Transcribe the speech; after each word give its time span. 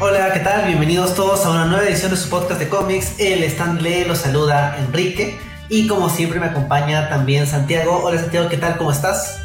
Hola, 0.00 0.32
¿qué 0.32 0.40
tal? 0.40 0.66
Bienvenidos 0.66 1.14
todos 1.14 1.46
a 1.46 1.50
una 1.50 1.66
nueva 1.66 1.84
edición 1.84 2.10
de 2.10 2.16
su 2.16 2.28
podcast 2.28 2.58
de 2.58 2.68
cómics. 2.68 3.20
El 3.20 3.44
stand 3.44 3.80
lee 3.80 4.04
los 4.04 4.18
saluda 4.18 4.76
Enrique 4.78 5.36
y 5.68 5.86
como 5.86 6.08
siempre 6.08 6.40
me 6.40 6.46
acompaña 6.46 7.08
también 7.08 7.46
Santiago. 7.46 8.00
Hola 8.02 8.18
Santiago, 8.18 8.48
¿qué 8.48 8.56
tal? 8.56 8.76
¿Cómo 8.76 8.90
estás? 8.90 9.40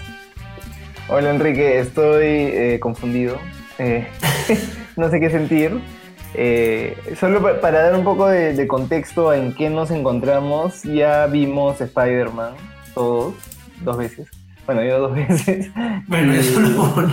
Hola 1.08 1.30
Enrique, 1.30 1.78
estoy 1.80 2.26
eh, 2.26 2.80
confundido. 2.82 3.38
Eh, 3.78 4.08
no 4.96 5.12
sé 5.12 5.20
qué 5.20 5.30
sentir. 5.30 5.80
Eh, 6.34 6.98
solo 7.20 7.62
para 7.62 7.84
dar 7.84 7.96
un 7.96 8.04
poco 8.04 8.28
de, 8.28 8.68
contexto 8.68 9.34
en 9.34 9.54
qué 9.54 9.70
nos 9.70 9.92
encontramos, 9.92 10.82
ya 10.82 11.28
vimos 11.28 11.80
Spider-Man 11.80 12.56
todos, 12.96 13.36
dos 13.84 13.98
veces. 13.98 14.39
Bueno, 14.70 14.84
yo 14.84 15.00
dos 15.00 15.16
veces. 15.16 15.72
Bueno, 16.08 16.32
eso 16.32 16.60
no. 16.60 17.08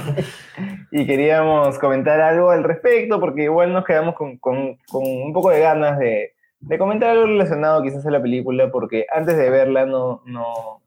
Y 0.91 1.06
queríamos 1.06 1.78
comentar 1.78 2.20
algo 2.20 2.51
al 2.51 2.62
respecto, 2.64 3.19
porque 3.19 3.45
igual 3.45 3.73
nos 3.73 3.87
quedamos 3.87 4.14
con, 4.14 4.38
un 4.42 5.33
poco 5.33 5.48
de 5.48 5.61
ganas 5.61 5.98
de, 5.98 6.34
comentar 6.77 7.09
algo 7.09 7.24
relacionado 7.24 7.83
quizás 7.83 8.05
a 8.05 8.11
la 8.11 8.20
película, 8.20 8.70
porque 8.70 9.06
antes 9.11 9.38
de 9.38 9.48
verla 9.48 9.87
no, 9.87 10.20
no 10.27 10.83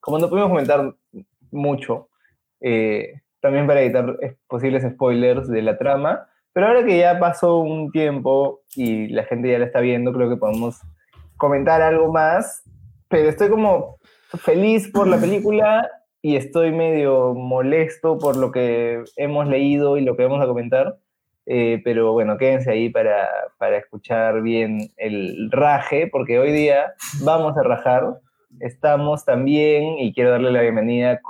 como 0.00 0.18
no 0.18 0.30
pudimos 0.30 0.48
comentar 0.48 0.94
mucho, 1.50 2.08
eh, 2.62 3.20
también 3.40 3.66
para 3.66 3.82
evitar 3.82 4.16
posibles 4.48 4.90
spoilers 4.90 5.48
de 5.48 5.60
la 5.60 5.76
trama, 5.76 6.26
pero 6.54 6.68
ahora 6.68 6.82
que 6.82 6.96
ya 6.96 7.18
pasó 7.18 7.58
un 7.58 7.92
tiempo 7.92 8.62
y 8.74 9.08
la 9.08 9.24
gente 9.24 9.50
ya 9.50 9.58
la 9.58 9.66
está 9.66 9.80
viendo, 9.80 10.14
creo 10.14 10.30
que 10.30 10.36
podemos 10.36 10.80
comentar 11.36 11.82
algo 11.82 12.10
más. 12.10 12.62
Pero 13.08 13.28
estoy 13.28 13.50
como 13.50 13.98
feliz 14.36 14.88
por 14.88 15.06
la 15.06 15.18
película 15.18 15.90
y 16.22 16.36
estoy 16.36 16.72
medio 16.72 17.34
molesto 17.34 18.18
por 18.18 18.36
lo 18.36 18.50
que 18.50 19.04
hemos 19.16 19.46
leído 19.46 19.98
y 19.98 20.02
lo 20.02 20.16
que 20.16 20.24
vamos 20.24 20.42
a 20.42 20.46
comentar. 20.46 20.98
Eh, 21.46 21.82
pero 21.84 22.12
bueno, 22.12 22.38
quédense 22.38 22.70
ahí 22.70 22.88
para, 22.88 23.28
para, 23.58 23.76
escuchar 23.76 24.40
bien 24.40 24.90
el 24.96 25.50
raje, 25.50 26.08
porque 26.10 26.38
hoy 26.38 26.52
día 26.52 26.94
vamos 27.22 27.56
a 27.58 27.62
rajar. 27.62 28.20
Estamos 28.60 29.24
también, 29.26 29.98
y 29.98 30.14
quiero 30.14 30.30
darle 30.30 30.50
la 30.52 30.62
bienvenida 30.62 31.20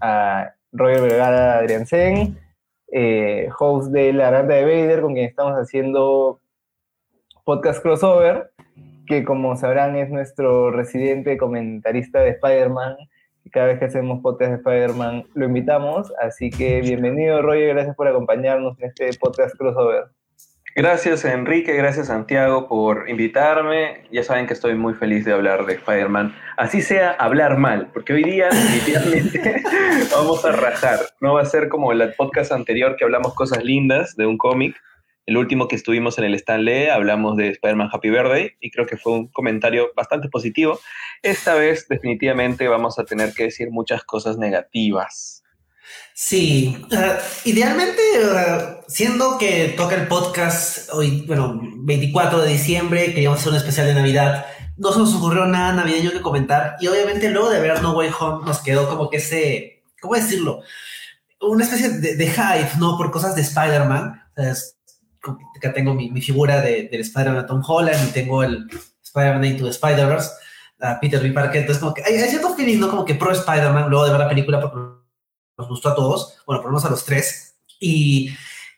a 0.00 0.54
Roger 0.72 1.02
Vergara 1.02 1.58
Adrián 1.58 1.86
Sen, 1.86 2.36
eh, 2.90 3.48
host 3.58 3.92
de 3.92 4.12
La 4.12 4.30
Garganta 4.30 4.54
de 4.54 4.64
Vader, 4.64 5.02
con 5.02 5.14
quien 5.14 5.26
estamos 5.26 5.54
haciendo 5.54 6.40
podcast 7.44 7.82
crossover, 7.82 8.51
que 9.06 9.24
como 9.24 9.56
sabrán 9.56 9.96
es 9.96 10.10
nuestro 10.10 10.70
residente 10.70 11.36
comentarista 11.36 12.20
de 12.20 12.30
Spider-Man. 12.30 12.96
Cada 13.50 13.66
vez 13.66 13.78
que 13.78 13.86
hacemos 13.86 14.20
podcast 14.22 14.50
de 14.52 14.56
Spider-Man 14.58 15.24
lo 15.34 15.46
invitamos, 15.46 16.12
así 16.20 16.50
que 16.50 16.80
bienvenido 16.80 17.42
Roger, 17.42 17.74
gracias 17.74 17.96
por 17.96 18.06
acompañarnos 18.08 18.78
en 18.78 18.88
este 18.88 19.10
podcast 19.18 19.56
crossover. 19.56 20.04
Gracias 20.74 21.26
Enrique, 21.26 21.74
gracias 21.74 22.06
Santiago 22.06 22.66
por 22.66 23.10
invitarme. 23.10 24.04
Ya 24.10 24.22
saben 24.22 24.46
que 24.46 24.54
estoy 24.54 24.74
muy 24.74 24.94
feliz 24.94 25.24
de 25.26 25.32
hablar 25.32 25.66
de 25.66 25.74
Spider-Man. 25.74 26.34
Así 26.56 26.80
sea 26.80 27.10
hablar 27.10 27.58
mal, 27.58 27.90
porque 27.92 28.14
hoy 28.14 28.22
día 28.22 28.48
definitivamente 28.50 29.62
vamos 30.16 30.42
a 30.46 30.52
rajar. 30.52 31.00
No 31.20 31.34
va 31.34 31.42
a 31.42 31.46
ser 31.46 31.68
como 31.68 31.92
el 31.92 32.14
podcast 32.14 32.52
anterior 32.52 32.96
que 32.96 33.04
hablamos 33.04 33.34
cosas 33.34 33.62
lindas 33.62 34.16
de 34.16 34.24
un 34.24 34.38
cómic. 34.38 34.74
El 35.24 35.36
último 35.36 35.68
que 35.68 35.76
estuvimos 35.76 36.18
en 36.18 36.24
el 36.24 36.34
Stanley 36.34 36.88
hablamos 36.88 37.36
de 37.36 37.48
Spider-Man 37.48 37.90
Happy 37.92 38.10
Birthday 38.10 38.56
y 38.60 38.70
creo 38.72 38.86
que 38.86 38.96
fue 38.96 39.12
un 39.12 39.28
comentario 39.28 39.92
bastante 39.94 40.28
positivo. 40.28 40.80
Esta 41.22 41.54
vez 41.54 41.86
definitivamente 41.88 42.66
vamos 42.66 42.98
a 42.98 43.04
tener 43.04 43.32
que 43.32 43.44
decir 43.44 43.70
muchas 43.70 44.02
cosas 44.02 44.36
negativas. 44.36 45.44
Sí, 46.14 46.76
uh, 46.90 47.48
idealmente, 47.48 48.02
uh, 48.24 48.82
siendo 48.88 49.38
que 49.38 49.74
toca 49.76 49.94
el 49.94 50.08
podcast 50.08 50.92
hoy, 50.92 51.24
bueno, 51.26 51.60
24 51.62 52.42
de 52.42 52.50
diciembre, 52.50 53.14
queríamos 53.14 53.38
hacer 53.38 53.52
un 53.52 53.58
especial 53.58 53.86
de 53.86 53.94
Navidad, 53.94 54.46
no 54.76 54.92
se 54.92 54.98
nos 54.98 55.14
ocurrió 55.14 55.46
nada 55.46 55.72
navideño 55.72 56.10
que 56.10 56.20
comentar 56.20 56.76
y 56.80 56.88
obviamente 56.88 57.30
luego 57.30 57.50
de 57.50 57.60
ver 57.60 57.80
No 57.82 57.92
Way 57.92 58.10
Home 58.18 58.44
nos 58.44 58.60
quedó 58.60 58.88
como 58.88 59.08
que 59.08 59.18
ese, 59.18 59.84
¿cómo 60.00 60.14
decirlo? 60.14 60.62
Una 61.40 61.64
especie 61.64 61.88
de, 61.88 62.26
hype, 62.26 62.78
¿no? 62.78 62.96
Por 62.96 63.10
cosas 63.10 63.34
de 63.34 63.42
Spider-Man. 63.42 64.22
Que 65.60 65.68
tengo 65.68 65.94
mi, 65.94 66.20
figura 66.20 66.60
de, 66.60 66.88
del 66.90 67.00
Spider-Man 67.02 67.46
Tom 67.46 67.62
Holland 67.66 68.08
y 68.08 68.12
tengo 68.12 68.42
el 68.42 68.68
Spider-Man 69.02 69.44
Into 69.44 69.64
the 69.64 69.70
Spider-Verse, 69.70 70.30
Peter 71.00 71.22
B. 71.22 71.30
Parker. 71.32 71.60
Entonces, 71.60 71.80
como 71.80 71.94
que 71.94 72.02
hay, 72.04 72.16
hay 72.16 72.28
cierto 72.28 72.54
feeling, 72.54 72.78
¿no? 72.80 72.90
Como 72.90 73.04
que 73.04 73.14
pro 73.14 73.32
Spider-Man, 73.32 73.88
luego 73.88 74.04
de 74.04 74.10
ver 74.10 74.20
la 74.20 74.28
película, 74.28 74.60
porque 74.60 74.78
nos 75.56 75.68
gustó 75.68 75.90
a 75.90 75.94
todos, 75.94 76.38
bueno, 76.46 76.62
por 76.62 76.70
lo 76.70 76.76
menos 76.76 76.84
a 76.84 76.90
los 76.90 77.04
tres. 77.04 77.56
Y 77.78 78.30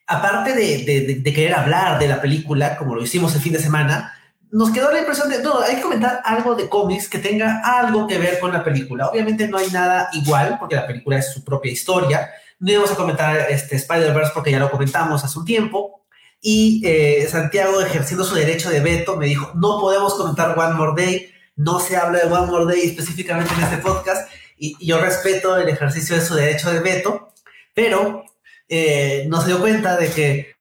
aparte 0.07 0.55
de, 0.55 1.23
de, 1.23 1.33
querer 1.33 1.55
hablar 1.55 1.99
de 1.99 2.09
la 2.09 2.21
película, 2.21 2.77
como 2.77 2.95
lo 2.95 3.03
hicimos 3.03 3.35
el 3.35 3.41
fin 3.41 3.53
de 3.53 3.59
semana, 3.59 4.13
nos 4.51 4.71
quedó 4.71 4.93
la 4.93 5.01
impresión 5.01 5.29
de, 5.29 5.43
no, 5.43 5.61
hay 5.61 5.77
que 5.77 5.83
comentar 5.83 6.21
algo 6.25 6.55
de 6.55 6.69
cómics 6.69 7.09
que 7.09 7.19
tenga 7.19 7.61
algo 7.65 8.07
que 8.07 8.19
ver 8.19 8.39
con 8.39 8.53
la 8.53 8.63
película. 8.63 9.09
Obviamente 9.09 9.49
no 9.49 9.59
hay 9.59 9.71
nada 9.71 10.09
igual, 10.13 10.59
porque 10.59 10.77
la 10.77 10.87
película 10.87 11.19
es 11.19 11.33
su 11.33 11.43
propia 11.43 11.73
historia. 11.73 12.31
No 12.61 12.71
íbamos 12.71 12.93
a 12.93 12.97
comentar 12.97 13.37
este 13.51 13.77
Spider-Verse 13.77 14.33
porque 14.33 14.53
ya 14.53 14.59
lo 14.59 14.71
comentamos 14.71 15.25
hace 15.25 15.39
un 15.39 15.45
tiempo. 15.45 16.04
Y 16.47 16.83
eh, 16.85 17.27
Santiago, 17.27 17.81
ejerciendo 17.81 18.23
su 18.23 18.35
derecho 18.35 18.69
de 18.69 18.81
veto, 18.81 19.17
me 19.17 19.25
dijo, 19.25 19.51
no 19.55 19.81
podemos 19.81 20.13
comentar 20.13 20.59
One 20.59 20.75
More 20.75 21.03
Day, 21.03 21.33
no 21.57 21.81
se 21.81 21.97
habla 21.97 22.19
de 22.19 22.31
One 22.31 22.49
More 22.49 22.67
Day 22.67 22.85
específicamente 22.85 23.55
en 23.55 23.63
este 23.63 23.79
podcast 23.79 24.31
y, 24.59 24.77
yo 24.87 25.01
respeto 25.01 25.57
el 25.57 25.71
ejercicio 25.71 26.17
de 26.17 26.21
su 26.21 26.35
derecho 26.35 26.71
de 26.71 26.81
veto, 26.81 27.33
pero 27.73 28.27
eh, 28.69 29.25
no 29.27 29.41
se 29.41 29.47
dio 29.47 29.59
cuenta 29.59 29.97
de 29.97 30.11
que 30.11 30.57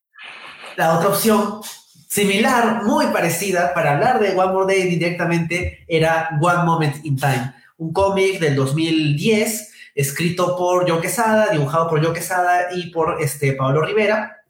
la 0.77 0.97
otra 0.97 1.09
opción 1.09 1.59
similar, 2.07 2.83
muy 2.83 3.07
parecida, 3.07 3.73
para 3.73 3.95
hablar 3.95 4.21
de 4.21 4.39
One 4.39 4.53
More 4.53 4.73
Day 4.73 4.87
directamente, 4.87 5.83
era 5.89 6.29
One 6.41 6.63
Moment 6.63 7.05
in 7.05 7.17
Time, 7.17 7.55
un 7.75 7.91
cómic 7.91 8.39
del 8.39 8.55
2010 8.55 9.73
escrito 9.95 10.55
por 10.55 10.89
Joe 10.89 11.01
Quesada, 11.01 11.49
dibujado 11.49 11.89
por 11.89 12.01
Joe 12.01 12.13
Quesada 12.13 12.69
y 12.73 12.89
por 12.89 13.21
este, 13.21 13.51
Pablo 13.51 13.81
Rivera, 13.81 14.42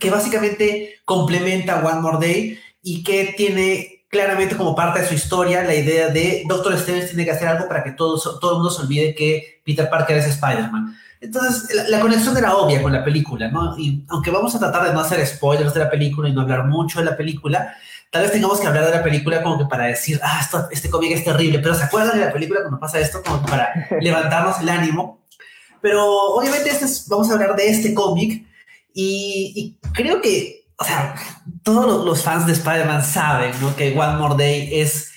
que 0.00 0.10
básicamente 0.10 0.96
complementa 1.04 1.84
One 1.84 2.00
More 2.00 2.18
Day 2.18 2.58
y 2.82 3.04
que 3.04 3.34
tiene 3.36 4.00
claramente 4.08 4.56
como 4.56 4.74
parte 4.74 5.00
de 5.00 5.06
su 5.06 5.14
historia 5.14 5.62
la 5.62 5.74
idea 5.74 6.08
de 6.08 6.42
Doctor 6.48 6.74
Strange 6.74 7.08
tiene 7.08 7.24
que 7.24 7.30
hacer 7.30 7.46
algo 7.46 7.68
para 7.68 7.84
que 7.84 7.92
todo, 7.92 8.18
todo 8.40 8.50
el 8.52 8.56
mundo 8.56 8.70
se 8.70 8.82
olvide 8.82 9.14
que 9.14 9.62
Peter 9.64 9.88
Parker 9.88 10.16
es 10.16 10.26
Spider-Man. 10.26 10.96
Entonces, 11.20 11.88
la, 11.88 12.00
conexión 12.00 12.36
era 12.36 12.56
obvia 12.56 12.82
con 12.82 12.92
la 12.92 13.04
película, 13.04 13.48
¿no? 13.48 13.78
Y 13.78 14.04
aunque 14.08 14.30
vamos 14.30 14.54
a 14.54 14.58
tratar 14.58 14.84
de 14.84 14.94
no 14.94 15.00
hacer 15.00 15.24
spoilers 15.26 15.74
de 15.74 15.80
la 15.80 15.90
película 15.90 16.28
y 16.28 16.32
no 16.32 16.40
hablar 16.40 16.66
mucho 16.66 16.98
de 16.98 17.04
la 17.04 17.16
película, 17.16 17.74
tal 18.10 18.22
vez 18.22 18.32
tengamos 18.32 18.58
que 18.58 18.66
hablar 18.66 18.86
de 18.86 18.90
la 18.90 19.02
película 19.02 19.42
como 19.42 19.58
que 19.58 19.66
para 19.66 19.84
decir, 19.84 20.18
ah, 20.22 20.38
esto, 20.40 20.66
este 20.70 20.88
cómic 20.88 21.12
es 21.12 21.22
terrible, 21.22 21.58
pero 21.58 21.74
¿se 21.74 21.84
acuerdan 21.84 22.18
de 22.18 22.24
la 22.24 22.32
película 22.32 22.60
cuando 22.60 22.80
pasa 22.80 22.98
esto? 22.98 23.22
Como 23.22 23.42
para 23.42 23.70
levantarnos 24.00 24.60
el 24.60 24.70
ánimo. 24.70 25.20
Pero 25.82 26.04
obviamente 26.32 26.70
este 26.70 26.86
vamos 27.08 27.30
a 27.30 27.34
hablar 27.34 27.54
de 27.54 27.68
este 27.68 27.92
cómic 27.92 28.46
y, 28.94 29.52
y 29.82 29.92
creo 29.92 30.20
que 30.20 30.60
o 30.80 30.84
sea, 30.84 31.14
todos 31.62 32.06
los 32.06 32.22
fans 32.22 32.46
de 32.46 32.54
Spider-Man 32.54 33.04
saben 33.04 33.52
¿no? 33.60 33.76
que 33.76 33.92
One 33.96 34.16
More 34.16 34.34
Day 34.42 34.80
es, 34.80 35.12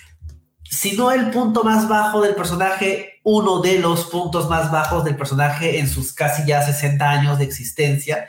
si 0.69 0.97
no 0.97 1.09
el 1.09 1.29
punto 1.31 1.63
más 1.63 1.87
bajo 1.87 2.21
del 2.21 2.35
personaje, 2.35 3.21
uno 3.23 3.61
de 3.61 3.79
los 3.79 4.05
puntos 4.05 4.49
más 4.49 4.71
bajos 4.71 5.05
del 5.05 5.15
personaje 5.15 5.79
en 5.79 5.87
sus 5.87 6.11
casi 6.11 6.45
ya 6.45 6.61
60 6.61 7.09
años 7.09 7.37
de 7.37 7.45
existencia. 7.45 8.27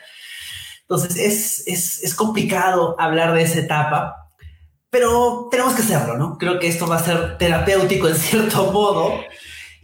Entonces 0.83 1.17
es, 1.17 1.67
es, 1.67 2.05
es 2.05 2.15
complicado 2.15 2.95
hablar 3.01 3.35
de 3.35 3.43
esa 3.43 3.59
etapa, 3.59 4.15
pero 4.89 5.49
tenemos 5.51 5.75
que 5.75 5.83
hacerlo, 5.83 6.17
¿no? 6.17 6.39
Creo 6.39 6.61
que 6.61 6.69
esto 6.69 6.87
va 6.87 6.97
a 6.97 7.05
ser 7.05 7.37
terapéutico 7.37 8.09
en 8.09 8.15
cierto 8.15 8.71
modo. 8.71 9.19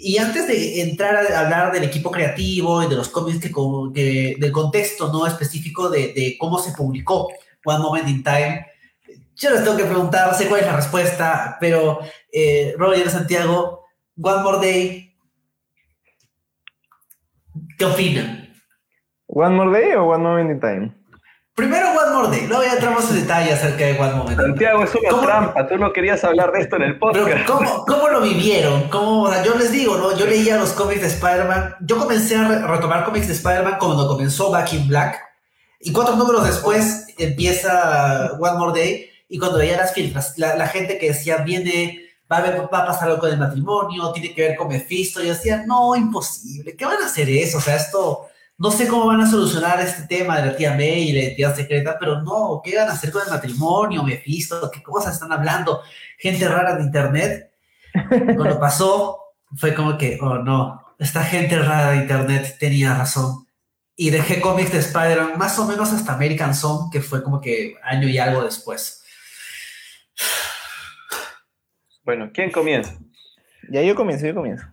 Y 0.03 0.17
antes 0.17 0.49
de 0.49 0.81
entrar 0.81 1.15
a 1.15 1.41
hablar 1.41 1.73
del 1.73 1.85
equipo 1.85 2.11
creativo 2.11 2.83
y 2.83 2.89
de 2.89 2.97
los 2.97 3.11
cómics 3.11 3.39
que, 3.39 4.37
del 4.39 4.51
contexto 4.51 5.13
no 5.13 5.27
específico 5.27 5.91
de, 5.91 6.15
de, 6.15 6.37
cómo 6.39 6.59
se 6.59 6.73
publicó 6.73 7.29
One 7.65 7.81
Moment 7.81 8.09
in 8.09 8.23
Time, 8.23 8.67
yo 9.37 9.51
les 9.51 9.63
tengo 9.63 9.77
que 9.77 9.85
preguntar, 9.85 10.35
sé 10.35 10.49
cuál 10.49 10.61
es 10.61 10.67
la 10.67 10.77
respuesta, 10.77 11.59
pero 11.61 11.99
eh, 12.33 12.75
Roger 12.79 13.11
Santiago, 13.11 13.85
One 14.21 14.43
More 14.43 14.67
Day, 14.67 15.15
¿qué 17.77 17.85
opinan? 17.85 18.55
¿One 19.27 19.55
More 19.55 19.81
Day 19.81 19.93
o 19.97 20.05
One 20.05 20.23
Moment 20.23 20.51
in 20.51 20.61
Time? 20.61 21.00
Primero 21.61 21.91
One 21.91 22.15
More 22.15 22.29
Day, 22.35 22.47
luego 22.47 22.63
ya 22.65 22.73
entramos 22.73 23.11
en 23.11 23.17
detalle 23.17 23.53
acerca 23.53 23.85
de 23.85 24.01
One 24.01 24.15
Moment. 24.15 24.41
Santiago, 24.41 24.83
es 24.83 24.95
una 24.95 25.21
trampa, 25.21 25.69
tú 25.69 25.77
no 25.77 25.93
querías 25.93 26.25
hablar 26.25 26.53
de 26.53 26.61
esto 26.61 26.77
en 26.77 26.83
el 26.85 26.99
podcast. 26.99 27.47
¿cómo, 27.47 27.85
¿cómo, 27.85 28.09
lo 28.09 28.23
vivieron? 28.23 28.89
¿Cómo, 28.89 29.31
yo 29.45 29.55
les 29.57 29.71
digo, 29.71 29.99
¿no? 29.99 30.17
Yo 30.17 30.25
leía 30.25 30.57
los 30.57 30.71
cómics 30.73 31.03
de 31.03 31.09
Spider-Man, 31.09 31.77
yo 31.83 31.99
comencé 31.99 32.37
a 32.37 32.67
retomar 32.67 33.05
cómics 33.05 33.27
de 33.27 33.35
Spider-Man 33.35 33.77
cuando 33.79 34.09
comenzó 34.09 34.51
Back 34.51 34.73
in 34.73 34.89
Black, 34.89 35.21
y 35.81 35.93
cuatro 35.93 36.17
números 36.17 36.47
después 36.47 37.09
empieza 37.19 38.39
One 38.41 38.57
More 38.59 38.81
Day, 38.81 39.11
y 39.29 39.39
cuando 39.39 39.59
veía 39.59 39.77
las 39.77 39.93
filtras, 39.93 40.39
la, 40.39 40.67
gente 40.67 40.97
que 40.97 41.09
decía 41.09 41.37
viene 41.45 42.01
va 42.33 42.39
a, 42.39 42.69
va 42.69 42.79
a 42.79 42.87
pasar 42.87 43.09
algo 43.09 43.21
con 43.21 43.33
el 43.33 43.39
matrimonio, 43.39 44.13
tiene 44.13 44.33
que 44.33 44.49
ver 44.49 44.57
con 44.57 44.69
Mephisto. 44.69 45.21
Y 45.21 45.27
yo 45.27 45.35
decía, 45.35 45.63
no, 45.67 45.95
imposible, 45.95 46.75
¿qué 46.75 46.87
van 46.87 47.03
a 47.03 47.07
hacer 47.07 47.29
eso? 47.29 47.59
O 47.59 47.61
sea, 47.61 47.77
esto, 47.77 48.30
no 48.61 48.71
sé 48.71 48.87
cómo 48.89 49.07
van 49.07 49.23
a 49.23 49.31
solucionar 49.31 49.81
este 49.81 50.03
tema 50.03 50.39
de 50.39 50.51
la 50.51 50.55
tía 50.57 50.75
May 50.75 51.09
y 51.09 51.13
la 51.13 51.21
identidad 51.21 51.57
secreta, 51.57 51.97
pero 51.99 52.21
no, 52.21 52.61
¿qué 52.63 52.77
van 52.77 52.91
a 52.91 52.93
hacer 52.93 53.11
con 53.11 53.23
el 53.23 53.31
matrimonio, 53.31 54.03
Mephisto? 54.03 54.71
¿Qué 54.71 54.83
cosas 54.83 55.15
están 55.15 55.33
hablando? 55.33 55.81
Gente 56.19 56.47
rara 56.47 56.77
de 56.77 56.83
internet. 56.83 57.53
Cuando 58.37 58.61
pasó, 58.61 59.19
fue 59.57 59.75
como 59.75 59.97
que, 59.97 60.19
oh 60.21 60.37
no, 60.37 60.95
esta 60.99 61.25
gente 61.25 61.59
rara 61.59 61.93
de 61.93 62.03
internet 62.03 62.59
tenía 62.61 62.95
razón. 62.95 63.47
Y 63.97 64.11
dejé 64.11 64.43
cómics 64.43 64.73
de 64.73 64.81
Spider-Man 64.81 65.39
más 65.39 65.59
o 65.59 65.65
menos 65.65 65.91
hasta 65.95 66.13
American 66.13 66.55
Song, 66.55 66.91
que 66.93 67.01
fue 67.01 67.23
como 67.23 67.41
que 67.41 67.77
año 67.83 68.09
y 68.09 68.19
algo 68.19 68.45
después. 68.45 69.03
Bueno, 72.05 72.31
¿quién 72.35 72.51
comienza? 72.51 72.99
Ya 73.71 73.81
yo 73.81 73.95
comienzo, 73.95 74.27
yo 74.27 74.35
comienzo. 74.35 74.67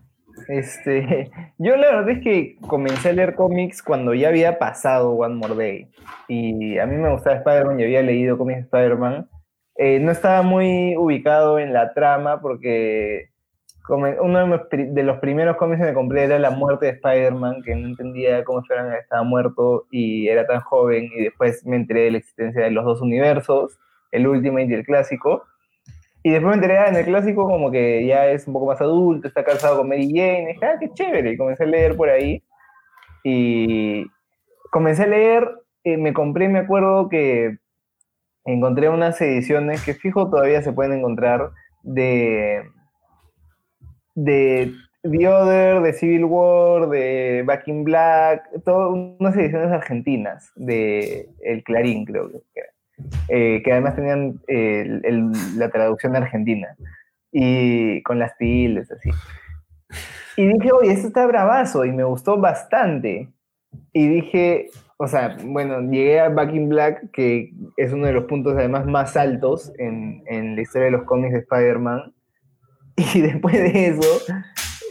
Este, 0.47 1.29
yo 1.57 1.75
la 1.75 1.87
verdad 1.87 2.09
es 2.09 2.23
que 2.23 2.57
comencé 2.67 3.09
a 3.09 3.13
leer 3.13 3.35
cómics 3.35 3.81
cuando 3.81 4.13
ya 4.13 4.29
había 4.29 4.59
pasado 4.59 5.11
One 5.11 5.35
More 5.35 5.55
Day. 5.55 5.87
Y 6.27 6.77
a 6.77 6.85
mí 6.85 6.95
me 6.95 7.11
gustaba 7.11 7.37
Spider-Man 7.37 7.79
y 7.79 7.83
había 7.83 8.01
leído 8.01 8.37
cómics 8.37 8.59
de 8.59 8.63
Spider-Man. 8.63 9.29
Eh, 9.75 9.99
no 9.99 10.11
estaba 10.11 10.41
muy 10.41 10.95
ubicado 10.97 11.59
en 11.59 11.73
la 11.73 11.93
trama 11.93 12.41
porque 12.41 13.29
uno 13.89 14.59
de 14.69 15.03
los 15.03 15.17
primeros 15.19 15.55
cómics 15.55 15.79
que 15.79 15.87
me 15.87 15.93
compré 15.93 16.23
era 16.23 16.39
La 16.39 16.49
muerte 16.49 16.87
de 16.87 16.91
Spider-Man, 16.93 17.61
que 17.63 17.75
no 17.75 17.87
entendía 17.87 18.43
cómo 18.43 18.59
Spider-Man 18.59 18.95
estaba 18.95 19.23
muerto 19.23 19.85
y 19.91 20.27
era 20.27 20.45
tan 20.45 20.59
joven. 20.59 21.09
Y 21.15 21.23
después 21.23 21.65
me 21.65 21.77
enteré 21.77 22.01
de 22.01 22.11
la 22.11 22.17
existencia 22.17 22.63
de 22.63 22.71
los 22.71 22.83
dos 22.83 23.01
universos, 23.01 23.79
el 24.11 24.27
Ultimate 24.27 24.67
y 24.67 24.73
el 24.73 24.85
clásico. 24.85 25.43
Y 26.23 26.31
después 26.31 26.49
me 26.49 26.55
enteré 26.55 26.77
ah, 26.77 26.87
en 26.87 26.95
el 26.95 27.05
clásico 27.05 27.47
como 27.47 27.71
que 27.71 28.05
ya 28.05 28.27
es 28.27 28.47
un 28.47 28.53
poco 28.53 28.67
más 28.67 28.81
adulto, 28.81 29.27
está 29.27 29.43
casado 29.43 29.77
con 29.77 29.89
Mary 29.89 30.09
Jane, 30.09 30.43
y 30.43 30.53
dije, 30.53 30.65
ah, 30.65 30.77
qué 30.79 30.89
chévere, 30.93 31.31
y 31.31 31.37
comencé 31.37 31.63
a 31.63 31.67
leer 31.67 31.95
por 31.95 32.09
ahí. 32.09 32.43
Y 33.23 34.05
comencé 34.71 35.03
a 35.03 35.07
leer, 35.07 35.49
eh, 35.83 35.97
me 35.97 36.13
compré, 36.13 36.49
me 36.49 36.59
acuerdo 36.59 37.09
que 37.09 37.57
encontré 38.45 38.89
unas 38.89 39.19
ediciones 39.21 39.83
que 39.83 39.93
fijo 39.93 40.29
todavía 40.29 40.61
se 40.61 40.73
pueden 40.73 40.99
encontrar 40.99 41.51
de, 41.83 42.63
de 44.15 44.73
The 45.03 45.27
Other, 45.27 45.81
de 45.81 45.93
Civil 45.93 46.25
War, 46.25 46.89
de 46.89 47.43
Back 47.45 47.67
in 47.67 47.83
Black, 47.83 48.49
todas 48.63 48.91
unas 49.19 49.35
ediciones 49.35 49.71
argentinas 49.71 50.51
de 50.55 51.29
El 51.41 51.63
Clarín, 51.63 52.05
creo 52.05 52.29
que 52.29 52.41
era. 52.55 52.76
Eh, 53.29 53.61
que 53.63 53.71
además 53.71 53.95
tenían 53.95 54.39
la 55.55 55.69
traducción 55.69 56.15
argentina, 56.15 56.75
y 57.31 58.01
con 58.03 58.19
las 58.19 58.37
tildes, 58.37 58.91
así. 58.91 59.09
Y 60.35 60.47
dije, 60.47 60.71
oye, 60.71 60.91
esto 60.91 61.07
está 61.07 61.25
bravazo, 61.25 61.85
y 61.85 61.91
me 61.91 62.03
gustó 62.03 62.37
bastante. 62.37 63.29
Y 63.93 64.07
dije, 64.07 64.69
o 64.97 65.07
sea, 65.07 65.37
bueno, 65.43 65.81
llegué 65.81 66.19
a 66.19 66.29
Back 66.29 66.53
in 66.53 66.69
Black, 66.69 67.11
que 67.11 67.51
es 67.75 67.93
uno 67.93 68.07
de 68.07 68.13
los 68.13 68.25
puntos 68.25 68.55
además 68.55 68.85
más 68.85 69.15
altos 69.15 69.71
en, 69.77 70.23
en 70.27 70.55
la 70.55 70.61
historia 70.61 70.85
de 70.85 70.91
los 70.91 71.03
cómics 71.03 71.33
de 71.33 71.39
Spider-Man. 71.39 72.13
Y 73.13 73.21
después 73.21 73.53
de 73.53 73.89
eso, 73.89 74.23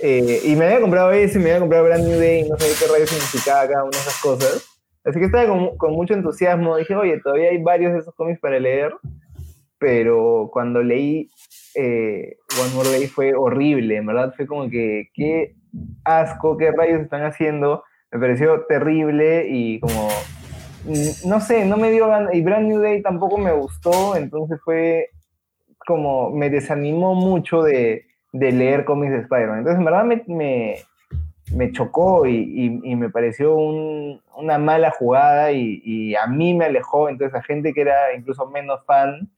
eh, 0.02 0.40
y 0.44 0.54
me 0.54 0.66
había 0.66 0.80
comprado 0.80 1.10
ese, 1.10 1.38
me 1.38 1.46
había 1.46 1.60
comprado 1.60 1.84
Brand 1.86 2.06
New 2.06 2.18
Day, 2.18 2.48
no 2.48 2.56
sabía 2.56 2.74
qué 2.78 2.92
rayos 2.92 3.10
significaba 3.10 3.66
cada 3.66 3.82
una 3.82 3.90
de 3.90 3.98
esas 3.98 4.20
cosas. 4.20 4.75
Así 5.06 5.20
que 5.20 5.26
estaba 5.26 5.46
con, 5.46 5.76
con, 5.76 5.92
mucho 5.92 6.14
entusiasmo. 6.14 6.76
Dije, 6.76 6.96
oye, 6.96 7.20
todavía 7.20 7.50
hay 7.50 7.62
varios 7.62 7.92
de 7.92 8.00
esos 8.00 8.14
cómics 8.14 8.40
para 8.40 8.58
leer, 8.58 8.92
pero 9.78 10.50
cuando 10.52 10.82
leí 10.82 11.30
eh, 11.76 12.36
One 12.60 12.74
More 12.74 12.90
Day 12.90 13.06
fue 13.06 13.34
horrible, 13.34 13.96
en 13.96 14.06
verdad 14.06 14.34
fue 14.36 14.46
como 14.46 14.68
que, 14.68 15.08
qué 15.14 15.54
asco, 16.04 16.56
qué 16.56 16.72
rayos 16.72 17.02
están 17.02 17.24
haciendo. 17.24 17.84
Me 18.10 18.18
pareció 18.18 18.64
terrible 18.66 19.46
y 19.48 19.78
como, 19.78 20.08
mm, 20.86 21.28
no 21.28 21.40
sé, 21.40 21.64
no 21.64 21.76
me 21.76 21.92
dio 21.92 22.08
ganas. 22.08 22.34
Y 22.34 22.42
Brand 22.42 22.66
New 22.66 22.80
Day 22.80 23.00
tampoco 23.00 23.38
me 23.38 23.52
gustó, 23.52 24.16
entonces 24.16 24.58
fue 24.64 25.10
como, 25.86 26.30
me 26.30 26.50
desanimó 26.50 27.14
mucho 27.14 27.62
de, 27.62 28.06
de 28.32 28.50
leer 28.50 28.84
cómics 28.84 29.12
de 29.12 29.20
Spider-Man. 29.20 29.58
Entonces, 29.58 29.78
en 29.78 29.84
verdad 29.84 30.04
me 30.04 30.24
me 30.26 30.76
chocó 31.72 32.26
y, 32.26 32.70
me 32.96 33.10
pareció 33.10 33.54
un, 33.54 34.20
una 34.36 34.58
mala 34.58 34.90
jugada 34.90 35.52
y, 35.52 36.14
a 36.14 36.26
mí 36.26 36.54
me 36.54 36.66
alejó, 36.66 37.08
entonces 37.08 37.34
a 37.34 37.42
gente 37.42 37.72
que 37.72 37.82
era 37.82 38.14
incluso 38.16 38.46
menos 38.48 38.84
fan, 38.84 39.30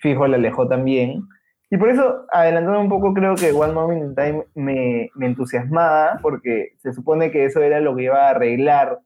fijo, 0.00 0.26
le 0.26 0.36
alejó 0.36 0.68
también. 0.68 1.22
Y 1.70 1.76
por 1.76 1.90
eso, 1.90 2.26
adelantando 2.30 2.80
un 2.80 2.88
poco, 2.88 3.14
creo 3.14 3.34
que 3.34 3.52
One 3.52 3.72
Moment 3.72 4.02
in 4.02 4.14
Time 4.14 4.44
me, 4.54 5.10
me 5.14 5.26
entusiasmaba, 5.26 6.18
porque 6.22 6.74
se 6.78 6.92
supone 6.92 7.30
que 7.30 7.46
eso 7.46 7.60
era 7.62 7.80
lo 7.80 7.96
que 7.96 8.04
iba 8.04 8.26
a 8.26 8.30
arreglar 8.30 9.00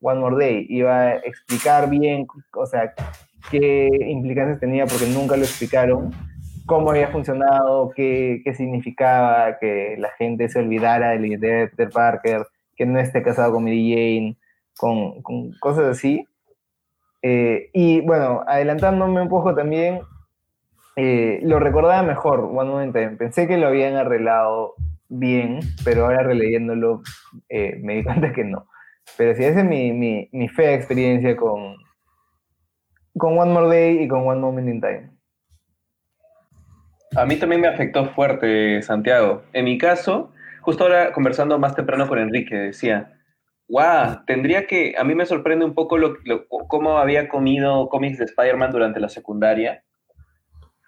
One 0.00 0.20
More 0.20 0.36
Day, 0.36 0.66
iba 0.68 1.00
a 1.00 1.14
explicar 1.16 1.90
bien, 1.90 2.26
o 2.54 2.66
sea, 2.66 2.94
qué 3.50 3.88
implicancias 4.08 4.60
tenía, 4.60 4.86
porque 4.86 5.06
nunca 5.06 5.36
lo 5.36 5.42
explicaron 5.42 6.12
cómo 6.66 6.90
había 6.90 7.08
funcionado, 7.08 7.90
qué, 7.94 8.40
qué, 8.44 8.54
significaba 8.54 9.58
que 9.58 9.96
la 9.98 10.10
gente 10.18 10.48
se 10.48 10.58
olvidara 10.58 11.10
de 11.10 11.36
de 11.36 11.68
Peter 11.68 11.90
Parker, 11.90 12.46
que 12.76 12.86
no 12.86 12.98
esté 12.98 13.22
casado 13.22 13.52
con 13.52 13.64
Mary 13.64 13.90
Jane, 13.90 14.36
con, 14.76 15.22
con 15.22 15.52
cosas 15.60 15.96
así. 15.96 16.26
Eh, 17.22 17.70
y 17.72 18.00
bueno, 18.02 18.42
adelantándome 18.46 19.22
un 19.22 19.28
poco 19.28 19.54
también, 19.54 20.00
eh, 20.96 21.40
lo 21.42 21.58
recordaba 21.58 22.02
mejor 22.02 22.40
One 22.40 22.70
Moment 22.70 23.18
Pensé 23.18 23.48
que 23.48 23.56
lo 23.56 23.68
habían 23.68 23.96
arreglado 23.96 24.74
bien, 25.08 25.60
pero 25.84 26.04
ahora 26.04 26.22
releyéndolo 26.22 27.02
eh, 27.48 27.78
me 27.82 27.96
di 27.96 28.04
cuenta 28.04 28.32
que 28.32 28.44
no. 28.44 28.66
Pero 29.16 29.34
sí, 29.34 29.44
esa 29.44 29.60
es 29.60 29.66
mi, 29.66 29.92
mi, 29.92 30.28
mi 30.32 30.48
fea 30.48 30.74
experiencia 30.74 31.36
con, 31.36 31.76
con 33.16 33.38
One 33.38 33.52
More 33.52 33.68
Day 33.68 34.02
y 34.02 34.08
con 34.08 34.26
One 34.26 34.40
Moment 34.40 34.68
in 34.68 34.80
Time. 34.80 35.13
A 37.16 37.26
mí 37.26 37.36
también 37.36 37.60
me 37.60 37.68
afectó 37.68 38.06
fuerte, 38.06 38.82
Santiago. 38.82 39.44
En 39.52 39.66
mi 39.66 39.78
caso, 39.78 40.32
justo 40.62 40.82
ahora 40.84 41.12
conversando 41.12 41.58
más 41.60 41.76
temprano 41.76 42.08
con 42.08 42.18
Enrique, 42.18 42.56
decía, 42.56 43.12
wow, 43.68 44.24
tendría 44.26 44.66
que, 44.66 44.94
a 44.98 45.04
mí 45.04 45.14
me 45.14 45.24
sorprende 45.24 45.64
un 45.64 45.74
poco 45.74 45.96
lo, 45.96 46.16
cómo 46.68 46.98
había 46.98 47.28
comido 47.28 47.88
cómics 47.88 48.18
de 48.18 48.24
Spider-Man 48.24 48.72
durante 48.72 48.98
la 48.98 49.08
secundaria, 49.08 49.84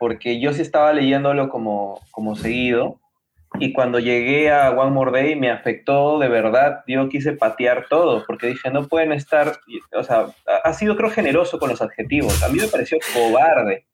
porque 0.00 0.40
yo 0.40 0.52
sí 0.52 0.62
estaba 0.62 0.92
leyéndolo 0.92 1.49
como, 1.49 2.00
como 2.11 2.35
seguido, 2.35 3.00
y 3.61 3.73
cuando 3.73 4.00
llegué 4.00 4.50
a 4.50 4.71
One 4.73 4.90
More 4.90 5.12
Day 5.12 5.37
me 5.37 5.50
afectó 5.50 6.18
de 6.18 6.28
verdad, 6.28 6.83
yo 6.88 7.09
quise 7.09 7.35
patear 7.35 7.87
todo, 7.88 8.25
porque 8.26 8.49
dije, 8.49 8.71
no 8.71 8.88
pueden 8.88 9.12
estar, 9.12 9.52
o 9.92 10.02
sea, 10.02 10.26
ha 10.64 10.73
sido 10.73 10.97
creo 10.97 11.11
generoso 11.11 11.61
con 11.61 11.71
los 11.71 11.80
adjetivos, 11.80 12.42
a 12.42 12.49
mí 12.49 12.59
me 12.59 12.66
pareció 12.66 12.99
cobarde, 13.14 13.87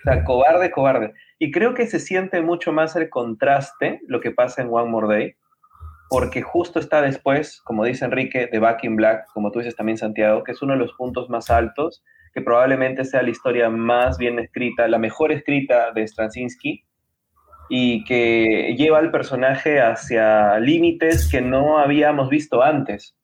o 0.00 0.02
sea, 0.04 0.24
cobarde, 0.24 0.70
cobarde. 0.70 1.14
Y 1.42 1.50
creo 1.52 1.72
que 1.72 1.86
se 1.86 1.98
siente 1.98 2.42
mucho 2.42 2.70
más 2.70 2.94
el 2.96 3.08
contraste, 3.08 4.02
lo 4.06 4.20
que 4.20 4.30
pasa 4.30 4.60
en 4.60 4.68
One 4.70 4.90
More 4.90 5.08
Day, 5.08 5.34
porque 6.10 6.42
justo 6.42 6.78
está 6.78 7.00
después, 7.00 7.62
como 7.62 7.82
dice 7.86 8.04
Enrique, 8.04 8.46
de 8.52 8.58
Back 8.58 8.84
in 8.84 8.94
Black, 8.94 9.24
como 9.32 9.50
tú 9.50 9.60
dices 9.60 9.74
también, 9.74 9.96
Santiago, 9.96 10.44
que 10.44 10.52
es 10.52 10.60
uno 10.60 10.74
de 10.74 10.78
los 10.78 10.92
puntos 10.92 11.30
más 11.30 11.48
altos, 11.48 12.04
que 12.34 12.42
probablemente 12.42 13.06
sea 13.06 13.22
la 13.22 13.30
historia 13.30 13.70
más 13.70 14.18
bien 14.18 14.38
escrita, 14.38 14.86
la 14.86 14.98
mejor 14.98 15.32
escrita 15.32 15.92
de 15.92 16.06
Straczynski, 16.06 16.84
y 17.70 18.04
que 18.04 18.74
lleva 18.76 18.98
al 18.98 19.10
personaje 19.10 19.80
hacia 19.80 20.58
límites 20.58 21.26
que 21.30 21.40
no 21.40 21.78
habíamos 21.78 22.28
visto 22.28 22.62
antes, 22.62 23.16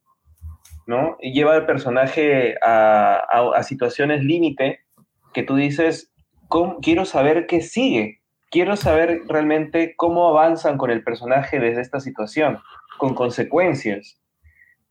¿no? 0.86 1.18
Y 1.20 1.34
lleva 1.34 1.52
al 1.54 1.66
personaje 1.66 2.54
a, 2.64 3.26
a 3.54 3.62
situaciones 3.62 4.24
límite 4.24 4.80
que 5.34 5.42
tú 5.42 5.54
dices, 5.56 6.14
quiero 6.82 7.04
saber 7.04 7.46
qué 7.46 7.60
sigue. 7.60 8.20
Quiero 8.50 8.76
saber 8.76 9.22
realmente 9.28 9.94
cómo 9.96 10.28
avanzan 10.28 10.78
con 10.78 10.90
el 10.90 11.02
personaje 11.02 11.58
desde 11.58 11.80
esta 11.80 12.00
situación, 12.00 12.58
con 12.98 13.14
consecuencias. 13.14 14.20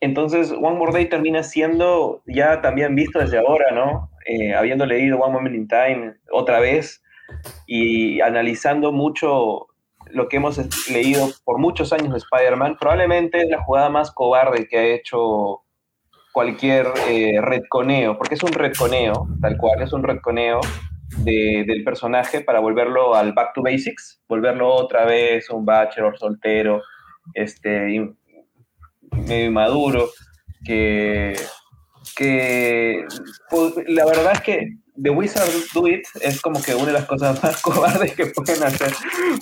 Entonces, 0.01 0.51
One 0.51 0.77
More 0.77 0.91
Day 0.91 1.07
termina 1.07 1.41
siendo 1.41 2.21
ya 2.27 2.62
también 2.62 2.95
visto 2.95 3.19
desde 3.19 3.39
ahora, 3.39 3.71
¿no? 3.71 4.12
Eh, 4.25 4.53
habiendo 4.53 4.85
leído 4.85 5.19
One 5.19 5.33
Moment 5.33 5.55
in 5.55 5.67
Time 5.67 6.15
otra 6.31 6.59
vez 6.59 7.01
y 7.65 8.21
analizando 8.21 8.91
mucho 8.91 9.67
lo 10.12 10.27
que 10.27 10.38
hemos 10.38 10.89
leído 10.89 11.29
por 11.43 11.57
muchos 11.57 11.93
años 11.93 12.12
de 12.12 12.17
Spider-Man, 12.17 12.77
probablemente 12.79 13.41
es 13.41 13.50
la 13.50 13.63
jugada 13.63 13.89
más 13.89 14.12
cobarde 14.12 14.67
que 14.67 14.77
ha 14.77 14.83
hecho 14.83 15.62
cualquier 16.31 16.88
eh, 17.07 17.39
redconeo, 17.41 18.17
porque 18.17 18.35
es 18.35 18.43
un 18.43 18.51
redconeo, 18.51 19.27
tal 19.41 19.57
cual, 19.57 19.81
es 19.81 19.93
un 19.93 20.03
redconeo 21.17 21.65
del 21.65 21.84
personaje 21.84 22.41
para 22.41 22.60
volverlo 22.60 23.15
al 23.15 23.34
back 23.34 23.53
to 23.53 23.62
basics, 23.62 24.22
volverlo 24.27 24.74
otra 24.74 25.05
vez 25.05 25.50
un 25.50 25.65
bachelor 25.65 26.17
soltero, 26.17 26.81
este, 27.34 28.15
medio 29.12 29.45
inmaduro, 29.45 30.10
que, 30.63 31.34
que 32.15 33.05
pues, 33.50 33.74
la 33.88 34.05
verdad 34.05 34.34
es 34.34 34.41
que 34.41 34.69
The 35.01 35.10
Wizard 35.10 35.50
Do 35.74 35.88
It 35.88 36.05
es 36.22 36.41
como 36.41 36.62
que 36.62 36.74
una 36.74 36.88
de 36.88 36.93
las 36.93 37.05
cosas 37.05 37.41
más 37.43 37.62
cobardes 37.62 38.15
que 38.15 38.27
pueden 38.27 38.63
hacer 38.63 38.93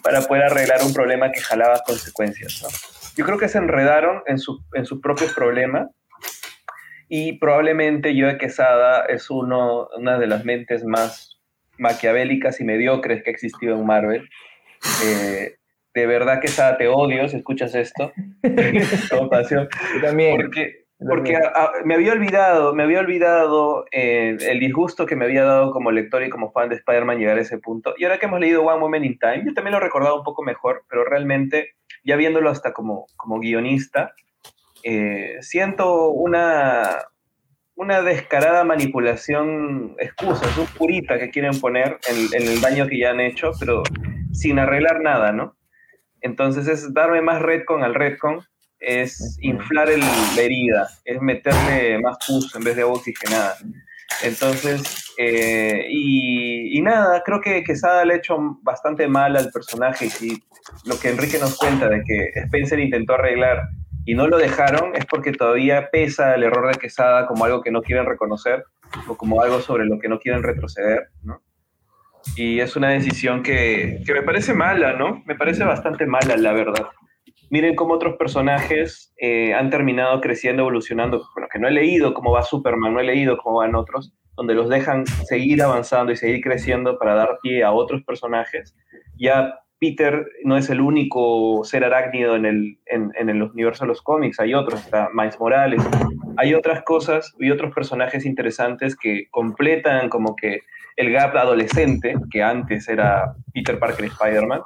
para 0.03 0.21
poder 0.21 0.43
arreglar 0.45 0.83
un 0.83 0.93
problema 0.93 1.31
que 1.31 1.41
jalaba 1.41 1.81
consecuencias. 1.85 2.61
¿no? 2.63 2.69
Yo 3.15 3.25
creo 3.25 3.37
que 3.37 3.47
se 3.47 3.59
enredaron 3.59 4.23
en, 4.25 4.39
su, 4.39 4.63
en 4.73 4.85
sus 4.85 4.99
propios 5.01 5.33
problemas 5.33 5.89
y 7.07 7.37
probablemente 7.37 8.19
Joe 8.19 8.37
Quesada 8.37 9.05
es 9.05 9.29
uno, 9.29 9.87
una 9.95 10.17
de 10.17 10.25
las 10.25 10.45
mentes 10.45 10.83
más 10.83 11.32
maquiavélicas 11.77 12.59
y 12.59 12.63
mediocres 12.63 13.23
que 13.23 13.29
ha 13.29 13.33
existido 13.33 13.75
en 13.75 13.85
Marvel. 13.85 14.29
Eh, 15.05 15.55
de 15.93 16.05
verdad 16.07 16.41
Quesada 16.41 16.77
te 16.77 16.87
odio 16.87 17.27
si 17.29 17.37
escuchas 17.37 17.75
esto. 17.75 18.11
Con 19.09 19.29
pasión. 19.29 19.67
Yo 19.95 20.01
también. 20.01 20.35
Porque, 20.35 20.85
porque 21.07 21.35
a- 21.35 21.49
a- 21.53 21.71
me 21.85 21.95
había 21.95 22.13
olvidado, 22.13 22.73
me 22.73 22.83
había 22.83 22.99
olvidado 22.99 23.85
eh, 23.91 24.37
el 24.41 24.59
disgusto 24.59 25.05
que 25.05 25.15
me 25.15 25.25
había 25.25 25.43
dado 25.43 25.71
como 25.71 25.91
lector 25.91 26.23
y 26.23 26.29
como 26.29 26.51
fan 26.51 26.69
de 26.69 26.75
Spider-Man 26.75 27.19
llegar 27.19 27.37
a 27.37 27.41
ese 27.41 27.57
punto. 27.59 27.93
Y 27.97 28.05
ahora 28.05 28.17
que 28.19 28.25
hemos 28.25 28.39
leído 28.39 28.63
One 28.63 28.79
Moment 28.79 29.05
in 29.05 29.19
Time, 29.19 29.43
yo 29.45 29.53
también 29.53 29.71
lo 29.73 29.77
he 29.77 29.83
recordado 29.83 30.17
un 30.17 30.23
poco 30.23 30.43
mejor, 30.43 30.83
pero 30.89 31.03
realmente, 31.05 31.75
ya 32.03 32.15
viéndolo 32.15 32.49
hasta 32.49 32.71
como, 32.73 33.05
como 33.17 33.39
guionista, 33.39 34.13
eh, 34.83 35.37
siento 35.41 36.09
una, 36.09 36.97
una 37.75 38.01
descarada 38.01 38.63
manipulación, 38.63 39.95
excusas, 39.99 40.57
un 40.57 40.67
purita 40.67 41.17
que 41.17 41.29
quieren 41.31 41.59
poner 41.59 41.97
en, 42.09 42.41
en 42.41 42.47
el 42.49 42.61
daño 42.61 42.87
que 42.87 42.99
ya 42.99 43.09
han 43.11 43.19
hecho, 43.19 43.51
pero 43.59 43.83
sin 44.31 44.59
arreglar 44.59 45.01
nada, 45.01 45.31
¿no? 45.31 45.55
Entonces 46.21 46.67
es 46.67 46.93
darme 46.93 47.21
más 47.21 47.41
redcon 47.41 47.83
al 47.83 47.95
redcon, 47.95 48.41
es 48.79 49.37
inflar 49.41 49.89
el- 49.89 49.99
la 50.01 50.41
herida, 50.41 50.87
es 51.05 51.21
meterle 51.21 51.99
más 51.99 52.17
pus 52.27 52.53
en 52.55 52.63
vez 52.63 52.75
de 52.75 52.83
agua 52.83 52.95
oxigenada. 52.95 53.55
Entonces, 54.23 55.11
eh, 55.17 55.87
y, 55.89 56.77
y 56.77 56.81
nada, 56.81 57.23
creo 57.25 57.41
que 57.41 57.63
Quesada 57.63 58.05
le 58.05 58.13
ha 58.13 58.17
hecho 58.17 58.37
bastante 58.61 59.07
mal 59.07 59.35
al 59.35 59.49
personaje 59.51 60.07
y 60.21 60.41
lo 60.85 60.97
que 60.99 61.09
Enrique 61.09 61.39
nos 61.39 61.57
cuenta 61.57 61.89
de 61.89 62.03
que 62.03 62.39
Spencer 62.41 62.79
intentó 62.79 63.13
arreglar 63.15 63.63
y 64.05 64.15
no 64.15 64.27
lo 64.27 64.37
dejaron 64.37 64.95
es 64.95 65.05
porque 65.05 65.31
todavía 65.31 65.89
pesa 65.91 66.35
el 66.35 66.43
error 66.43 66.71
de 66.71 66.79
Quesada 66.79 67.25
como 67.25 67.45
algo 67.45 67.61
que 67.61 67.71
no 67.71 67.81
quieren 67.81 68.05
reconocer 68.05 68.65
o 69.07 69.15
como 69.15 69.41
algo 69.41 69.59
sobre 69.59 69.85
lo 69.85 69.99
que 69.99 70.09
no 70.09 70.19
quieren 70.19 70.43
retroceder, 70.43 71.07
¿no? 71.23 71.41
Y 72.35 72.59
es 72.59 72.75
una 72.75 72.89
decisión 72.89 73.43
que, 73.43 74.01
que 74.05 74.13
me 74.13 74.21
parece 74.21 74.53
mala, 74.53 74.93
¿no? 74.93 75.23
Me 75.25 75.35
parece 75.35 75.63
bastante 75.63 76.05
mala, 76.05 76.37
la 76.37 76.53
verdad. 76.53 76.87
Miren 77.49 77.75
cómo 77.75 77.95
otros 77.95 78.15
personajes 78.17 79.13
eh, 79.17 79.53
han 79.53 79.69
terminado 79.69 80.19
creciendo, 80.21 80.63
evolucionando. 80.63 81.23
Bueno, 81.35 81.49
que 81.51 81.59
no 81.59 81.67
he 81.67 81.71
leído 81.71 82.13
cómo 82.13 82.31
va 82.31 82.43
Superman, 82.43 82.93
no 82.93 82.99
he 82.99 83.03
leído 83.03 83.37
cómo 83.37 83.57
van 83.57 83.75
otros, 83.75 84.13
donde 84.35 84.55
los 84.55 84.69
dejan 84.69 85.05
seguir 85.05 85.61
avanzando 85.61 86.11
y 86.11 86.15
seguir 86.15 86.41
creciendo 86.41 86.97
para 86.97 87.13
dar 87.13 87.37
pie 87.41 87.63
a 87.63 87.71
otros 87.71 88.03
personajes. 88.03 88.75
Ya 89.17 89.53
Peter 89.83 90.25
no 90.45 90.55
es 90.55 90.69
el 90.69 90.79
único 90.79 91.65
ser 91.65 91.83
arácnido 91.83 92.37
en 92.37 92.45
el, 92.45 92.77
en, 92.85 93.41
universo 93.41 93.83
de 93.83 93.89
los 93.89 94.01
cómics, 94.01 94.39
hay 94.39 94.53
otros, 94.53 94.79
está 94.79 95.09
Miles 95.13 95.37
Morales, 95.37 95.83
hay 96.37 96.53
otras 96.53 96.83
cosas 96.83 97.35
y 97.37 97.51
otros 97.51 97.75
personajes 97.75 98.25
interesantes 98.25 98.95
que 98.95 99.27
completan 99.29 100.07
como 100.07 100.37
que 100.37 100.61
el 100.95 101.11
gap 101.11 101.35
adolescente, 101.35 102.15
que 102.31 102.41
antes 102.41 102.87
era 102.87 103.35
Peter 103.53 103.77
Parker 103.77 104.05
y 104.05 104.07
Spider-Man, 104.07 104.61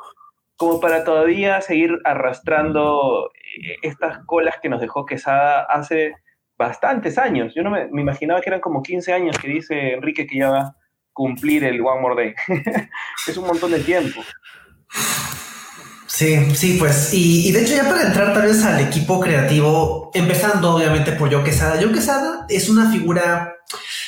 como 0.56 0.80
para 0.80 1.04
todavía 1.04 1.62
seguir 1.62 1.98
arrastrando 2.04 3.32
eh, 3.34 3.78
estas 3.82 4.24
colas 4.28 4.60
que 4.62 4.70
nos 4.70 4.82
dejó 4.82 5.08
Quesada 5.08 5.64
hace 5.64 6.14
bastantes 6.60 7.18
años. 7.18 7.56
Yo 7.56 7.64
no 7.64 7.72
me, 7.72 7.88
me 7.88 8.02
imaginaba 8.02 8.40
que 8.42 8.52
eran 8.52 8.62
como 8.62 8.84
15 8.84 9.14
años 9.14 9.36
que 9.40 9.48
dice 9.48 9.94
Enrique 9.94 10.28
que 10.28 10.38
ya 10.38 10.52
va 10.52 10.60
a 10.60 10.76
cumplir 11.12 11.64
el 11.64 11.82
One 11.82 12.02
More 12.02 12.16
Day. 12.16 12.36
es 13.28 13.36
un 13.36 13.48
montón 13.48 13.72
de 13.72 13.80
tiempo. 13.80 14.22
Sí, 16.08 16.56
sí, 16.56 16.77
pues. 16.79 17.13
Y, 17.13 17.48
y 17.48 17.51
de 17.51 17.62
hecho, 17.62 17.75
ya 17.75 17.88
para 17.88 18.08
entrar 18.08 18.34
tal 18.34 18.48
vez 18.48 18.63
al 18.63 18.79
equipo 18.79 19.20
creativo, 19.20 20.10
empezando 20.13 20.75
obviamente 20.75 21.12
por 21.12 21.32
Joe 21.32 21.44
Quesada. 21.44 21.79
Joe 21.79 21.91
Quesada 21.91 22.46
es 22.50 22.70
una 22.70 22.91
figura 22.91 23.53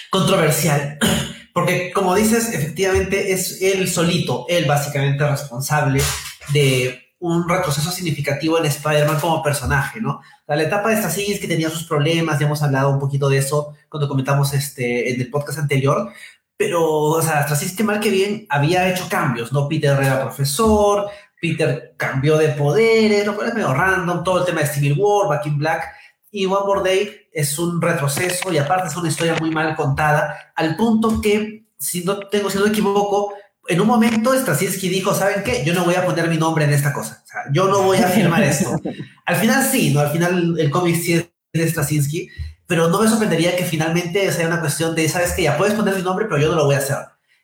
controversial, 0.09 0.97
porque 1.53 1.91
como 1.91 2.15
dices, 2.15 2.53
efectivamente 2.53 3.31
es 3.31 3.61
él 3.61 3.87
solito, 3.87 4.45
él 4.49 4.65
básicamente 4.65 5.27
responsable 5.27 6.01
de 6.51 6.99
un 7.19 7.47
retroceso 7.47 7.91
significativo 7.91 8.57
en 8.57 8.65
Spider-Man 8.65 9.19
como 9.19 9.43
personaje, 9.43 9.99
¿no? 9.99 10.21
La 10.47 10.63
etapa 10.63 10.89
de 10.89 10.97
Straczynski 10.97 11.41
que 11.41 11.47
tenía 11.47 11.69
sus 11.69 11.83
problemas, 11.83 12.39
ya 12.39 12.45
hemos 12.45 12.63
hablado 12.63 12.89
un 12.89 12.99
poquito 12.99 13.29
de 13.29 13.37
eso 13.37 13.75
cuando 13.89 14.07
comentamos 14.07 14.53
este 14.53 15.13
en 15.13 15.19
el 15.19 15.29
podcast 15.29 15.59
anterior, 15.59 16.11
pero, 16.59 16.83
o 16.83 17.21
sea, 17.21 17.43
Straczynski 17.43 17.83
mal 17.83 18.01
que 18.01 18.09
bien 18.09 18.45
había 18.49 18.89
hecho 18.89 19.07
cambios, 19.07 19.53
¿no? 19.53 19.69
Peter 19.69 19.97
era 19.97 20.23
profesor, 20.23 21.07
Peter 21.41 21.95
cambió 21.95 22.37
de 22.37 22.49
poderes, 22.49 23.25
lo 23.25 23.33
cual 23.33 23.47
es 23.47 23.53
medio 23.53 23.73
random, 23.73 24.25
todo 24.25 24.39
el 24.39 24.45
tema 24.45 24.59
de 24.59 24.67
Civil 24.67 24.97
War, 24.97 25.29
Back 25.29 25.45
in 25.45 25.57
Black, 25.57 25.85
y 26.33 26.45
One 26.45 26.65
More 26.65 26.81
Day 26.83 27.29
es 27.31 27.57
un 27.57 27.81
retroceso 27.81 28.51
y 28.51 28.57
aparte 28.57 28.89
es 28.89 28.97
una 28.97 29.07
historia 29.07 29.37
muy 29.39 29.51
mal 29.51 29.73
contada, 29.77 30.51
al 30.53 30.75
punto 30.75 31.21
que, 31.21 31.63
si 31.77 32.03
no 32.03 32.19
tengo, 32.27 32.49
si 32.49 32.57
no 32.57 32.65
me 32.65 32.71
equivoco, 32.71 33.35
en 33.65 33.79
un 33.79 33.87
momento 33.87 34.37
Straczynski 34.37 34.89
dijo, 34.89 35.13
¿saben 35.13 35.43
qué? 35.45 35.63
Yo 35.63 35.73
no 35.73 35.85
voy 35.85 35.95
a 35.95 36.05
poner 36.05 36.27
mi 36.27 36.35
nombre 36.35 36.65
en 36.65 36.73
esta 36.73 36.91
cosa, 36.91 37.23
o 37.23 37.27
sea, 37.27 37.43
yo 37.53 37.69
no 37.69 37.83
voy 37.83 37.99
a 37.99 38.09
firmar 38.09 38.43
esto. 38.43 38.77
Al 39.25 39.35
final 39.37 39.63
sí, 39.63 39.93
¿no? 39.93 40.01
Al 40.01 40.11
final 40.11 40.59
el 40.59 40.69
cómic 40.69 40.97
sí 40.97 41.13
es 41.13 41.29
de 41.53 41.69
Straczynski, 41.69 42.27
pero 42.69 42.87
no 42.87 43.01
me 43.01 43.09
sorprendería 43.09 43.55
que 43.55 43.65
finalmente 43.65 44.31
sea 44.31 44.45
una 44.45 44.59
cuestión 44.59 44.93
de, 44.93 45.09
¿sabes 45.09 45.33
qué? 45.33 45.41
Ya 45.41 45.57
puedes 45.57 45.73
poner 45.73 45.95
mi 45.95 46.03
nombre, 46.03 46.27
pero 46.29 46.39
yo 46.39 46.49
no 46.49 46.55
lo 46.55 46.65
voy 46.65 46.75
a 46.75 46.77
hacer. 46.77 46.97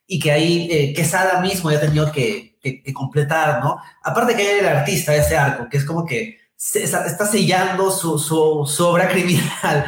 Y 0.05 0.19
que 0.19 0.31
ahí 0.31 0.67
eh, 0.69 0.93
Quesada 0.93 1.41
mismo 1.41 1.71
ya 1.71 1.79
ha 1.79 1.81
tenido 1.81 2.11
que, 2.11 2.59
que, 2.61 2.83
que, 2.83 2.93
completar, 2.93 3.63
¿no? 3.63 3.81
Aparte 4.03 4.35
que 4.35 4.43
hay 4.43 4.59
el 4.59 4.67
artista 4.67 5.13
de 5.13 5.17
ese 5.17 5.35
arco, 5.35 5.67
que 5.67 5.77
es 5.77 5.85
como 5.85 6.05
que 6.05 6.37
se, 6.55 6.83
está, 6.83 7.07
está, 7.07 7.25
sellando 7.25 7.89
su, 7.89 8.19
su, 8.19 8.71
su, 8.71 8.85
obra 8.85 9.09
criminal. 9.09 9.85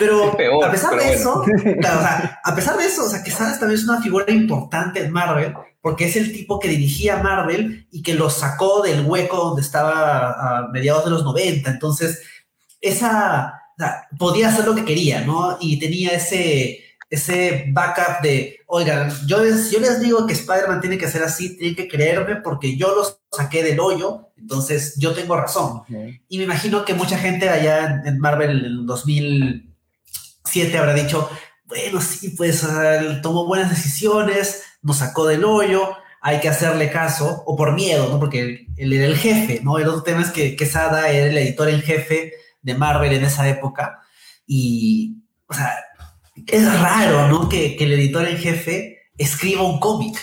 Pero 0.00 0.36
peor, 0.36 0.64
a 0.64 0.72
pesar 0.72 0.90
pero 0.90 1.02
de 1.02 1.16
bueno. 1.16 1.44
eso, 1.44 1.76
claro, 1.80 1.98
o 2.00 2.02
sea, 2.02 2.40
a 2.42 2.54
pesar 2.56 2.76
de 2.76 2.84
eso, 2.84 3.04
o 3.04 3.08
sea, 3.08 3.22
Quesada 3.22 3.56
también 3.60 3.78
es 3.78 3.86
una 3.86 4.02
figura 4.02 4.24
importante 4.32 4.98
en 4.98 5.12
Marvel, 5.12 5.54
porque 5.80 6.06
es 6.06 6.16
el 6.16 6.32
tipo 6.32 6.58
que 6.58 6.66
dirigía 6.66 7.22
Marvel 7.22 7.86
y 7.92 8.02
que 8.02 8.14
lo 8.14 8.30
sacó 8.30 8.82
del 8.82 9.06
hueco 9.06 9.36
donde 9.36 9.62
estaba 9.62 10.32
a 10.32 10.68
mediados 10.72 11.04
de 11.04 11.10
los 11.12 11.22
90. 11.22 11.70
Entonces, 11.70 12.20
esa 12.80 13.61
o 13.72 13.82
sea, 13.82 14.08
podía 14.18 14.48
hacer 14.48 14.66
lo 14.66 14.74
que 14.74 14.84
quería, 14.84 15.22
¿no? 15.22 15.56
Y 15.60 15.78
tenía 15.78 16.10
ese, 16.10 16.80
ese 17.10 17.66
backup 17.68 18.22
de, 18.22 18.60
oigan, 18.66 19.12
yo 19.26 19.42
les, 19.42 19.70
yo 19.70 19.80
les 19.80 20.00
digo 20.00 20.26
que 20.26 20.34
Spider-Man 20.34 20.80
tiene 20.80 20.98
que 20.98 21.08
ser 21.08 21.22
así, 21.22 21.56
tienen 21.56 21.76
que 21.76 21.88
creerme 21.88 22.36
porque 22.36 22.76
yo 22.76 22.94
los 22.94 23.20
saqué 23.30 23.62
del 23.62 23.80
hoyo, 23.80 24.30
entonces 24.36 24.94
yo 24.98 25.12
tengo 25.12 25.36
razón. 25.36 25.80
Okay. 25.80 26.20
Y 26.28 26.38
me 26.38 26.44
imagino 26.44 26.84
que 26.84 26.94
mucha 26.94 27.18
gente 27.18 27.48
allá 27.48 28.02
en 28.04 28.18
Marvel 28.18 28.50
en 28.50 28.64
el 28.64 28.86
2007 28.86 30.78
habrá 30.78 30.94
dicho, 30.94 31.28
bueno, 31.64 32.00
sí, 32.00 32.30
pues 32.30 32.62
uh, 32.64 33.20
tomó 33.22 33.46
buenas 33.46 33.70
decisiones, 33.70 34.62
nos 34.82 34.98
sacó 34.98 35.26
del 35.26 35.44
hoyo, 35.44 35.88
hay 36.20 36.40
que 36.40 36.48
hacerle 36.48 36.90
caso, 36.90 37.42
o 37.46 37.56
por 37.56 37.74
miedo, 37.74 38.08
¿no? 38.08 38.20
Porque 38.20 38.66
él 38.76 38.92
era 38.92 39.06
el 39.06 39.16
jefe, 39.16 39.60
¿no? 39.62 39.78
El 39.78 39.88
otro 39.88 40.02
tema 40.02 40.22
es 40.22 40.30
que 40.30 40.54
Quesada 40.54 41.10
era 41.10 41.26
el 41.26 41.38
editor 41.38 41.68
en 41.68 41.82
jefe 41.82 42.32
de 42.62 42.74
Marvel 42.74 43.12
en 43.12 43.24
esa 43.24 43.48
época, 43.48 44.00
y, 44.46 45.18
o 45.46 45.54
sea, 45.54 45.74
es 46.46 46.80
raro, 46.80 47.28
¿no? 47.28 47.48
Que, 47.48 47.76
que 47.76 47.84
el 47.84 47.92
editor 47.92 48.26
en 48.26 48.38
jefe 48.38 49.10
escriba 49.18 49.62
un 49.62 49.78
cómic. 49.80 50.18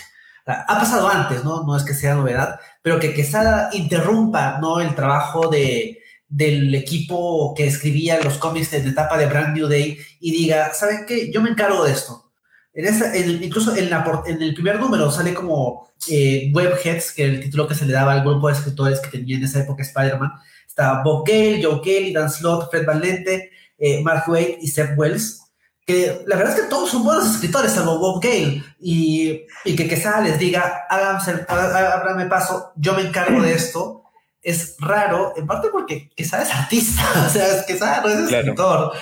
Ha 0.45 0.79
pasado 0.79 1.07
antes, 1.07 1.43
¿no? 1.43 1.63
No 1.63 1.77
es 1.77 1.83
que 1.83 1.93
sea 1.93 2.15
novedad, 2.15 2.59
pero 2.81 2.99
que 2.99 3.13
Quesada 3.13 3.69
interrumpa, 3.73 4.57
¿no? 4.59 4.81
El 4.81 4.95
trabajo 4.95 5.47
de, 5.47 5.99
del 6.27 6.73
equipo 6.73 7.53
que 7.55 7.67
escribía 7.67 8.21
los 8.21 8.37
cómics 8.37 8.71
de, 8.71 8.81
de 8.81 8.89
etapa 8.89 9.17
de 9.17 9.27
Brand 9.27 9.55
New 9.55 9.67
Day 9.67 9.99
y 10.19 10.31
diga, 10.31 10.73
¿saben 10.73 11.05
qué? 11.07 11.31
Yo 11.31 11.41
me 11.41 11.49
encargo 11.49 11.83
de 11.83 11.91
esto. 11.91 12.31
En 12.73 12.85
esa, 12.85 13.13
en, 13.15 13.43
incluso 13.43 13.75
en, 13.75 13.89
la, 13.89 14.23
en, 14.25 14.41
el 14.41 14.53
primer 14.53 14.79
número 14.79 15.11
sale 15.11 15.33
como 15.33 15.89
eh, 16.07 16.51
Webheads, 16.53 17.13
que 17.13 17.23
era 17.23 17.33
el 17.33 17.41
título 17.41 17.67
que 17.67 17.75
se 17.75 17.85
le 17.85 17.93
daba 17.93 18.13
al 18.13 18.23
grupo 18.23 18.47
de 18.47 18.53
escritores 18.53 18.99
que 18.99 19.09
tenía 19.09 19.37
en 19.37 19.43
esa 19.43 19.59
época 19.59 19.83
Spider-Man. 19.83 20.31
Está 20.79 21.01
Bob 21.03 21.27
Gale, 21.27 21.61
Joe 21.61 21.81
Kelly, 21.81 22.13
Dan 22.13 22.29
Slott, 22.29 22.71
Fred 22.71 22.85
Van 22.85 23.01
Lente, 23.01 23.51
eh, 23.77 24.01
Mark 24.01 24.23
Waid 24.29 24.59
y 24.61 24.67
Seth 24.67 24.97
Wells 24.97 25.41
que 25.85 26.21
la 26.27 26.35
verdad 26.35 26.53
es 26.53 26.61
que 26.61 26.69
todos 26.69 26.91
son 26.91 27.03
buenos 27.03 27.25
escritores, 27.25 27.71
salvo 27.71 27.97
Bob 27.97 28.21
Gale, 28.21 28.63
y, 28.79 29.41
y 29.65 29.75
que 29.75 29.87
Quesada 29.87 30.21
les 30.21 30.37
diga, 30.37 30.85
háganme 30.87 32.27
paso, 32.27 32.73
yo 32.75 32.93
me 32.93 33.01
encargo 33.01 33.41
de 33.41 33.53
esto, 33.53 34.03
es 34.43 34.75
raro, 34.79 35.33
en 35.35 35.47
parte 35.47 35.69
porque 35.71 36.11
Quesada 36.15 36.43
es 36.43 36.53
artista, 36.53 37.01
o 37.25 37.29
sea, 37.29 37.65
Quesada 37.65 38.01
no 38.01 38.09
es 38.09 38.27
claro. 38.27 38.43
escritor, 38.43 38.93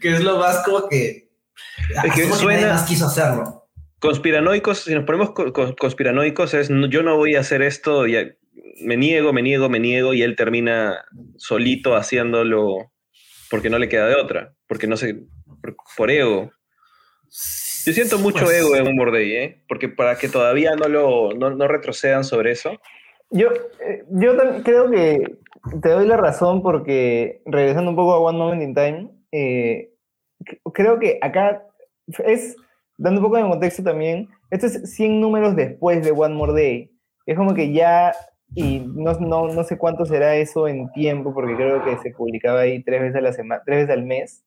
que 0.00 0.14
es 0.14 0.20
lo 0.22 0.38
más 0.38 0.64
como 0.64 0.88
que... 0.88 1.30
Es 2.02 2.14
que 2.14 2.32
suena... 2.32 2.62
nadie 2.62 2.72
más 2.72 2.88
quiso 2.88 3.08
hacerlo. 3.08 3.68
Conspiranoicos, 4.00 4.84
si 4.84 4.94
nos 4.94 5.04
ponemos 5.04 5.32
conspiranoicos, 5.78 6.54
es 6.54 6.70
yo 6.88 7.02
no 7.02 7.18
voy 7.18 7.36
a 7.36 7.40
hacer 7.40 7.60
esto, 7.60 8.06
y 8.06 8.16
me 8.80 8.96
niego, 8.96 9.32
me 9.32 9.42
niego, 9.42 9.68
me 9.68 9.80
niego, 9.80 10.14
y 10.14 10.22
él 10.22 10.36
termina 10.36 11.04
solito 11.36 11.94
haciéndolo 11.94 12.92
porque 13.50 13.70
no 13.70 13.78
le 13.78 13.88
queda 13.88 14.08
de 14.08 14.16
otra, 14.16 14.54
porque 14.66 14.86
no 14.86 14.96
se 14.96 15.24
por, 15.60 15.76
por 15.96 16.10
ego. 16.10 16.50
Yo 17.84 17.92
siento 17.92 18.18
mucho 18.18 18.44
Pues- 18.44 18.58
ego 18.58 18.76
en 18.76 18.86
Humor 18.88 19.12
Day, 19.12 19.32
¿eh? 19.32 19.64
Porque 19.68 19.88
para 19.88 20.16
que 20.16 20.28
todavía 20.28 20.74
no 20.76 20.88
lo 20.88 21.32
no, 21.32 21.50
no 21.50 21.68
retrocedan 21.68 22.24
sobre 22.24 22.52
eso. 22.52 22.78
Yo, 23.30 23.48
eh, 23.80 24.04
yo 24.10 24.36
creo 24.62 24.90
que 24.90 25.38
te 25.80 25.88
doy 25.88 26.06
la 26.06 26.16
razón 26.16 26.62
porque, 26.62 27.40
regresando 27.46 27.90
un 27.90 27.96
poco 27.96 28.12
a 28.12 28.20
One 28.20 28.38
Moment 28.38 28.62
in 28.62 28.74
Time, 28.74 29.10
eh, 29.32 29.90
creo 30.74 30.98
que 30.98 31.18
acá 31.22 31.62
es, 32.26 32.56
dando 32.98 33.20
un 33.20 33.26
poco 33.26 33.36
de 33.38 33.48
contexto 33.48 33.82
también, 33.82 34.28
esto 34.50 34.66
es 34.66 34.94
100 34.94 35.20
números 35.20 35.56
después 35.56 36.04
de 36.04 36.10
One 36.10 36.34
More 36.34 36.52
Day. 36.52 36.90
Es 37.24 37.36
como 37.36 37.54
que 37.54 37.72
ya, 37.72 38.12
y 38.54 38.80
no, 38.80 39.12
no, 39.14 39.48
no 39.48 39.64
sé 39.64 39.78
cuánto 39.78 40.04
será 40.04 40.36
eso 40.36 40.68
en 40.68 40.90
tiempo, 40.92 41.32
porque 41.32 41.56
creo 41.56 41.84
que 41.84 41.96
se 41.98 42.10
publicaba 42.10 42.60
ahí 42.60 42.82
tres 42.82 43.00
veces 43.00 43.16
a 43.16 43.20
la 43.20 43.32
semana, 43.32 43.62
tres 43.64 43.78
veces 43.78 43.90
al 43.90 44.04
mes, 44.04 44.44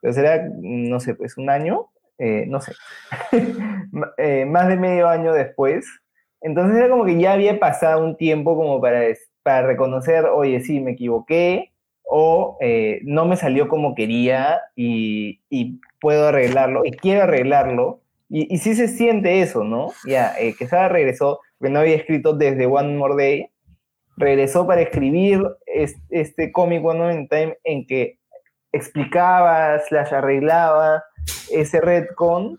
pero 0.00 0.12
será, 0.12 0.48
no 0.60 1.00
sé, 1.00 1.14
pues 1.14 1.36
un 1.36 1.50
año, 1.50 1.90
eh, 2.18 2.44
no 2.46 2.60
sé, 2.60 2.72
eh, 4.18 4.44
más 4.44 4.68
de 4.68 4.76
medio 4.76 5.08
año 5.08 5.32
después. 5.32 5.86
Entonces 6.42 6.78
era 6.78 6.88
como 6.88 7.04
que 7.04 7.20
ya 7.20 7.32
había 7.32 7.58
pasado 7.58 8.04
un 8.04 8.16
tiempo 8.16 8.56
como 8.56 8.80
para, 8.80 9.02
para 9.42 9.66
reconocer, 9.66 10.26
oye, 10.26 10.60
sí, 10.60 10.80
me 10.80 10.92
equivoqué, 10.92 11.72
o 12.04 12.56
eh, 12.60 13.00
no 13.04 13.24
me 13.24 13.36
salió 13.36 13.68
como 13.68 13.94
quería 13.94 14.60
y 14.74 15.40
puedo 16.00 16.28
arreglarlo, 16.28 16.82
y 16.84 16.92
quiero 16.92 17.22
arreglarlo. 17.24 18.00
Y, 18.30 18.54
y 18.54 18.58
sí 18.58 18.74
se 18.76 18.86
siente 18.88 19.42
eso, 19.42 19.64
¿no? 19.64 19.92
Ya, 20.06 20.34
eh, 20.38 20.54
Quesada 20.56 20.88
regresó, 20.88 21.40
porque 21.58 21.72
no 21.72 21.80
había 21.80 21.96
escrito 21.96 22.32
desde 22.32 22.64
One 22.66 22.96
More 22.96 23.14
Day, 23.22 23.50
regresó 24.16 24.66
para 24.66 24.82
escribir 24.82 25.42
es- 25.66 25.96
este 26.10 26.52
cómic 26.52 26.84
One 26.84 27.12
in 27.14 27.28
Time 27.28 27.58
en 27.64 27.86
que 27.86 28.18
explicaba, 28.72 29.78
slash 29.80 30.14
arreglaba 30.14 31.02
ese 31.50 31.80
retcon 31.80 32.58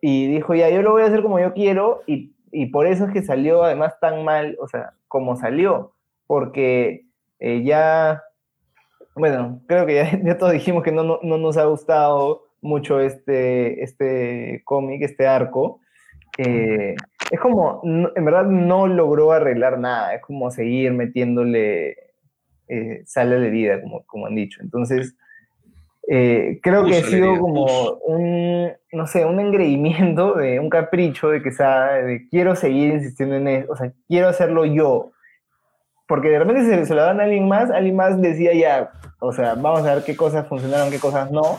y 0.00 0.26
dijo, 0.32 0.54
ya, 0.54 0.68
yo 0.68 0.82
lo 0.82 0.92
voy 0.92 1.02
a 1.02 1.06
hacer 1.06 1.22
como 1.22 1.38
yo 1.38 1.54
quiero 1.54 2.02
y, 2.06 2.34
y 2.50 2.66
por 2.66 2.86
eso 2.86 3.04
es 3.06 3.12
que 3.12 3.22
salió 3.22 3.62
además 3.62 3.94
tan 4.00 4.24
mal, 4.24 4.56
o 4.60 4.66
sea, 4.68 4.94
como 5.06 5.36
salió, 5.36 5.92
porque 6.26 7.04
eh, 7.38 7.62
ya, 7.62 8.22
bueno, 9.14 9.60
creo 9.68 9.86
que 9.86 9.94
ya, 9.94 10.10
ya 10.24 10.36
todos 10.38 10.52
dijimos 10.52 10.82
que 10.82 10.90
no, 10.92 11.04
no, 11.04 11.20
no 11.22 11.38
nos 11.38 11.56
ha 11.56 11.64
gustado 11.66 12.47
mucho 12.60 13.00
este, 13.00 13.82
este 13.82 14.62
cómic, 14.64 15.02
este 15.02 15.26
arco. 15.26 15.80
Eh, 16.38 16.94
es 17.30 17.40
como, 17.40 17.80
no- 17.84 18.10
en 18.14 18.24
verdad 18.24 18.44
no 18.44 18.86
logró 18.86 19.32
arreglar 19.32 19.78
nada, 19.78 20.14
es 20.14 20.22
como 20.22 20.50
seguir 20.50 20.92
metiéndole 20.92 21.96
eh, 22.68 23.02
sal 23.06 23.32
a 23.32 23.38
la 23.38 23.46
herida, 23.46 23.80
como, 23.80 24.04
como 24.06 24.26
han 24.26 24.34
dicho. 24.34 24.60
Entonces, 24.62 25.16
eh, 26.10 26.60
creo 26.62 26.84
que 26.84 26.96
ha 26.98 27.02
sido 27.02 27.30
herida, 27.30 27.40
como 27.40 27.66
un, 28.06 28.72
no 28.92 29.06
sé, 29.06 29.24
un 29.24 29.40
engreimiento, 29.40 30.34
de 30.34 30.60
un 30.60 30.70
capricho 30.70 31.28
de 31.30 31.42
que 31.42 31.50
de 31.50 32.26
quiero 32.30 32.54
seguir 32.54 32.94
insistiendo 32.94 33.36
en 33.36 33.48
eso, 33.48 33.72
o 33.72 33.76
sea, 33.76 33.92
quiero 34.06 34.28
hacerlo 34.28 34.64
yo. 34.64 35.10
Porque 36.06 36.30
de 36.30 36.38
repente 36.38 36.64
se, 36.64 36.86
se 36.86 36.94
lo 36.94 37.02
dan 37.02 37.20
a 37.20 37.24
alguien 37.24 37.46
más, 37.48 37.70
alguien 37.70 37.96
más 37.96 38.18
decía 38.20 38.54
ya, 38.54 38.90
o 39.20 39.32
sea, 39.32 39.54
vamos 39.54 39.84
a 39.86 39.94
ver 39.96 40.04
qué 40.04 40.16
cosas 40.16 40.46
funcionaron, 40.48 40.90
qué 40.90 40.98
cosas 40.98 41.30
no, 41.30 41.58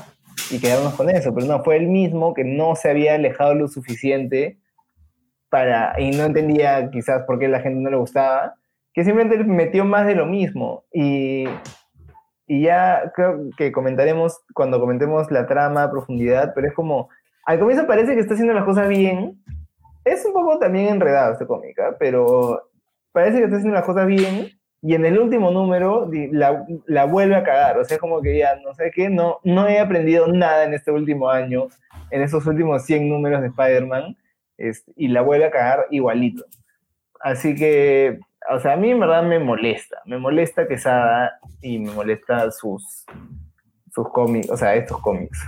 y 0.51 0.59
quedarnos 0.59 0.93
con 0.95 1.09
eso. 1.09 1.33
Pero 1.33 1.47
no, 1.47 1.63
fue 1.63 1.77
él 1.77 1.87
mismo 1.87 2.33
que 2.33 2.43
no 2.43 2.75
se 2.75 2.89
había 2.89 3.15
alejado 3.15 3.55
lo 3.55 3.67
suficiente 3.67 4.59
para, 5.49 5.99
y 5.99 6.11
no 6.11 6.25
entendía 6.25 6.89
quizás 6.91 7.23
por 7.23 7.39
qué 7.39 7.47
la 7.47 7.61
gente 7.61 7.79
no 7.79 7.89
le 7.89 7.97
gustaba, 7.97 8.55
que 8.93 9.03
simplemente 9.03 9.43
metió 9.43 9.85
más 9.85 10.05
de 10.05 10.15
lo 10.15 10.25
mismo. 10.25 10.85
Y, 10.93 11.45
y 12.47 12.61
ya 12.61 13.11
creo 13.15 13.49
que 13.57 13.71
comentaremos 13.71 14.41
cuando 14.53 14.79
comentemos 14.79 15.31
la 15.31 15.47
trama 15.47 15.83
a 15.83 15.91
profundidad, 15.91 16.53
pero 16.53 16.67
es 16.67 16.73
como, 16.73 17.09
al 17.45 17.59
comienzo 17.59 17.87
parece 17.87 18.13
que 18.13 18.21
está 18.21 18.33
haciendo 18.33 18.53
las 18.53 18.65
cosas 18.65 18.87
bien, 18.87 19.41
es 20.05 20.25
un 20.25 20.33
poco 20.33 20.59
también 20.59 20.87
enredado 20.87 21.33
este 21.33 21.45
cómic, 21.45 21.77
¿ah? 21.79 21.95
pero 21.99 22.69
parece 23.11 23.37
que 23.37 23.45
está 23.45 23.57
haciendo 23.57 23.75
las 23.75 23.85
cosas 23.85 24.07
bien, 24.07 24.58
y 24.81 24.95
en 24.95 25.05
el 25.05 25.19
último 25.19 25.51
número 25.51 26.09
la, 26.31 26.65
la 26.85 27.05
vuelve 27.05 27.35
a 27.35 27.43
cagar, 27.43 27.77
o 27.77 27.85
sea, 27.85 27.97
como 27.97 28.21
que 28.21 28.37
ya, 28.37 28.55
no 28.63 28.73
sé 28.73 28.91
qué, 28.93 29.09
no, 29.09 29.39
no 29.43 29.67
he 29.67 29.79
aprendido 29.79 30.27
nada 30.27 30.63
en 30.63 30.73
este 30.73 30.91
último 30.91 31.29
año, 31.29 31.67
en 32.11 32.21
esos 32.21 32.45
últimos 32.45 32.85
100 32.85 33.09
números 33.09 33.41
de 33.41 33.47
Spider-Man, 33.47 34.17
y 34.95 35.07
la 35.07 35.21
vuelve 35.21 35.45
a 35.45 35.51
cagar 35.51 35.87
igualito. 35.89 36.45
Así 37.21 37.55
que, 37.55 38.19
o 38.49 38.59
sea, 38.59 38.73
a 38.73 38.77
mí 38.77 38.91
en 38.91 38.99
verdad 38.99 39.23
me 39.23 39.39
molesta, 39.39 40.01
me 40.05 40.17
molesta 40.17 40.67
Quesada 40.67 41.39
y 41.61 41.79
me 41.79 41.91
molesta 41.91 42.49
sus, 42.51 43.05
sus 43.93 44.09
cómics, 44.09 44.49
o 44.49 44.57
sea, 44.57 44.75
estos 44.75 44.99
cómics. 45.01 45.39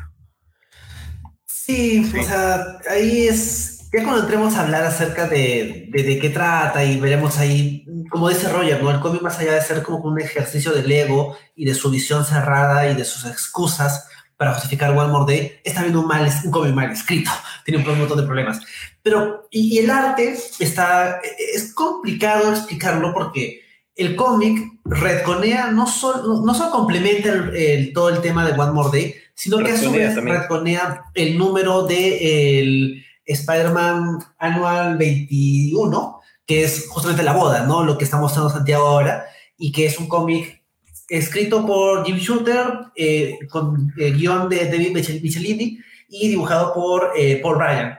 Sí, 1.46 2.04
Sí. 2.04 2.20
o 2.20 2.24
sea, 2.24 2.80
ahí 2.90 3.28
es. 3.28 3.81
Ya 3.94 4.04
cuando 4.04 4.22
entremos 4.22 4.56
a 4.56 4.62
hablar 4.62 4.84
acerca 4.86 5.28
de, 5.28 5.88
de, 5.90 6.04
de 6.04 6.20
qué 6.20 6.30
trata 6.30 6.84
y 6.86 6.98
veremos 7.00 7.38
ahí, 7.38 7.86
como 8.10 8.30
dice 8.30 8.48
Roger, 8.50 8.82
¿no? 8.82 8.90
El 8.92 9.02
cómic 9.02 9.22
más 9.22 9.38
allá 9.40 9.54
de 9.54 9.62
ser 9.62 9.84
como 9.84 9.98
un 10.00 10.20
ejercicio 10.22 10.72
del 10.72 10.90
ego 10.90 11.36
y 11.56 11.66
de 11.66 11.74
su 11.76 11.90
visión 11.92 12.24
cerrada 12.24 12.90
y 12.90 12.96
de 12.96 13.04
sus 13.04 13.26
excusas 13.26 14.08
para 14.38 14.54
justificar 14.54 14.98
One 14.98 15.12
More 15.12 15.32
Day, 15.32 15.52
es 15.64 15.74
también 15.76 15.96
un, 15.98 16.08
mal, 16.08 16.28
un 16.46 16.52
cómic 16.52 16.74
mal 16.74 16.90
escrito, 16.92 17.30
tiene 17.66 17.86
un 17.88 18.00
montón 18.00 18.18
de 18.18 18.24
problemas. 18.24 18.60
Pero, 19.04 19.48
y, 19.52 19.76
y 19.76 19.80
el 19.80 19.90
arte 19.92 20.36
está, 20.60 21.20
es 21.54 21.74
complicado 21.74 22.52
explicarlo 22.52 23.14
porque 23.14 23.62
el 23.96 24.16
cómic 24.16 24.58
retconea, 24.86 25.70
no 25.72 25.86
solo, 25.86 26.42
no 26.44 26.54
solo 26.56 26.72
complementa 26.72 27.30
el- 27.30 27.56
el- 27.56 27.94
todo 27.94 28.10
el 28.10 28.22
tema 28.22 28.46
de 28.46 28.54
One 28.60 28.72
More 28.72 28.90
Day, 28.98 29.16
sino 29.36 29.58
que 29.60 29.72
a 29.74 29.78
su 29.78 29.92
vez 29.92 30.16
retconea 30.16 31.04
el 31.14 31.38
número 31.38 31.84
de 31.86 32.60
el 32.62 33.06
Spider-Man 33.26 34.20
Annual 34.38 34.98
21, 34.98 36.22
que 36.46 36.64
es 36.64 36.88
justamente 36.90 37.24
la 37.24 37.34
boda, 37.34 37.66
¿no? 37.66 37.84
Lo 37.84 37.98
que 37.98 38.04
está 38.06 38.18
mostrando 38.18 38.50
Santiago 38.50 38.88
ahora, 38.88 39.26
y 39.58 39.72
que 39.72 39.86
es 39.86 39.98
un 40.00 40.08
cómic 40.08 40.62
escrito 41.08 41.66
por 41.66 42.06
Jim 42.06 42.18
Shooter, 42.18 42.68
eh, 42.96 43.38
con 43.50 43.94
eh, 43.98 44.12
guion 44.12 44.50
de 44.50 44.66
David 44.66 44.94
Michel- 44.94 45.22
Michelini 45.22 45.78
y 46.10 46.30
dibujado 46.30 46.74
por 46.74 47.12
eh, 47.16 47.40
Paul 47.42 47.60
Ryan. 47.60 47.98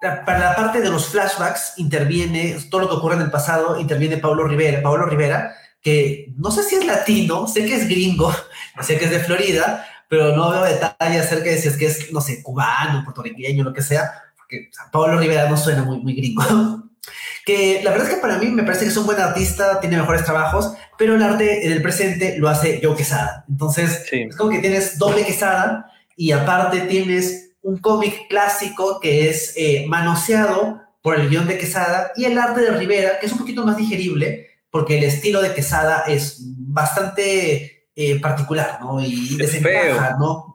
Para 0.00 0.38
la 0.38 0.54
parte 0.56 0.80
de 0.80 0.90
los 0.90 1.08
flashbacks 1.08 1.72
interviene, 1.78 2.56
todo 2.70 2.82
lo 2.82 2.88
que 2.88 2.94
ocurre 2.96 3.16
en 3.16 3.22
el 3.22 3.30
pasado, 3.30 3.80
interviene 3.80 4.18
Pablo 4.18 4.44
Rivera, 4.46 4.80
Pablo 4.80 5.06
Rivera, 5.06 5.52
que 5.82 6.32
no 6.36 6.50
sé 6.50 6.62
si 6.62 6.76
es 6.76 6.86
latino, 6.86 7.48
sé 7.48 7.64
que 7.66 7.74
es 7.74 7.88
gringo, 7.88 8.32
sé 8.80 8.96
que 8.98 9.06
es 9.06 9.10
de 9.10 9.18
Florida, 9.20 9.84
pero 10.08 10.34
no 10.34 10.50
veo 10.50 10.64
detalles 10.64 11.24
acerca 11.26 11.50
de 11.50 11.58
si 11.58 11.68
es 11.68 11.76
que 11.76 11.86
es, 11.86 12.12
no 12.12 12.20
sé, 12.20 12.42
cubano, 12.42 13.04
puertorriqueño, 13.04 13.62
lo 13.64 13.72
que 13.72 13.82
sea, 13.82 14.10
porque 14.36 14.70
sea, 14.72 14.90
Pablo 14.90 15.18
Rivera 15.18 15.48
no 15.48 15.56
suena 15.56 15.82
muy, 15.82 15.98
muy 15.98 16.14
gringo. 16.14 16.42
que 17.46 17.80
la 17.82 17.90
verdad 17.90 18.08
es 18.08 18.14
que 18.16 18.20
para 18.20 18.38
mí 18.38 18.48
me 18.48 18.62
parece 18.62 18.84
que 18.84 18.90
es 18.90 18.96
un 18.96 19.06
buen 19.06 19.20
artista, 19.20 19.80
tiene 19.80 19.96
mejores 19.96 20.24
trabajos, 20.24 20.74
pero 20.98 21.14
el 21.14 21.22
arte 21.22 21.66
en 21.66 21.72
el 21.72 21.80
presente 21.82 22.36
lo 22.38 22.48
hace 22.48 22.80
Joe 22.82 22.96
Quesada. 22.96 23.44
Entonces, 23.48 24.04
Sí. 24.10 24.26
es 24.28 24.36
como 24.36 24.50
que 24.50 24.58
tienes 24.58 24.98
doble 24.98 25.24
Quesada 25.24 25.90
y 26.16 26.32
aparte 26.32 26.80
tienes 26.82 27.52
un 27.62 27.78
cómic 27.78 28.28
clásico 28.28 29.00
que 29.00 29.30
es 29.30 29.54
eh, 29.56 29.86
manoseado 29.88 30.82
por 31.02 31.18
el 31.18 31.28
guion 31.30 31.46
de 31.46 31.58
Quesada 31.58 32.12
y 32.16 32.24
el 32.24 32.38
arte 32.38 32.60
de 32.60 32.70
Rivera, 32.72 33.18
que 33.18 33.26
es 33.26 33.32
un 33.32 33.38
poquito 33.38 33.64
más 33.64 33.76
digerible, 33.76 34.46
porque 34.70 34.98
el 34.98 35.04
estilo 35.04 35.40
de 35.40 35.54
Quesada 35.54 36.04
es 36.06 36.38
bastante 36.40 37.77
eh, 38.00 38.20
particular, 38.20 38.78
¿no? 38.80 39.00
Y 39.00 39.24
Es 39.32 39.38
desencaja, 39.38 40.16
feo. 40.16 40.16
¿no? 40.20 40.54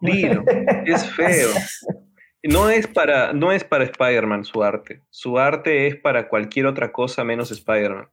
Es 0.86 1.06
feo. 1.12 1.50
No 2.46 2.70
es 2.70 2.88
para, 2.88 3.32
no 3.32 3.54
es 3.54 3.64
para 3.64 3.86
Spider-Man 3.86 4.44
su 4.44 4.66
arte. 4.66 5.02
Su 5.10 5.40
arte 5.40 5.88
es 5.88 5.96
para 5.96 6.28
cualquier 6.28 6.66
otra 6.66 6.92
cosa 6.92 7.24
menos 7.24 7.52
Spider-Man. 7.52 8.10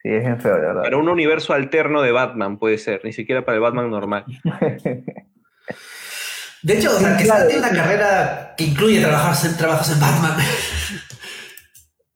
Sí, 0.00 0.08
es 0.08 0.22
bien 0.22 0.40
feo, 0.40 0.54
verdad. 0.54 0.82
Para 0.82 0.96
un 0.96 1.08
universo 1.08 1.52
alterno 1.52 2.00
de 2.00 2.12
Batman 2.12 2.60
puede 2.60 2.78
ser, 2.78 3.00
ni 3.02 3.12
siquiera 3.12 3.44
para 3.44 3.56
el 3.56 3.62
Batman 3.62 3.90
normal. 3.90 4.24
De 6.62 6.74
hecho, 6.74 6.94
o 6.94 6.98
sea, 7.00 7.16
Sí, 7.16 7.24
Quesada 7.24 7.48
tiene 7.48 7.66
una 7.66 7.72
carrera 7.76 8.54
que 8.56 8.62
incluye 8.62 9.00
trabajos 9.00 9.44
en, 9.44 9.56
trabajos 9.56 9.90
en 9.90 9.98
Batman. 9.98 10.36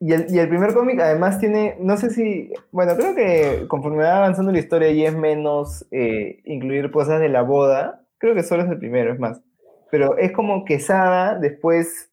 Y 0.01 0.13
el, 0.13 0.27
y 0.29 0.39
el 0.39 0.49
primer 0.49 0.75
cómic 0.75 1.01
además 1.01 1.39
tiene, 1.39 1.77
no 1.81 1.97
sé 1.97 2.11
si, 2.11 2.53
bueno, 2.73 2.95
creo 2.97 3.15
que 3.15 3.67
conforme 3.69 4.03
va 4.03 4.19
avanzando 4.19 4.53
la 4.53 4.59
historia 4.59 4.91
y 4.91 5.05
es 5.05 5.17
menos 5.17 5.87
eh, 5.91 6.43
incluir 6.45 6.91
cosas 6.91 7.21
de 7.21 7.29
la 7.29 7.43
boda, 7.43 8.05
creo 8.19 8.35
que 8.35 8.43
solo 8.43 8.65
es 8.65 8.71
el 8.71 8.79
primero, 8.79 9.13
es 9.13 9.19
más. 9.19 9.41
Pero 9.91 10.19
es 10.19 10.33
como 10.33 10.65
Quesada, 10.65 11.39
después 11.39 12.11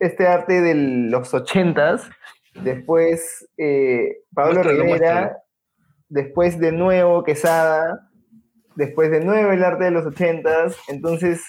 este 0.00 0.26
arte 0.26 0.60
de 0.60 0.74
los 0.74 1.32
ochentas, 1.34 2.08
después 2.62 3.48
eh, 3.58 4.22
Pablo 4.34 4.54
Muéstralo, 4.54 4.82
Rivera, 4.82 5.14
muéstralo. 5.14 5.42
después 6.08 6.58
de 6.58 6.72
nuevo 6.72 7.22
Quesada, 7.22 8.10
después 8.74 9.10
de 9.10 9.24
nuevo 9.24 9.52
el 9.52 9.62
arte 9.62 9.84
de 9.84 9.90
los 9.90 10.06
ochentas, 10.06 10.76
entonces 10.88 11.42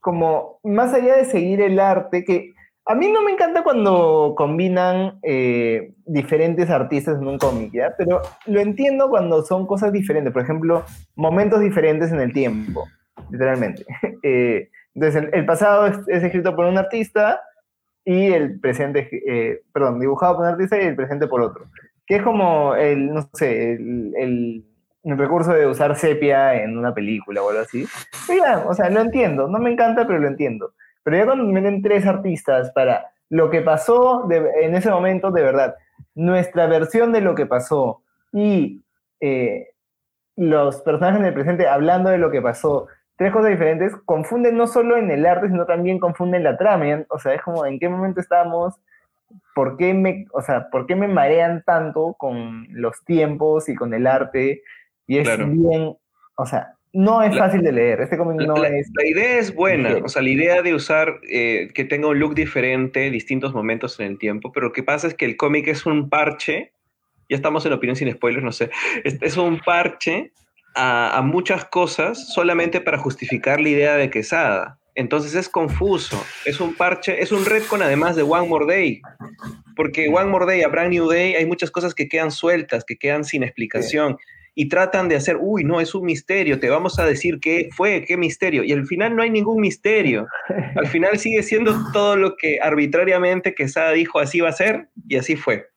como 0.00 0.60
más 0.62 0.92
allá 0.92 1.16
de 1.16 1.24
seguir 1.24 1.60
el 1.60 1.80
arte, 1.80 2.24
que 2.24 2.53
a 2.86 2.94
mí 2.94 3.10
no 3.10 3.22
me 3.22 3.32
encanta 3.32 3.62
cuando 3.62 4.34
combinan 4.36 5.18
eh, 5.22 5.94
diferentes 6.04 6.68
artistas 6.68 7.18
en 7.18 7.26
un 7.26 7.38
cómic, 7.38 7.72
¿ya? 7.72 7.94
Pero 7.96 8.20
lo 8.46 8.60
entiendo 8.60 9.08
cuando 9.08 9.42
son 9.42 9.66
cosas 9.66 9.90
diferentes, 9.90 10.32
por 10.32 10.42
ejemplo, 10.42 10.84
momentos 11.14 11.60
diferentes 11.60 12.12
en 12.12 12.20
el 12.20 12.32
tiempo, 12.32 12.86
literalmente. 13.30 13.84
Eh, 14.26 14.70
Entonces, 14.94 15.28
el, 15.32 15.44
pasado 15.44 15.86
es, 15.86 15.98
escrito 16.08 16.56
por 16.56 16.64
un 16.64 16.78
artista 16.78 17.42
y 18.06 18.32
el 18.32 18.58
presente, 18.58 19.06
eh, 19.28 19.60
perdón, 19.70 20.00
dibujado 20.00 20.36
por 20.36 20.46
un 20.46 20.52
artista 20.52 20.80
y 20.80 20.86
el 20.86 20.96
presente 20.96 21.26
por 21.26 21.42
otro. 21.42 21.66
Que 22.06 22.16
es 22.16 22.22
como 22.22 22.74
el, 22.74 23.12
no 23.12 23.28
sé, 23.34 23.74
el, 23.74 24.64
recurso 25.04 25.52
de 25.52 25.66
usar 25.66 25.94
sepia 25.96 26.54
en 26.54 26.78
una 26.78 26.94
película 26.94 27.42
o 27.42 27.50
algo 27.50 27.60
así. 27.60 27.86
o 28.66 28.74
sea, 28.74 28.88
lo 28.88 29.00
entiendo, 29.00 29.46
no 29.46 29.58
me 29.58 29.70
encanta, 29.70 30.06
pero 30.06 30.18
lo 30.18 30.28
entiendo. 30.28 30.72
Pero 31.04 31.16
ya 31.16 31.24
cuando 31.26 31.44
meten 31.44 31.82
tres 31.82 32.06
artistas 32.06 32.72
para 32.72 33.12
lo 33.28 33.50
que 33.50 33.60
pasó 33.60 34.28
en 34.30 34.74
ese 34.74 34.90
momento, 34.90 35.30
de 35.30 35.42
verdad, 35.42 35.76
nuestra 36.14 36.66
versión 36.66 37.12
de 37.12 37.20
lo 37.20 37.34
que 37.34 37.46
pasó 37.46 38.02
y 38.32 38.82
eh, 39.20 39.68
los 40.36 40.80
personajes 40.82 41.20
en 41.20 41.26
el 41.26 41.34
presente 41.34 41.68
hablando 41.68 42.10
de 42.10 42.18
lo 42.18 42.30
que 42.30 42.42
pasó, 42.42 42.88
tres 43.16 43.32
cosas 43.32 43.50
diferentes, 43.50 43.94
confunden 44.04 44.56
no 44.56 44.66
solo 44.66 44.96
en 44.96 45.10
el 45.10 45.26
arte, 45.26 45.48
sino 45.48 45.66
también 45.66 45.98
confunden 45.98 46.42
la 46.42 46.56
trama. 46.56 47.04
O 47.10 47.18
sea, 47.18 47.34
es 47.34 47.42
como 47.42 47.64
en 47.66 47.78
qué 47.78 47.88
momento 47.88 48.20
estamos, 48.20 48.80
por 49.54 49.76
qué 49.76 49.94
me, 49.94 50.26
o 50.32 50.42
sea, 50.42 50.68
por 50.70 50.86
qué 50.86 50.96
me 50.96 51.08
marean 51.08 51.62
tanto 51.64 52.14
con 52.14 52.66
los 52.70 53.04
tiempos 53.04 53.68
y 53.68 53.74
con 53.74 53.94
el 53.94 54.06
arte. 54.06 54.62
Y 55.06 55.18
es 55.18 55.38
bien, 55.38 55.96
o 56.36 56.46
sea, 56.46 56.74
no 56.94 57.22
es 57.22 57.36
fácil 57.36 57.60
de 57.62 57.72
leer. 57.72 58.00
Este 58.00 58.16
cómic 58.16 58.46
no 58.46 58.56
la, 58.56 58.68
es. 58.68 58.88
La 58.94 59.06
idea 59.06 59.38
es 59.38 59.54
buena, 59.54 59.98
o 60.02 60.08
sea, 60.08 60.22
la 60.22 60.30
idea 60.30 60.62
de 60.62 60.74
usar 60.74 61.20
eh, 61.28 61.68
que 61.74 61.84
tenga 61.84 62.08
un 62.08 62.18
look 62.18 62.34
diferente, 62.34 63.10
distintos 63.10 63.52
momentos 63.52 64.00
en 64.00 64.06
el 64.06 64.18
tiempo, 64.18 64.52
pero 64.52 64.68
lo 64.68 64.72
que 64.72 64.82
pasa 64.82 65.08
es 65.08 65.14
que 65.14 65.26
el 65.26 65.36
cómic 65.36 65.68
es 65.68 65.84
un 65.84 66.08
parche. 66.08 66.72
Ya 67.28 67.36
estamos 67.36 67.66
en 67.66 67.72
opinión 67.72 67.96
sin 67.96 68.10
spoilers, 68.12 68.44
no 68.44 68.52
sé. 68.52 68.70
es 69.04 69.36
un 69.36 69.58
parche 69.58 70.32
a, 70.74 71.22
muchas 71.22 71.64
cosas 71.64 72.32
solamente 72.32 72.80
para 72.80 72.98
justificar 72.98 73.60
la 73.60 73.68
idea 73.68 73.96
de 73.96 74.10
Quesada. 74.10 74.78
Entonces 74.96 75.34
es 75.34 75.48
confuso, 75.48 76.24
es 76.44 76.60
un 76.60 76.74
parche, 76.74 77.20
es 77.20 77.32
un 77.32 77.44
retcon 77.44 77.82
además 77.82 78.14
de 78.14 78.22
One 78.22 78.46
More 78.46 78.66
Day, 78.66 79.02
porque 79.74 80.08
One 80.08 80.26
More 80.26 80.46
Day 80.46 80.62
a 80.62 80.68
Brand 80.68 80.92
New 80.92 81.08
Day 81.08 81.34
hay 81.34 81.46
muchas 81.46 81.72
cosas 81.72 81.94
que 81.94 82.08
quedan 82.08 82.30
sueltas, 82.30 82.84
que 82.84 82.96
quedan 82.96 83.24
sin 83.24 83.42
explicación 83.42 84.16
y 84.54 84.68
tratan 84.68 85.08
de 85.08 85.16
hacer, 85.16 85.36
uy, 85.40 85.64
no, 85.64 85.80
es 85.80 85.94
un 85.94 86.04
misterio, 86.04 86.60
te 86.60 86.70
vamos 86.70 86.98
a 86.98 87.04
decir 87.04 87.40
qué 87.40 87.68
fue, 87.74 88.04
qué 88.06 88.16
misterio, 88.16 88.62
y 88.62 88.72
al 88.72 88.86
final 88.86 89.16
no 89.16 89.22
hay 89.22 89.30
ningún 89.30 89.60
misterio, 89.60 90.26
al 90.76 90.86
final 90.86 91.18
sigue 91.18 91.42
siendo 91.42 91.92
todo 91.92 92.16
lo 92.16 92.36
que 92.36 92.58
arbitrariamente 92.62 93.54
Quesada 93.54 93.92
dijo 93.92 94.20
así 94.20 94.40
va 94.40 94.50
a 94.50 94.52
ser 94.52 94.88
y 95.08 95.16
así 95.16 95.36
fue. 95.36 95.68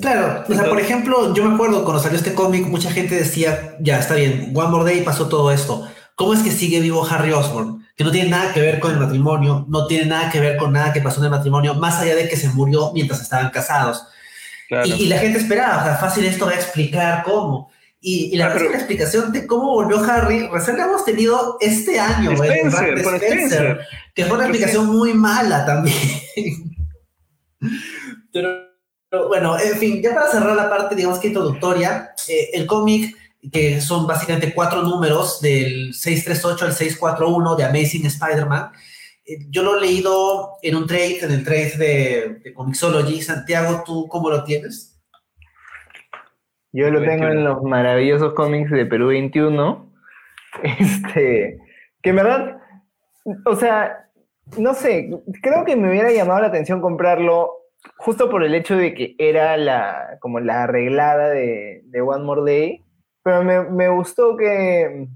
Claro, 0.00 0.44
o 0.48 0.54
sea, 0.54 0.68
por 0.68 0.78
ejemplo, 0.78 1.34
yo 1.34 1.44
me 1.44 1.54
acuerdo 1.54 1.82
cuando 1.82 2.00
salió 2.00 2.16
este 2.16 2.34
cómic, 2.34 2.66
mucha 2.68 2.88
gente 2.92 3.16
decía, 3.16 3.76
ya 3.80 3.98
está 3.98 4.14
bien, 4.14 4.52
One 4.54 4.68
More 4.68 4.84
Day 4.84 5.02
pasó 5.02 5.28
todo 5.28 5.50
esto. 5.50 5.88
¿Cómo 6.14 6.34
es 6.34 6.40
que 6.40 6.52
sigue 6.52 6.80
vivo 6.80 7.04
Harry 7.04 7.32
Osborn? 7.32 7.84
Que 7.96 8.04
no 8.04 8.12
tiene 8.12 8.30
nada 8.30 8.54
que 8.54 8.60
ver 8.60 8.78
con 8.78 8.92
el 8.92 9.00
matrimonio, 9.00 9.66
no 9.68 9.88
tiene 9.88 10.06
nada 10.06 10.30
que 10.30 10.38
ver 10.38 10.56
con 10.56 10.72
nada 10.72 10.92
que 10.92 11.00
pasó 11.00 11.18
en 11.18 11.24
el 11.24 11.30
matrimonio, 11.30 11.74
más 11.74 12.00
allá 12.00 12.14
de 12.14 12.28
que 12.28 12.36
se 12.36 12.48
murió 12.50 12.92
mientras 12.94 13.20
estaban 13.20 13.50
casados. 13.50 14.06
Y, 14.84 15.06
la 15.06 15.18
gente 15.18 15.38
esperaba, 15.38 15.80
o 15.80 15.84
sea, 15.84 15.96
fácil 15.96 16.24
esto 16.24 16.46
va 16.46 16.52
a 16.52 16.56
explicar 16.56 17.22
cómo. 17.22 17.70
Y, 18.00 18.36
la, 18.36 18.54
explicación 18.54 19.32
de 19.32 19.46
cómo 19.46 19.72
volvió 19.72 19.98
Harry, 20.04 20.48
recién 20.48 20.76
la 20.76 20.84
hemos 20.84 21.04
tenido 21.04 21.56
este 21.60 21.98
año, 21.98 22.32
Spencer, 22.32 23.80
que 24.14 24.24
fue 24.24 24.36
una 24.36 24.46
explicación 24.46 24.86
muy 24.86 25.14
mala 25.14 25.64
también. 25.66 25.96
Pero 28.32 28.66
bueno, 29.28 29.58
en 29.58 29.78
fin, 29.78 30.02
ya 30.02 30.14
para 30.14 30.30
cerrar 30.30 30.54
la 30.56 30.68
parte, 30.68 30.94
digamos 30.94 31.18
que 31.18 31.28
introductoria, 31.28 32.12
eh, 32.28 32.50
el 32.52 32.66
cómic, 32.66 33.16
que 33.50 33.80
son 33.80 34.06
básicamente 34.06 34.52
cuatro 34.52 34.82
números, 34.82 35.40
del 35.40 35.94
638 35.94 36.64
al 36.64 36.72
641 36.72 37.56
de 37.56 37.64
Amazing 37.64 38.06
Spider-Man, 38.06 38.70
eh, 38.72 38.76
yo 39.50 39.62
lo 39.62 39.76
he 39.76 39.80
leído 39.80 40.58
en 40.62 40.76
un 40.76 40.86
trade, 40.86 41.18
en 41.22 41.32
el 41.32 41.44
trade 41.44 41.76
de, 41.76 42.40
de 42.44 42.54
Comixology. 42.54 43.22
Santiago, 43.22 43.82
¿tú 43.84 44.06
cómo 44.08 44.30
lo 44.30 44.44
tienes? 44.44 44.96
Yo 46.72 46.90
lo 46.90 47.00
tengo 47.00 47.26
en 47.28 47.42
los 47.42 47.62
maravillosos 47.62 48.34
cómics 48.34 48.70
de 48.70 48.86
Perú 48.86 49.08
21. 49.08 49.86
Este, 50.62 51.58
que 52.02 52.10
en 52.10 52.16
verdad, 52.16 52.56
o 53.44 53.56
sea, 53.56 54.08
no 54.56 54.72
sé, 54.72 55.10
creo 55.42 55.66
que 55.66 55.76
me 55.76 55.90
hubiera 55.90 56.10
llamado 56.12 56.40
la 56.40 56.46
atención 56.46 56.80
comprarlo 56.80 57.52
justo 57.98 58.30
por 58.30 58.42
el 58.42 58.54
hecho 58.54 58.76
de 58.76 58.94
que 58.94 59.14
era 59.18 59.56
la, 59.56 60.18
como 60.20 60.40
la 60.40 60.64
arreglada 60.64 61.28
de, 61.28 61.82
One 61.94 62.24
More 62.24 62.50
Day, 62.50 62.84
pero 63.22 63.42
me, 63.42 63.88
gustó 63.88 64.36
que, 64.36 65.08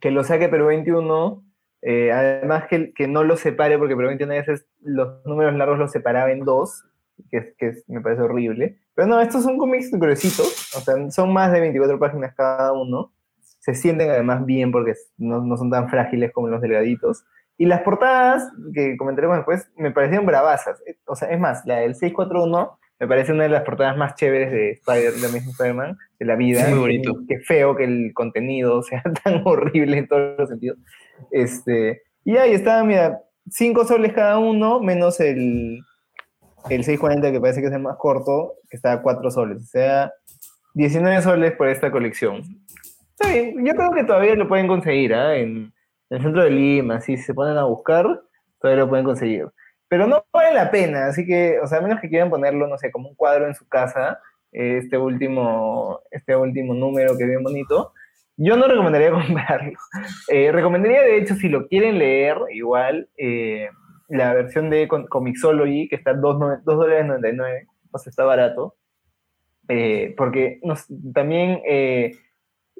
que 0.00 0.10
lo 0.10 0.24
saque 0.24 0.48
Perú 0.48 0.66
21, 0.66 1.44
eh, 1.82 2.10
además 2.12 2.66
que, 2.68 2.92
que, 2.92 3.06
no 3.06 3.24
lo 3.24 3.36
separe, 3.36 3.78
porque 3.78 3.94
Perú 3.94 4.08
21 4.08 4.32
a 4.32 4.36
veces 4.36 4.66
los 4.80 5.24
números 5.24 5.54
largos 5.54 5.78
los 5.78 5.92
separaba 5.92 6.32
en 6.32 6.44
dos, 6.44 6.84
que, 7.30 7.54
que 7.58 7.82
me 7.86 8.00
parece 8.00 8.22
horrible. 8.22 8.78
Pero 8.94 9.08
no, 9.08 9.20
estos 9.20 9.44
son 9.44 9.58
cómics 9.58 9.90
gruesitos, 9.92 10.74
o 10.76 10.80
sea, 10.80 11.10
son 11.10 11.32
más 11.32 11.52
de 11.52 11.60
24 11.60 11.98
páginas 11.98 12.34
cada 12.34 12.72
uno. 12.72 13.12
Se 13.60 13.74
sienten 13.74 14.10
además 14.10 14.44
bien 14.44 14.72
porque 14.72 14.94
no, 15.18 15.40
no 15.42 15.56
son 15.56 15.70
tan 15.70 15.88
frágiles 15.88 16.32
como 16.32 16.48
los 16.48 16.60
delgaditos. 16.60 17.24
Y 17.56 17.66
las 17.66 17.82
portadas, 17.82 18.50
que 18.72 18.96
comentaremos 18.96 19.36
después, 19.36 19.70
me 19.76 19.90
parecieron 19.90 20.26
bravasas. 20.26 20.80
O 21.06 21.16
sea, 21.16 21.28
es 21.28 21.40
más, 21.40 21.64
la 21.66 21.76
del 21.76 21.94
641 21.96 22.78
me 23.00 23.06
parece 23.06 23.32
una 23.32 23.44
de 23.44 23.50
las 23.50 23.62
portadas 23.62 23.96
más 23.96 24.14
chéveres 24.16 24.50
de 24.50 24.70
Spider, 24.72 25.12
de 25.12 25.26
Amazing 25.26 25.50
Spider-Man, 25.50 25.98
de 26.18 26.26
la 26.26 26.34
vida. 26.34 26.68
muy 26.68 26.78
bonito. 26.78 27.16
Qué 27.28 27.38
feo 27.38 27.76
que 27.76 27.84
el 27.84 28.12
contenido 28.12 28.82
sea 28.84 29.02
tan 29.24 29.42
horrible 29.44 29.98
en 29.98 30.08
todos 30.08 30.38
los 30.38 30.48
sentidos. 30.48 30.78
Este, 31.30 32.02
y 32.24 32.36
ahí 32.36 32.52
está, 32.52 32.82
mira, 32.82 33.20
5 33.50 33.84
soles 33.84 34.12
cada 34.12 34.38
uno, 34.38 34.80
menos 34.80 35.20
el, 35.20 35.80
el 36.68 36.84
640 36.84 37.32
que 37.32 37.40
parece 37.40 37.60
que 37.60 37.68
es 37.68 37.72
el 37.72 37.82
más 37.82 37.96
corto, 37.96 38.54
que 38.68 38.76
está 38.76 38.92
a 38.94 39.02
4 39.02 39.30
soles. 39.30 39.62
O 39.62 39.66
sea, 39.66 40.12
19 40.74 41.22
soles 41.22 41.52
por 41.52 41.68
esta 41.68 41.90
colección. 41.90 42.42
Está 43.10 43.32
bien, 43.32 43.64
yo 43.64 43.74
creo 43.74 43.90
que 43.92 44.04
todavía 44.04 44.34
lo 44.34 44.48
pueden 44.48 44.66
conseguir, 44.66 45.14
¿ah? 45.14 45.36
En, 45.36 45.72
en 46.10 46.16
el 46.16 46.22
centro 46.22 46.42
de 46.42 46.50
Lima, 46.50 47.00
si 47.00 47.16
se 47.16 47.34
ponen 47.34 47.56
a 47.58 47.64
buscar, 47.64 48.06
todavía 48.60 48.84
lo 48.84 48.88
pueden 48.88 49.04
conseguir. 49.04 49.46
Pero 49.88 50.06
no 50.06 50.24
vale 50.32 50.54
la 50.54 50.70
pena, 50.70 51.06
así 51.06 51.26
que, 51.26 51.58
o 51.60 51.66
sea, 51.66 51.78
a 51.78 51.80
menos 51.80 52.00
que 52.00 52.08
quieran 52.08 52.30
ponerlo, 52.30 52.66
no 52.66 52.76
sé, 52.78 52.90
como 52.90 53.08
un 53.08 53.14
cuadro 53.14 53.46
en 53.46 53.54
su 53.54 53.66
casa, 53.68 54.20
este 54.52 54.98
último, 54.98 56.00
este 56.10 56.36
último 56.36 56.74
número 56.74 57.16
que 57.16 57.24
es 57.24 57.28
bien 57.28 57.42
bonito, 57.42 57.92
yo 58.36 58.56
no 58.56 58.68
recomendaría 58.68 59.10
comprarlo. 59.26 59.78
Eh, 60.28 60.52
recomendaría, 60.52 61.02
de 61.02 61.18
hecho, 61.18 61.34
si 61.34 61.48
lo 61.48 61.66
quieren 61.66 61.98
leer, 61.98 62.38
igual, 62.52 63.08
eh, 63.16 63.68
la 64.08 64.32
versión 64.32 64.70
de 64.70 64.88
Comixology, 64.88 65.88
que 65.88 65.96
está 65.96 66.14
2 66.14 66.64
dólares 66.64 67.06
99, 67.06 67.66
o 67.90 67.98
sea, 67.98 68.10
está 68.10 68.24
barato. 68.24 68.76
Eh, 69.68 70.14
porque 70.16 70.60
también 71.12 71.60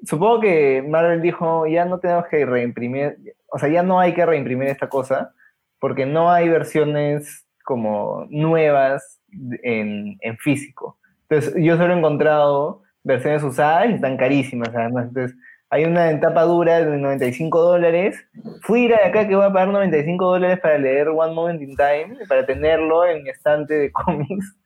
supongo 0.04 0.40
que 0.40 0.82
Marvel 0.88 1.20
dijo, 1.20 1.66
ya 1.66 1.84
no 1.84 1.98
tenemos 1.98 2.26
que 2.28 2.46
reimprimir, 2.46 3.18
o 3.48 3.58
sea, 3.58 3.68
ya 3.68 3.82
no 3.82 4.00
hay 4.00 4.14
que 4.14 4.24
reimprimir 4.24 4.68
esta 4.68 4.88
cosa, 4.88 5.34
porque 5.78 6.06
no 6.06 6.30
hay 6.30 6.48
versiones 6.48 7.46
como 7.64 8.26
nuevas 8.30 9.20
en, 9.62 10.18
físico. 10.38 10.98
Entonces, 11.28 11.54
yo 11.62 11.76
solo 11.76 11.94
he 11.94 11.98
encontrado 11.98 12.82
versiones 13.04 13.42
usadas 13.42 13.90
y 13.90 13.94
están 13.94 14.16
carísimas. 14.16 14.70
Entonces, 14.74 15.36
hay 15.70 15.84
una 15.84 16.10
en 16.10 16.20
tapa 16.20 16.44
dura 16.44 16.80
de 16.80 16.96
95 16.96 17.60
dólares. 17.60 18.26
Fui 18.62 18.88
de 18.88 18.94
acá 18.94 19.28
que 19.28 19.36
voy 19.36 19.44
a 19.44 19.52
pagar 19.52 19.68
95 19.68 20.24
dólares 20.24 20.60
para 20.60 20.78
leer 20.78 21.08
One 21.08 21.34
Moment 21.34 21.60
in 21.60 21.76
Time, 21.76 22.16
para 22.26 22.46
tenerlo 22.46 23.06
en 23.06 23.22
mi 23.22 23.28
estante 23.28 23.74
de 23.74 23.92
cómics. 23.92 24.56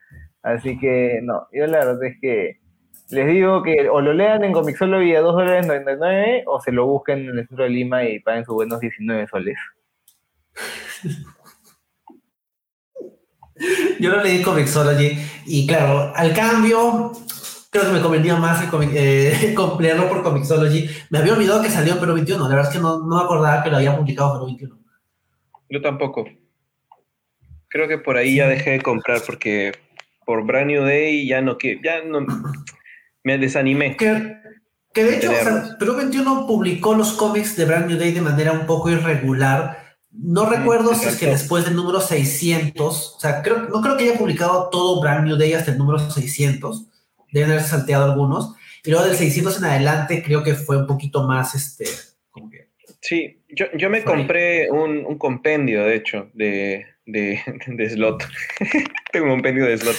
Así 0.43 0.79
que, 0.79 1.21
no, 1.23 1.47
yo 1.53 1.67
la 1.67 1.79
verdad 1.79 2.05
es 2.05 2.21
que 2.21 2.61
les 3.11 3.27
digo 3.27 3.63
que 3.63 3.89
o 3.89 4.01
lo 4.01 4.13
lean 4.13 4.43
en 4.45 4.53
Comixology 4.53 5.15
a 5.15 5.21
2 5.21 5.35
dólares 5.35 5.67
99 5.67 6.45
o 6.47 6.61
se 6.61 6.73
lo 6.73 6.87
busquen 6.87 7.29
en 7.29 7.39
el 7.39 7.47
centro 7.47 7.65
de 7.65 7.71
Lima 7.71 8.05
y 8.05 8.21
paguen 8.21 8.45
sus 8.45 8.55
buenos 8.55 8.81
19 8.81 9.27
soles. 9.27 9.59
Yo 14.01 14.11
lo 14.11 14.23
leí 14.23 14.39
en 14.39 14.43
Comixology 14.43 15.19
y 15.47 15.67
claro, 15.67 16.13
al 16.15 16.33
cambio, 16.35 17.13
creo 17.71 17.85
que 17.85 17.93
me 17.93 18.01
convenía 18.01 18.37
más 18.37 18.63
eh, 18.95 19.55
por 19.57 20.23
Comixology. 20.23 20.89
Me 21.11 21.19
había 21.19 21.35
olvidado 21.35 21.63
que 21.63 21.71
salió 21.71 21.95
en 21.95 22.01
Perú 22.01 22.15
21, 22.15 22.43
la 22.49 22.55
verdad 22.55 22.71
es 22.71 22.77
que 22.77 22.83
no, 22.83 22.99
no 22.99 23.17
me 23.17 23.23
acordaba 23.23 23.63
que 23.63 23.71
lo 23.71 23.77
había 23.77 23.97
publicado 23.97 24.33
Perú 24.35 24.47
21. 24.47 24.79
Yo 25.71 25.81
tampoco. 25.81 26.27
Creo 27.69 27.89
que 27.89 27.99
por 27.99 28.17
ahí 28.17 28.37
ya 28.37 28.49
dejé 28.49 28.73
de 28.73 28.83
comprar 28.83 29.23
porque 29.25 29.73
por 30.27 30.45
Brand 30.45 30.67
New 30.67 30.83
Day 30.83 31.27
ya 31.27 31.41
no, 31.41 31.57
ya 31.83 32.03
no, 32.05 32.27
me 33.25 33.39
desanimé. 33.39 33.97
Que, 33.97 34.37
que 34.93 35.05
de 35.05 35.17
hecho, 35.17 35.33
Perú 35.79 35.97
21 35.97 36.47
publicó 36.47 36.95
los 36.95 37.13
cómics 37.15 37.57
de 37.57 37.65
Brand 37.65 37.87
New 37.87 37.99
Day 37.99 38.13
de 38.13 38.21
manera 38.21 38.53
un 38.53 38.67
poco 38.67 38.91
irregular. 38.91 39.92
No 40.13 40.47
recuerdo 40.47 40.95
si 40.95 41.09
es 41.09 41.17
que 41.17 41.27
después 41.27 41.65
del 41.65 41.77
número 41.77 42.01
600, 42.01 43.15
o 43.17 43.21
sea, 43.21 43.43
creo, 43.43 43.69
no 43.69 43.81
creo 43.81 43.97
que 43.97 44.05
haya 44.05 44.19
publicado 44.19 44.69
todo 44.71 45.01
Brand 45.01 45.27
New 45.27 45.37
Day 45.37 45.55
hasta 45.55 45.73
el 45.73 45.79
número 45.79 45.99
600, 45.99 46.87
deben 47.33 47.51
haber 47.51 47.63
salteado 47.63 48.05
algunos, 48.05 48.55
y 48.85 48.91
luego 48.91 49.07
del 49.07 49.17
600 49.17 49.59
en 49.59 49.65
adelante 49.65 50.23
creo 50.23 50.43
que 50.43 50.55
fue 50.55 50.77
un 50.77 50.87
poquito 50.87 51.27
más, 51.27 51.55
este, 51.55 51.87
como 52.31 52.51
que 52.51 52.73
Sí, 53.03 53.43
yo, 53.49 53.67
yo 53.77 53.91
me 53.91 54.05
compré 54.05 54.71
un, 54.71 55.05
un, 55.05 55.19
compendio, 55.19 55.85
de 55.85 55.97
hecho, 55.97 56.31
de, 56.35 56.87
de, 57.07 57.41
de 57.67 57.91
slot. 57.91 58.25
Tengo 59.13 59.27
un 59.27 59.33
compendio 59.33 59.67
de 59.67 59.77
slot, 59.77 59.97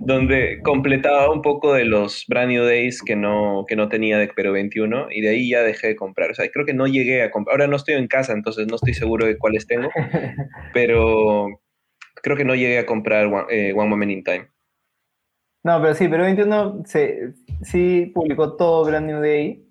donde 0.00 0.60
completaba 0.62 1.30
un 1.30 1.42
poco 1.42 1.74
de 1.74 1.84
los 1.84 2.24
Brand 2.28 2.50
New 2.50 2.64
Days 2.64 3.02
que 3.02 3.16
no, 3.16 3.64
que 3.68 3.76
no 3.76 3.88
tenía 3.88 4.18
de 4.18 4.28
Pero 4.34 4.52
21 4.52 5.08
y 5.10 5.20
de 5.20 5.28
ahí 5.28 5.50
ya 5.50 5.62
dejé 5.62 5.88
de 5.88 5.96
comprar. 5.96 6.30
O 6.30 6.34
sea, 6.34 6.48
creo 6.50 6.66
que 6.66 6.74
no 6.74 6.86
llegué 6.86 7.22
a 7.22 7.30
comprar. 7.30 7.54
Ahora 7.54 7.66
no 7.66 7.76
estoy 7.76 7.94
en 7.94 8.08
casa, 8.08 8.32
entonces 8.32 8.66
no 8.68 8.76
estoy 8.76 8.94
seguro 8.94 9.26
de 9.26 9.38
cuáles 9.38 9.66
tengo, 9.66 9.88
pero 10.74 11.48
creo 12.22 12.36
que 12.36 12.44
no 12.44 12.54
llegué 12.54 12.78
a 12.78 12.86
comprar 12.86 13.26
One, 13.26 13.46
eh, 13.50 13.72
One 13.72 13.88
Moment 13.88 14.12
in 14.12 14.24
Time. 14.24 14.48
No, 15.64 15.80
pero 15.80 15.94
sí, 15.94 16.06
pero 16.08 16.22
21 16.22 16.82
se, 16.84 17.32
sí 17.62 18.12
publicó 18.14 18.56
todo 18.56 18.84
Brand 18.84 19.06
New 19.06 19.20
Day. 19.20 19.62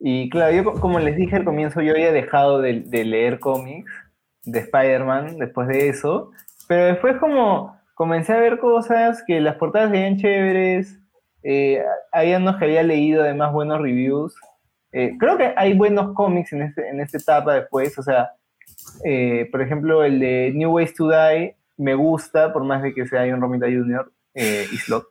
Y 0.00 0.28
claro, 0.28 0.54
yo 0.54 0.64
como 0.74 0.98
les 0.98 1.16
dije 1.16 1.36
al 1.36 1.44
comienzo, 1.44 1.80
yo 1.80 1.92
había 1.92 2.12
dejado 2.12 2.60
de, 2.60 2.80
de 2.80 3.04
leer 3.04 3.38
cómics 3.38 3.90
de 4.44 4.60
Spider-Man 4.60 5.38
después 5.38 5.68
de 5.68 5.88
eso. 5.88 6.30
Pero 6.68 6.86
después 6.86 7.16
como 7.18 7.76
comencé 7.94 8.32
a 8.32 8.40
ver 8.40 8.58
cosas 8.58 9.22
que 9.26 9.40
las 9.40 9.56
portadas 9.56 9.90
veían 9.90 10.18
chéveres. 10.18 10.98
Eh, 11.42 11.82
había 12.12 12.38
unos 12.38 12.56
que 12.56 12.64
había 12.64 12.82
leído 12.82 13.22
además 13.22 13.52
buenos 13.52 13.80
reviews. 13.80 14.34
Eh, 14.92 15.16
creo 15.18 15.36
que 15.36 15.52
hay 15.56 15.74
buenos 15.74 16.14
cómics 16.14 16.52
en, 16.52 16.62
este, 16.62 16.88
en 16.88 17.00
esta 17.00 17.18
etapa 17.18 17.54
después. 17.54 17.96
O 17.98 18.02
sea, 18.02 18.30
eh, 19.04 19.48
por 19.50 19.62
ejemplo, 19.62 20.04
el 20.04 20.20
de 20.20 20.52
New 20.54 20.72
Ways 20.72 20.94
to 20.94 21.08
Die 21.08 21.56
me 21.76 21.94
gusta, 21.94 22.52
por 22.52 22.64
más 22.64 22.82
de 22.82 22.94
que 22.94 23.06
sea 23.06 23.26
John 23.28 23.40
Romita 23.40 23.66
Jr. 23.66 24.10
Eh, 24.34 24.66
y 24.72 24.76
Slot 24.76 25.08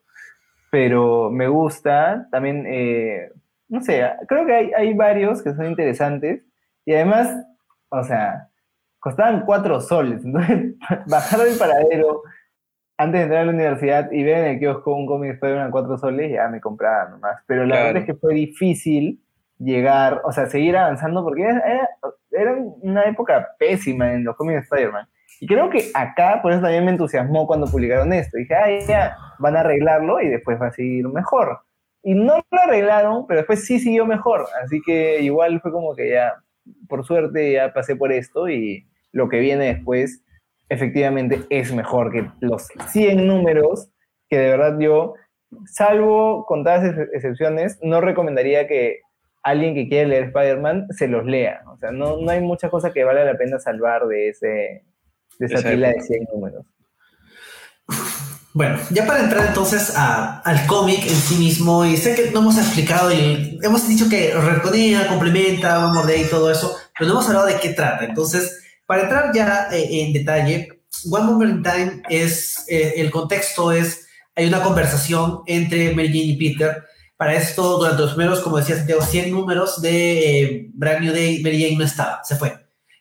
pero 0.69 1.29
me 1.29 1.47
gusta. 1.47 2.27
También, 2.31 2.65
no 3.69 3.81
sé, 3.81 4.09
creo 4.27 4.43
que 4.47 4.53
hay, 4.55 4.71
hay, 4.75 4.93
varios 4.95 5.43
que 5.43 5.53
son 5.53 5.67
interesantes 5.67 6.41
y 6.83 6.93
además, 6.93 7.29
o 7.89 8.03
sea, 8.03 8.49
costaban 9.03 9.43
cuatro 9.45 9.81
soles. 9.81 10.23
Entonces, 10.23 10.75
bajar 11.07 11.41
del 11.41 11.57
paradero 11.57 12.23
antes 12.97 13.19
de 13.19 13.23
entrar 13.23 13.41
a 13.41 13.45
la 13.45 13.51
universidad 13.51 14.09
y 14.11 14.23
ver 14.23 14.37
en 14.37 14.51
el 14.51 14.59
kiosco 14.59 14.95
un 14.95 15.05
cómic 15.05 15.41
de 15.41 15.59
a 15.59 15.69
cuatro 15.69 15.97
soles, 15.97 16.31
ya 16.31 16.47
me 16.47 16.61
compraba 16.61 17.09
nomás. 17.09 17.41
Pero 17.45 17.65
la 17.65 17.75
claro. 17.75 17.85
verdad 17.87 18.01
es 18.03 18.05
que 18.05 18.13
fue 18.13 18.33
difícil 18.33 19.19
llegar, 19.59 20.21
o 20.23 20.31
sea, 20.31 20.45
seguir 20.45 20.77
avanzando 20.77 21.21
porque 21.21 21.43
era, 21.43 21.89
era 22.31 22.55
una 22.81 23.03
época 23.03 23.49
pésima 23.59 24.13
en 24.13 24.23
los 24.23 24.37
cómics 24.37 24.55
de 24.55 24.61
Spider-Man. 24.61 25.07
Y 25.41 25.47
creo 25.47 25.69
que 25.69 25.91
acá, 25.93 26.39
por 26.41 26.53
eso 26.53 26.61
también 26.61 26.85
me 26.85 26.91
entusiasmó 26.91 27.45
cuando 27.45 27.67
publicaron 27.67 28.13
esto. 28.13 28.37
Dije, 28.37 28.55
ah, 28.55 28.79
ya, 28.87 29.17
van 29.39 29.57
a 29.57 29.61
arreglarlo 29.61 30.21
y 30.21 30.29
después 30.29 30.61
va 30.61 30.67
a 30.67 30.71
seguir 30.71 31.05
mejor. 31.09 31.59
Y 32.03 32.13
no 32.13 32.35
lo 32.49 32.59
arreglaron, 32.61 33.27
pero 33.27 33.39
después 33.39 33.65
sí 33.65 33.79
siguió 33.79 34.05
mejor. 34.05 34.45
Así 34.63 34.81
que 34.81 35.21
igual 35.21 35.59
fue 35.59 35.73
como 35.73 35.93
que 35.93 36.11
ya, 36.11 36.35
por 36.87 37.03
suerte 37.03 37.51
ya 37.51 37.73
pasé 37.73 37.97
por 37.97 38.13
esto 38.13 38.47
y 38.47 38.87
lo 39.13 39.29
que 39.29 39.39
viene 39.39 39.67
después 39.67 40.21
efectivamente 40.67 41.41
es 41.49 41.73
mejor 41.73 42.11
que 42.11 42.29
los 42.41 42.67
100 42.89 43.25
números 43.25 43.89
que 44.29 44.39
de 44.39 44.49
verdad 44.49 44.79
yo, 44.79 45.13
salvo 45.67 46.45
contadas 46.47 46.95
excepciones, 47.13 47.77
no 47.83 48.01
recomendaría 48.01 48.67
que 48.67 49.01
alguien 49.43 49.75
que 49.75 49.87
quiera 49.87 50.09
leer 50.09 50.23
Spider-Man 50.25 50.87
se 50.89 51.07
los 51.07 51.25
lea. 51.25 51.61
O 51.71 51.77
sea, 51.77 51.91
no, 51.91 52.17
no 52.17 52.31
hay 52.31 52.41
mucha 52.41 52.69
cosa 52.69 52.91
que 52.91 53.03
valga 53.03 53.23
la 53.25 53.37
pena 53.37 53.59
salvar 53.59 54.07
de 54.07 54.29
ese, 54.29 54.83
de 55.37 55.45
esa 55.45 55.69
pila 55.69 55.89
de 55.89 56.01
100 56.01 56.27
números. 56.33 56.65
Bueno, 58.53 58.77
ya 58.91 59.05
para 59.05 59.19
entrar 59.19 59.47
entonces 59.47 59.93
a, 59.95 60.39
al 60.39 60.65
cómic 60.67 61.03
en 61.03 61.15
sí 61.15 61.35
mismo, 61.35 61.85
y 61.85 61.97
sé 61.97 62.15
que 62.15 62.31
no 62.31 62.39
hemos 62.39 62.57
explicado 62.57 63.11
y 63.11 63.59
hemos 63.61 63.87
dicho 63.87 64.09
que 64.09 64.33
reconía, 64.33 65.07
complementa, 65.07 65.77
vamos 65.77 66.07
de 66.07 66.17
y 66.17 66.25
todo 66.25 66.51
eso, 66.51 66.75
pero 66.97 67.07
no 67.07 67.15
hemos 67.15 67.27
hablado 67.27 67.47
de 67.47 67.59
qué 67.59 67.69
trata. 67.69 68.05
Entonces, 68.05 68.62
para 68.85 69.03
entrar 69.03 69.31
ya 69.33 69.69
eh, 69.71 70.01
en 70.01 70.13
detalle, 70.13 70.83
One 71.09 71.25
Moment 71.25 71.51
in 71.51 71.63
Time 71.63 72.03
es, 72.09 72.65
eh, 72.67 72.93
el 72.97 73.11
contexto 73.11 73.71
es, 73.71 74.07
hay 74.35 74.47
una 74.47 74.61
conversación 74.61 75.41
entre 75.45 75.93
Mary 75.95 76.07
Jane 76.07 76.19
y 76.19 76.37
Peter. 76.37 76.83
Para 77.17 77.35
esto, 77.35 77.77
durante 77.77 78.01
los 78.01 78.13
primeros, 78.13 78.39
como 78.41 78.57
decía 78.57 78.75
Santiago, 78.75 79.01
100 79.01 79.31
números 79.31 79.81
de 79.81 80.41
eh, 80.41 80.69
Brand 80.73 81.01
New 81.01 81.13
Day, 81.13 81.41
Mary 81.41 81.61
Jane 81.61 81.77
no 81.77 81.85
estaba, 81.85 82.23
se 82.23 82.35
fue. 82.35 82.57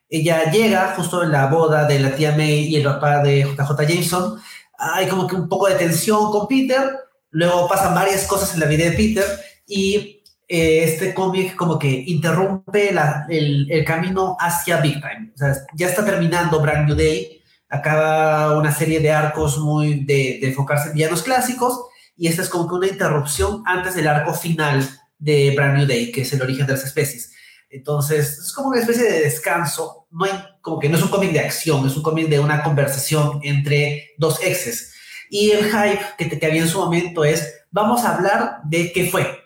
Ella 0.08 0.50
llega 0.50 0.94
justo 0.94 1.22
en 1.22 1.32
la 1.32 1.46
boda 1.46 1.86
de 1.86 1.98
la 1.98 2.14
tía 2.14 2.32
May 2.36 2.66
y 2.66 2.76
el 2.76 2.84
papá 2.84 3.22
de 3.22 3.42
JJ 3.42 3.86
Jameson. 3.88 4.38
Hay 4.78 5.08
como 5.08 5.26
que 5.26 5.36
un 5.36 5.48
poco 5.48 5.68
de 5.68 5.76
tensión 5.76 6.30
con 6.30 6.46
Peter. 6.46 6.98
Luego 7.30 7.66
pasan 7.66 7.94
varias 7.94 8.26
cosas 8.26 8.52
en 8.52 8.60
la 8.60 8.66
vida 8.66 8.84
de 8.84 8.92
Peter 8.92 9.24
y 9.66 10.21
eh, 10.48 10.84
este 10.84 11.14
cómic 11.14 11.56
como 11.56 11.78
que 11.78 11.88
interrumpe 11.88 12.90
el, 13.28 13.70
el, 13.70 13.84
camino 13.84 14.36
hacia 14.38 14.78
Big 14.78 15.00
Time. 15.00 15.32
O 15.34 15.38
sea, 15.38 15.54
ya 15.74 15.88
está 15.88 16.04
terminando 16.04 16.60
Brand 16.60 16.86
New 16.86 16.96
Day. 16.96 17.42
Acaba 17.68 18.56
una 18.58 18.72
serie 18.72 19.00
de 19.00 19.10
arcos 19.10 19.58
muy 19.58 20.04
de, 20.04 20.38
de 20.40 20.48
enfocarse 20.48 20.88
en 20.88 20.94
villanos 20.94 21.22
clásicos 21.22 21.86
y 22.16 22.28
esta 22.28 22.42
es 22.42 22.48
como 22.48 22.68
que 22.68 22.74
una 22.74 22.86
interrupción 22.88 23.62
antes 23.66 23.94
del 23.94 24.08
arco 24.08 24.34
final 24.34 24.88
de 25.18 25.54
Brand 25.56 25.78
New 25.78 25.86
Day, 25.86 26.12
que 26.12 26.22
es 26.22 26.32
el 26.32 26.42
origen 26.42 26.66
de 26.66 26.72
las 26.72 26.84
especies. 26.84 27.32
Entonces, 27.70 28.38
es 28.38 28.52
como 28.52 28.68
una 28.68 28.80
especie 28.80 29.04
de 29.04 29.20
descanso. 29.22 30.06
No 30.10 30.26
hay, 30.26 30.32
como 30.60 30.78
que 30.78 30.88
no 30.88 30.98
es 30.98 31.02
un 31.02 31.08
cómic 31.08 31.32
de 31.32 31.40
acción, 31.40 31.86
es 31.86 31.96
un 31.96 32.02
cómic 32.02 32.28
de 32.28 32.38
una 32.38 32.62
conversación 32.62 33.40
entre 33.42 34.10
dos 34.18 34.42
exes. 34.42 34.92
Y 35.30 35.52
el 35.52 35.64
hype 35.64 36.04
que, 36.18 36.38
que 36.38 36.46
había 36.46 36.62
en 36.62 36.68
su 36.68 36.78
momento 36.78 37.24
es, 37.24 37.64
vamos 37.70 38.04
a 38.04 38.14
hablar 38.14 38.58
de 38.64 38.92
qué 38.92 39.08
fue, 39.08 39.41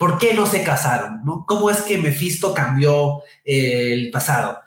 por 0.00 0.16
qué 0.16 0.32
no 0.32 0.46
se 0.46 0.64
casaron, 0.64 1.22
¿no? 1.26 1.44
¿Cómo 1.46 1.68
es 1.68 1.82
que 1.82 1.98
Mephisto 1.98 2.54
cambió 2.54 3.20
eh, 3.44 3.92
el 3.92 4.10
pasado? 4.10 4.58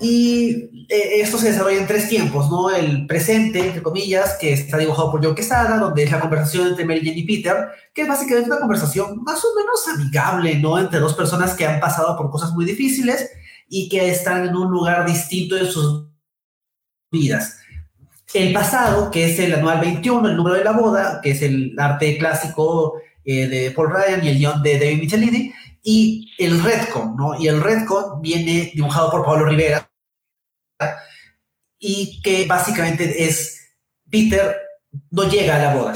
Y 0.00 0.86
eh, 0.88 1.20
esto 1.20 1.36
se 1.36 1.48
desarrolla 1.48 1.76
en 1.76 1.86
tres 1.86 2.08
tiempos, 2.08 2.48
¿no? 2.50 2.70
El 2.70 3.06
presente, 3.06 3.60
entre 3.60 3.82
comillas, 3.82 4.38
que 4.40 4.54
está 4.54 4.78
dibujado 4.78 5.10
por 5.10 5.22
Joe 5.22 5.34
Quesada, 5.34 5.76
donde 5.76 6.04
es 6.04 6.10
la 6.10 6.18
conversación 6.18 6.68
entre 6.68 6.86
Mary 6.86 7.00
Jane 7.04 7.18
y 7.18 7.26
Peter, 7.26 7.56
que 7.92 8.02
es 8.02 8.08
básicamente 8.08 8.48
una 8.48 8.60
conversación 8.60 9.22
más 9.22 9.44
o 9.44 9.48
menos 9.54 9.86
amigable, 9.86 10.58
¿no? 10.58 10.78
Entre 10.78 10.98
dos 10.98 11.12
personas 11.12 11.52
que 11.52 11.66
han 11.66 11.78
pasado 11.78 12.16
por 12.16 12.30
cosas 12.30 12.52
muy 12.52 12.64
difíciles 12.64 13.32
y 13.68 13.90
que 13.90 14.10
están 14.10 14.48
en 14.48 14.56
un 14.56 14.70
lugar 14.70 15.04
distinto 15.04 15.56
de 15.56 15.66
sus 15.66 16.06
vidas. 17.12 17.58
El 18.32 18.54
pasado, 18.54 19.10
que 19.10 19.30
es 19.30 19.38
el 19.38 19.52
anual 19.52 19.82
21, 19.82 20.26
el 20.26 20.36
número 20.38 20.56
de 20.56 20.64
la 20.64 20.72
boda, 20.72 21.20
que 21.22 21.32
es 21.32 21.42
el 21.42 21.74
arte 21.78 22.16
clásico 22.16 22.94
eh, 23.24 23.46
de 23.46 23.70
Paul 23.70 23.90
Ryan 23.90 24.24
y 24.24 24.28
el 24.28 24.38
guion 24.38 24.62
de 24.62 24.78
David 24.78 25.00
Michelini, 25.00 25.52
y 25.82 26.32
el 26.38 26.62
Redcon, 26.62 27.16
¿no? 27.16 27.38
Y 27.38 27.48
el 27.48 27.60
Redcon 27.60 28.20
viene 28.22 28.72
dibujado 28.74 29.10
por 29.10 29.24
Pablo 29.24 29.46
Rivera 29.46 29.90
y 31.78 32.22
que 32.22 32.46
básicamente 32.46 33.24
es 33.24 33.60
Peter 34.10 34.56
no 35.10 35.28
llega 35.28 35.56
a 35.56 35.58
la 35.58 35.74
boda. 35.74 35.94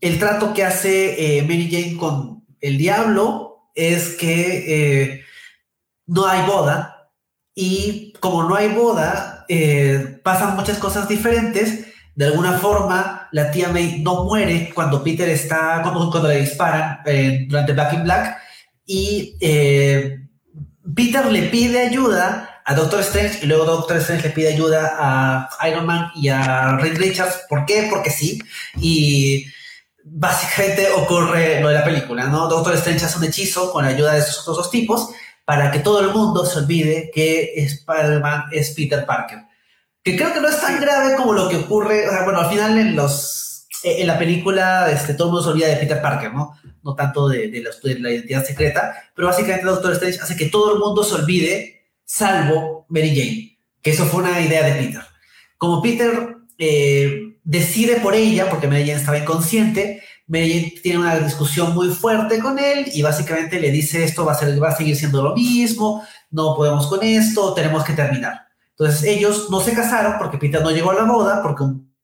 El 0.00 0.18
trato 0.18 0.52
que 0.52 0.64
hace 0.64 1.38
eh, 1.38 1.42
Mary 1.42 1.70
Jane 1.70 1.96
con 1.96 2.44
el 2.60 2.76
diablo 2.76 3.70
es 3.74 4.16
que 4.16 5.12
eh, 5.12 5.24
no 6.06 6.26
hay 6.26 6.46
boda 6.46 7.10
y 7.54 8.12
como 8.20 8.44
no 8.44 8.54
hay 8.54 8.68
boda, 8.68 9.46
pasan 10.22 10.56
muchas 10.56 10.78
cosas 10.78 11.08
diferentes. 11.08 11.91
De 12.14 12.26
alguna 12.26 12.58
forma, 12.58 13.28
la 13.32 13.50
tía 13.50 13.68
May 13.68 14.00
no 14.02 14.24
muere 14.24 14.70
cuando 14.74 15.02
Peter 15.02 15.28
está, 15.28 15.80
cuando, 15.82 16.28
le 16.28 16.40
disparan 16.40 16.98
durante 17.48 17.72
Black 17.72 17.92
in 17.94 18.04
Black 18.04 18.38
y 18.84 19.36
eh, 19.40 20.18
Peter 20.94 21.24
le 21.26 21.42
pide 21.44 21.86
ayuda 21.86 22.60
a 22.64 22.74
Doctor 22.74 23.00
Strange 23.00 23.40
y 23.42 23.46
luego 23.46 23.64
Doctor 23.64 23.96
Strange 23.98 24.28
le 24.28 24.34
pide 24.34 24.52
ayuda 24.52 24.96
a 24.98 25.68
Iron 25.68 25.86
Man 25.86 26.10
y 26.14 26.28
a 26.28 26.76
Reed 26.76 26.98
Richards. 26.98 27.42
¿Por 27.48 27.64
qué? 27.64 27.88
Porque 27.90 28.10
sí. 28.10 28.42
Y 28.76 29.46
básicamente 30.04 30.90
ocurre 30.90 31.60
lo 31.60 31.68
de 31.68 31.74
la 31.74 31.84
película, 31.84 32.26
¿no? 32.26 32.48
Doctor 32.48 32.74
Strange 32.74 33.04
hace 33.04 33.18
un 33.18 33.24
hechizo 33.24 33.72
con 33.72 33.84
la 33.84 33.90
ayuda 33.90 34.12
de 34.12 34.20
esos 34.20 34.40
otros 34.40 34.58
dos 34.58 34.70
tipos 34.70 35.10
para 35.44 35.70
que 35.70 35.80
todo 35.80 36.00
el 36.00 36.10
mundo 36.12 36.44
se 36.44 36.58
olvide 36.58 37.10
que 37.12 37.52
Spider-Man 37.56 38.44
es 38.52 38.70
Peter 38.72 39.04
Parker. 39.04 39.44
Que 40.02 40.16
creo 40.16 40.32
que 40.32 40.40
no 40.40 40.48
es 40.48 40.60
tan 40.60 40.80
grave 40.80 41.16
como 41.16 41.32
lo 41.32 41.48
que 41.48 41.56
ocurre, 41.56 42.08
o 42.08 42.10
sea, 42.10 42.24
bueno, 42.24 42.40
al 42.40 42.50
final 42.50 42.78
en 42.78 42.96
los 42.96 43.42
en 43.82 44.06
la 44.06 44.18
película 44.18 44.90
este, 44.90 45.14
todo 45.14 45.28
el 45.28 45.32
mundo 45.32 45.44
se 45.44 45.50
olvida 45.50 45.68
de 45.68 45.76
Peter 45.76 46.00
Parker, 46.00 46.32
¿no? 46.32 46.56
No 46.82 46.94
tanto 46.94 47.28
de, 47.28 47.48
de, 47.48 47.62
la, 47.62 47.70
de, 47.82 47.98
la, 47.98 48.10
identidad 48.10 48.44
secreta, 48.44 48.94
pero 49.14 49.28
básicamente 49.28 49.66
Doctor 49.66 49.92
Strange 49.92 50.20
hace 50.20 50.36
que 50.36 50.46
todo 50.46 50.74
el 50.74 50.78
mundo 50.78 51.04
se 51.04 51.14
olvide, 51.14 51.88
salvo 52.04 52.86
Mary 52.88 53.10
Jane, 53.14 53.58
que 53.80 53.90
eso 53.90 54.06
fue 54.06 54.22
una 54.22 54.40
idea 54.40 54.64
de 54.64 54.74
Peter. 54.74 55.02
Como 55.58 55.82
Peter 55.82 56.36
eh, 56.58 57.36
decide 57.44 57.96
por 58.00 58.14
ella, 58.14 58.48
porque 58.48 58.68
Mary 58.68 58.86
Jane 58.86 58.98
estaba 58.98 59.18
inconsciente, 59.18 60.02
Mary 60.26 60.52
Jane 60.52 60.74
tiene 60.82 60.98
una 60.98 61.18
discusión 61.18 61.74
muy 61.74 61.88
fuerte 61.88 62.38
con 62.38 62.58
él 62.58 62.86
y 62.94 63.02
básicamente 63.02 63.60
le 63.60 63.70
dice 63.70 64.04
esto 64.04 64.24
va 64.24 64.32
a, 64.32 64.36
ser, 64.36 64.62
va 64.62 64.70
a 64.70 64.76
seguir 64.76 64.96
siendo 64.96 65.22
lo 65.22 65.34
mismo, 65.34 66.04
no 66.30 66.54
podemos 66.56 66.86
con 66.86 67.02
esto, 67.02 67.54
tenemos 67.54 67.84
que 67.84 67.92
terminar. 67.92 68.51
Entonces 68.82 69.08
ellos 69.08 69.48
no 69.48 69.60
se 69.60 69.74
casaron 69.74 70.14
porque 70.18 70.38
Peter 70.38 70.60
no 70.60 70.72
llegó 70.72 70.90
a 70.90 70.94
la 70.94 71.04
boda, 71.04 71.40
porque 71.40 71.62
un 71.62 71.94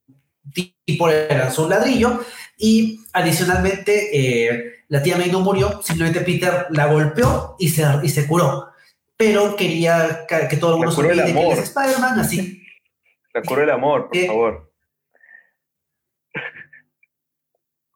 tipo 0.84 1.08
era 1.08 1.50
su 1.50 1.68
ladrillo 1.68 2.20
y 2.56 3.00
adicionalmente 3.12 4.10
eh, 4.12 4.84
la 4.86 5.02
tía 5.02 5.16
May 5.16 5.28
no 5.28 5.40
murió, 5.40 5.82
simplemente 5.82 6.20
Peter 6.20 6.66
la 6.70 6.86
golpeó 6.86 7.56
y 7.58 7.68
se, 7.68 7.84
y 8.04 8.08
se 8.08 8.28
curó. 8.28 8.68
pero 9.16 9.56
quería 9.56 10.24
que 10.28 10.56
todo 10.56 10.74
el 10.74 10.84
mundo 10.84 10.96
olvide 10.96 11.24
que 11.24 11.52
es 11.52 11.58
Spider-Man, 11.58 12.20
así. 12.20 12.62
La 13.34 13.42
curó 13.42 13.62
el 13.62 13.70
amor, 13.70 14.08
por 14.08 14.26
favor. 14.26 14.72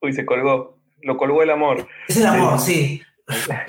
Uy, 0.02 0.12
se 0.12 0.26
colgó. 0.26 0.78
Lo 1.00 1.16
colgó 1.16 1.42
el 1.42 1.50
amor. 1.50 1.88
Es 2.06 2.16
el 2.16 2.26
amor, 2.26 2.58
sí. 2.60 3.00
La, 3.48 3.64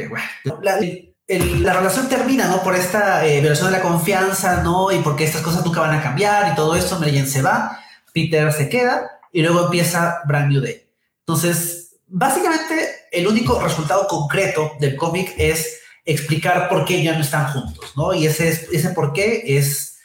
la, 0.61 0.79
relación 1.27 2.09
termina, 2.09 2.47
¿no? 2.47 2.63
Por 2.63 2.75
esta 2.75 3.25
eh, 3.25 3.39
violación 3.39 3.71
de 3.71 3.77
la 3.77 3.83
confianza, 3.83 4.61
¿no? 4.61 4.91
Y 4.91 4.99
porque 4.99 5.23
estas 5.23 5.41
cosas 5.41 5.65
nunca 5.65 5.81
van 5.81 5.97
a 5.97 6.03
cambiar 6.03 6.51
y 6.51 6.55
todo 6.55 6.75
esto. 6.75 6.99
Mary 6.99 7.25
se 7.25 7.41
va, 7.41 7.79
Peter 8.13 8.51
se 8.51 8.69
queda 8.69 9.09
y 9.31 9.41
luego 9.41 9.65
empieza 9.65 10.19
Brand 10.25 10.51
New 10.51 10.61
Day. 10.61 10.87
Entonces, 11.19 11.95
básicamente, 12.07 13.07
el 13.11 13.27
único 13.27 13.59
resultado 13.59 14.07
concreto 14.07 14.73
del 14.79 14.95
cómic 14.95 15.33
es 15.37 15.79
explicar 16.05 16.67
por 16.67 16.85
qué 16.85 17.01
ya 17.01 17.13
no 17.13 17.21
están 17.21 17.47
juntos, 17.47 17.93
¿no? 17.95 18.13
Y 18.13 18.27
ese, 18.27 18.49
ese 18.49 18.89
por 18.89 19.13
qué 19.13 19.43
es 19.57 19.97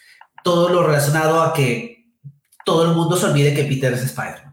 todo 0.44 0.68
lo 0.68 0.86
relacionado 0.86 1.42
a 1.42 1.52
que 1.52 2.12
todo 2.64 2.84
el 2.84 2.96
mundo 2.96 3.16
se 3.16 3.26
olvide 3.26 3.54
que 3.54 3.64
Peter 3.64 3.92
es 3.92 4.02
Spider-Man. 4.02 4.47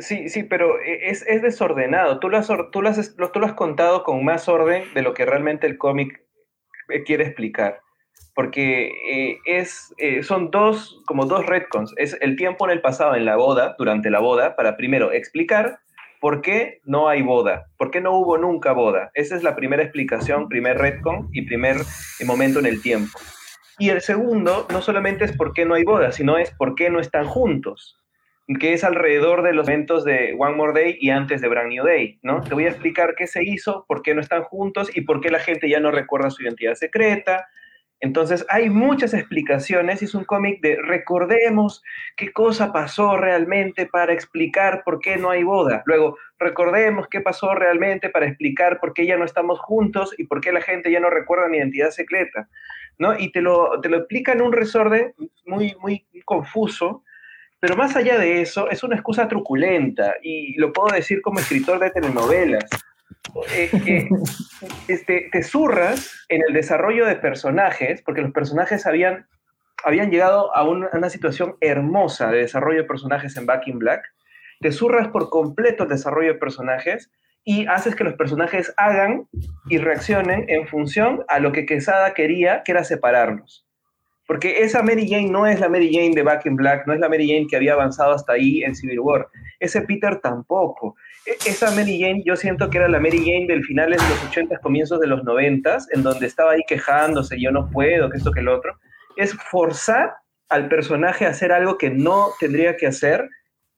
Sí, 0.00 0.28
sí, 0.28 0.42
pero 0.42 0.80
e, 0.80 1.10
es, 1.10 1.42
desordenado. 1.42 2.18
Tú 2.18 2.28
lo, 2.28 2.38
has, 2.38 2.48
tú, 2.72 2.82
lo 2.82 2.88
has, 2.88 3.52
contado 3.54 4.04
con 4.04 4.24
más 4.24 4.48
orden 4.48 4.84
de 4.94 5.02
lo 5.02 5.14
que 5.14 5.26
realmente 5.26 5.66
el 5.66 5.78
cómic 5.78 6.22
eh, 6.88 7.02
quiere 7.04 7.24
explicar. 7.24 7.80
Porque 8.34 8.90
eh, 9.10 9.38
es, 9.46 9.94
eh, 9.98 10.22
son 10.22 10.50
dos, 10.50 11.02
como 11.06 11.26
dos 11.26 11.46
retcons. 11.46 11.94
Es 11.96 12.16
el 12.20 12.36
tiempo 12.36 12.66
en 12.66 12.72
el 12.72 12.80
pasado, 12.80 13.14
en 13.14 13.24
la 13.24 13.36
boda, 13.36 13.76
durante 13.78 14.10
la 14.10 14.20
boda, 14.20 14.56
para 14.56 14.76
primero 14.76 15.12
explicar 15.12 15.78
por 16.20 16.40
qué 16.40 16.80
no 16.84 17.08
hay 17.08 17.22
boda, 17.22 17.66
por 17.76 17.90
qué 17.90 18.00
no 18.00 18.16
hubo 18.18 18.38
nunca 18.38 18.72
boda. 18.72 19.10
Esa 19.14 19.36
es 19.36 19.42
la 19.42 19.54
primera 19.54 19.82
explicación, 19.82 20.48
primer 20.48 20.78
retcon 20.78 21.28
y 21.32 21.42
primer 21.42 21.76
momento 22.24 22.60
en 22.60 22.66
el 22.66 22.80
tiempo. 22.80 23.18
Y 23.78 23.90
el 23.90 24.00
segundo 24.00 24.66
no 24.70 24.80
solamente 24.80 25.24
es 25.24 25.36
por 25.36 25.52
qué 25.52 25.64
no 25.64 25.74
hay 25.74 25.84
boda, 25.84 26.12
sino 26.12 26.38
es 26.38 26.50
por 26.52 26.74
qué 26.76 26.90
no 26.90 27.00
están 27.00 27.26
juntos 27.26 28.03
que 28.46 28.74
es 28.74 28.84
alrededor 28.84 29.42
de 29.42 29.54
los 29.54 29.68
eventos 29.68 30.04
de 30.04 30.34
One 30.38 30.56
More 30.56 30.78
Day 30.78 30.98
y 31.00 31.10
antes 31.10 31.40
de 31.40 31.48
Brand 31.48 31.70
New 31.70 31.84
Day, 31.84 32.18
¿no? 32.22 32.42
Te 32.42 32.54
voy 32.54 32.66
a 32.66 32.68
explicar 32.68 33.14
qué 33.16 33.26
se 33.26 33.42
hizo, 33.42 33.86
por 33.88 34.02
qué 34.02 34.14
no 34.14 34.20
están 34.20 34.42
juntos 34.42 34.94
y 34.94 35.00
por 35.02 35.20
qué 35.20 35.30
la 35.30 35.38
gente 35.38 35.68
ya 35.68 35.80
no 35.80 35.90
recuerda 35.90 36.30
su 36.30 36.42
identidad 36.42 36.74
secreta. 36.74 37.48
Entonces, 38.00 38.44
hay 38.50 38.68
muchas 38.68 39.14
explicaciones 39.14 40.02
es 40.02 40.14
un 40.14 40.24
cómic 40.24 40.60
de 40.60 40.76
recordemos 40.76 41.82
qué 42.18 42.32
cosa 42.32 42.70
pasó 42.70 43.16
realmente 43.16 43.86
para 43.86 44.12
explicar 44.12 44.82
por 44.84 45.00
qué 45.00 45.16
no 45.16 45.30
hay 45.30 45.42
boda. 45.42 45.82
Luego, 45.86 46.18
recordemos 46.38 47.08
qué 47.08 47.22
pasó 47.22 47.54
realmente 47.54 48.10
para 48.10 48.26
explicar 48.26 48.78
por 48.78 48.92
qué 48.92 49.06
ya 49.06 49.16
no 49.16 49.24
estamos 49.24 49.58
juntos 49.58 50.14
y 50.18 50.24
por 50.24 50.42
qué 50.42 50.52
la 50.52 50.60
gente 50.60 50.90
ya 50.90 51.00
no 51.00 51.08
recuerda 51.08 51.48
mi 51.48 51.56
identidad 51.56 51.90
secreta, 51.90 52.50
¿no? 52.98 53.18
Y 53.18 53.32
te 53.32 53.40
lo, 53.40 53.80
te 53.80 53.88
lo 53.88 53.96
explica 53.96 54.32
en 54.32 54.42
un 54.42 54.52
resorden 54.52 55.14
muy, 55.46 55.74
muy 55.80 56.06
confuso, 56.26 57.04
pero 57.64 57.78
más 57.78 57.96
allá 57.96 58.18
de 58.18 58.42
eso, 58.42 58.68
es 58.68 58.84
una 58.84 58.96
excusa 58.96 59.26
truculenta, 59.26 60.16
y 60.22 60.54
lo 60.58 60.70
puedo 60.70 60.94
decir 60.94 61.22
como 61.22 61.40
escritor 61.40 61.78
de 61.78 61.88
telenovelas. 61.88 62.68
Eh, 63.54 64.06
este, 64.88 65.30
te 65.32 65.42
zurras 65.42 66.26
en 66.28 66.42
el 66.46 66.52
desarrollo 66.52 67.06
de 67.06 67.16
personajes, 67.16 68.02
porque 68.02 68.20
los 68.20 68.32
personajes 68.32 68.84
habían, 68.84 69.26
habían 69.82 70.10
llegado 70.10 70.54
a 70.54 70.62
una, 70.62 71.08
situación 71.08 71.56
hermosa 71.62 72.30
de 72.30 72.40
desarrollo 72.40 72.82
de 72.82 72.86
personajes 72.86 73.34
en 73.38 73.46
Back 73.46 73.66
in 73.66 73.78
Black. 73.78 74.12
Te 74.60 74.70
zurras 74.70 75.08
por 75.08 75.30
completo 75.30 75.84
el 75.84 75.88
desarrollo 75.88 76.34
de 76.34 76.38
personajes 76.38 77.10
y 77.44 77.64
haces 77.66 77.94
que 77.94 78.04
los 78.04 78.12
personajes 78.12 78.74
hagan 78.76 79.26
y 79.70 79.78
reaccionen 79.78 80.44
en 80.48 80.68
función 80.68 81.24
a 81.28 81.38
lo 81.38 81.50
que 81.52 81.64
Quesada 81.64 82.12
quería, 82.12 82.62
que 82.62 82.72
era 82.72 82.84
separarlos. 82.84 83.66
Porque 84.26 84.62
esa 84.62 84.82
Mary 84.82 85.08
Jane 85.08 85.30
no 85.30 85.46
es 85.46 85.60
la 85.60 85.68
Mary 85.68 85.92
Jane 85.92 86.14
de 86.14 86.22
Back 86.22 86.46
in 86.46 86.56
Black, 86.56 86.86
no 86.86 86.94
es 86.94 87.00
la 87.00 87.08
Mary 87.08 87.28
Jane 87.28 87.46
que 87.46 87.56
había 87.56 87.74
avanzado 87.74 88.12
hasta 88.12 88.32
ahí 88.32 88.62
en 88.62 88.74
Civil 88.74 89.00
War. 89.00 89.28
Ese 89.60 89.82
Peter 89.82 90.18
tampoco. 90.20 90.96
E, 91.26 91.32
esa 91.46 91.70
Mary 91.72 92.00
Jane 92.00 92.22
yo 92.24 92.34
siento 92.34 92.70
que 92.70 92.78
era 92.78 92.88
la 92.88 93.00
Mary 93.00 93.18
Jane 93.18 93.46
del 93.46 93.62
finales 93.64 94.02
de 94.02 94.08
los 94.08 94.24
80, 94.30 94.58
comienzos 94.60 95.00
de 95.00 95.08
los 95.08 95.24
90, 95.24 95.78
en 95.92 96.02
donde 96.02 96.26
estaba 96.26 96.52
ahí 96.52 96.62
quejándose, 96.66 97.38
yo 97.38 97.50
no 97.50 97.68
puedo, 97.70 98.08
que 98.08 98.16
esto, 98.16 98.32
que 98.32 98.40
lo 98.40 98.56
otro. 98.56 98.78
Es 99.16 99.34
forzar 99.34 100.14
al 100.48 100.68
personaje 100.68 101.26
a 101.26 101.30
hacer 101.30 101.52
algo 101.52 101.76
que 101.76 101.90
no 101.90 102.28
tendría 102.40 102.76
que 102.76 102.86
hacer 102.86 103.28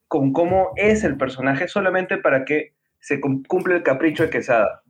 con 0.08 0.32
cómo 0.32 0.70
es 0.76 1.02
el 1.02 1.16
personaje, 1.16 1.66
solamente 1.66 2.18
para 2.18 2.44
que 2.44 2.74
se 3.00 3.20
cumpla 3.20 3.74
el 3.74 3.82
capricho 3.82 4.22
de 4.22 4.30
Quesada. 4.30 4.82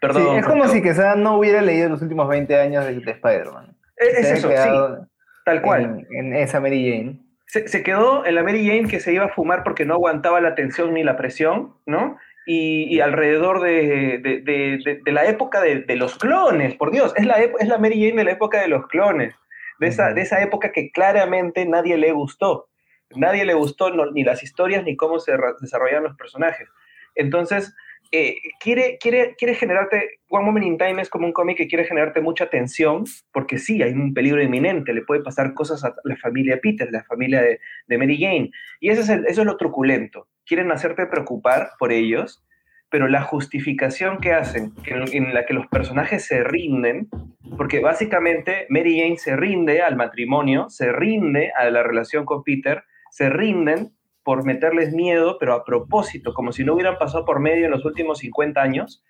Perdón. 0.00 0.36
es 0.36 0.46
como 0.46 0.66
si 0.68 0.82
Quesada 0.82 1.14
no 1.14 1.38
hubiera 1.38 1.62
leído 1.62 1.88
los 1.88 2.02
últimos 2.02 2.28
20 2.28 2.58
años 2.58 2.84
de 2.84 3.10
Spider-Man. 3.10 3.71
Es, 4.02 4.30
eso, 4.30 4.48
sí. 4.50 5.06
Tal 5.44 5.62
cual. 5.62 6.06
En, 6.10 6.34
esa 6.34 6.60
Mary 6.60 6.90
Jane. 6.90 7.18
Se, 7.46 7.82
quedó 7.82 8.24
en 8.24 8.34
la 8.34 8.42
Mary 8.42 8.66
Jane 8.66 8.88
que 8.88 9.00
se 9.00 9.12
iba 9.12 9.26
a 9.26 9.28
fumar 9.28 9.62
porque 9.62 9.84
no 9.84 9.94
aguantaba 9.94 10.40
la 10.40 10.54
tensión 10.54 10.94
ni 10.94 11.02
la 11.04 11.16
presión, 11.16 11.74
¿no? 11.84 12.16
Y, 12.46 12.98
alrededor 13.00 13.60
de, 13.60 15.02
la 15.06 15.26
época 15.26 15.60
de, 15.60 15.96
los 15.96 16.16
clones, 16.16 16.74
por 16.74 16.90
Dios, 16.90 17.12
es 17.16 17.26
la, 17.26 17.34
es 17.34 17.68
la 17.68 17.78
Mary 17.78 18.02
Jane 18.02 18.16
de 18.16 18.24
la 18.24 18.32
época 18.32 18.60
de 18.60 18.68
los 18.68 18.86
clones, 18.88 19.34
de 19.78 19.86
esa, 19.86 20.12
de 20.12 20.22
esa 20.22 20.42
época 20.42 20.72
que 20.72 20.90
claramente 20.90 21.66
nadie 21.66 21.96
le 21.98 22.12
gustó. 22.12 22.68
Nadie 23.14 23.44
le 23.44 23.54
gustó 23.54 23.90
ni 24.12 24.24
las 24.24 24.42
historias 24.42 24.84
ni 24.84 24.96
cómo 24.96 25.18
se 25.18 25.32
desarrollaban 25.60 26.04
los 26.04 26.16
personajes. 26.16 26.68
Entonces, 27.14 27.74
eh, 28.14 28.36
quiere, 28.60 28.98
quiere, 28.98 29.34
quiere 29.36 29.54
generarte, 29.54 30.20
One 30.28 30.44
Moment 30.44 30.66
in 30.66 30.76
Time 30.76 31.00
es 31.00 31.08
como 31.08 31.26
un 31.26 31.32
cómic 31.32 31.56
que 31.56 31.66
quiere 31.66 31.84
generarte 31.84 32.20
mucha 32.20 32.50
tensión, 32.50 33.04
porque 33.32 33.58
sí, 33.58 33.82
hay 33.82 33.92
un 33.92 34.12
peligro 34.12 34.42
inminente, 34.42 34.92
le 34.92 35.00
puede 35.00 35.22
pasar 35.22 35.54
cosas 35.54 35.82
a 35.82 35.94
la 36.04 36.16
familia 36.16 36.60
Peter, 36.62 36.88
la 36.92 37.04
familia 37.04 37.40
de, 37.40 37.58
Mary 37.98 38.18
Jane, 38.20 38.50
y 38.80 38.90
eso 38.90 39.00
es, 39.00 39.08
eso 39.08 39.40
es 39.40 39.46
lo 39.46 39.56
truculento, 39.56 40.28
quieren 40.44 40.70
hacerte 40.70 41.06
preocupar 41.06 41.70
por 41.78 41.90
ellos, 41.90 42.44
pero 42.90 43.08
la 43.08 43.22
justificación 43.22 44.18
que 44.18 44.34
hacen, 44.34 44.74
en 44.84 45.32
la 45.32 45.46
que 45.46 45.54
los 45.54 45.66
personajes 45.68 46.26
se 46.26 46.44
rinden, 46.44 47.08
porque 47.56 47.80
básicamente 47.80 48.66
Mary 48.68 49.00
Jane 49.00 49.16
se 49.16 49.34
rinde 49.36 49.80
al 49.80 49.96
matrimonio, 49.96 50.68
se 50.68 50.92
rinde 50.92 51.50
a 51.56 51.70
la 51.70 51.82
relación 51.82 52.26
con 52.26 52.42
Peter, 52.44 52.84
se 53.10 53.30
rinden 53.30 53.92
por 54.24 54.44
meterles 54.44 54.92
miedo, 54.92 55.36
pero 55.38 55.54
a 55.54 55.64
propósito, 55.64 56.32
como 56.34 56.52
si 56.52 56.64
no 56.64 56.74
hubieran 56.74 56.98
pasado 56.98 57.24
por 57.24 57.40
medio 57.40 57.66
en 57.66 57.72
los 57.72 57.84
últimos 57.84 58.18
50 58.18 58.60
años 58.60 59.04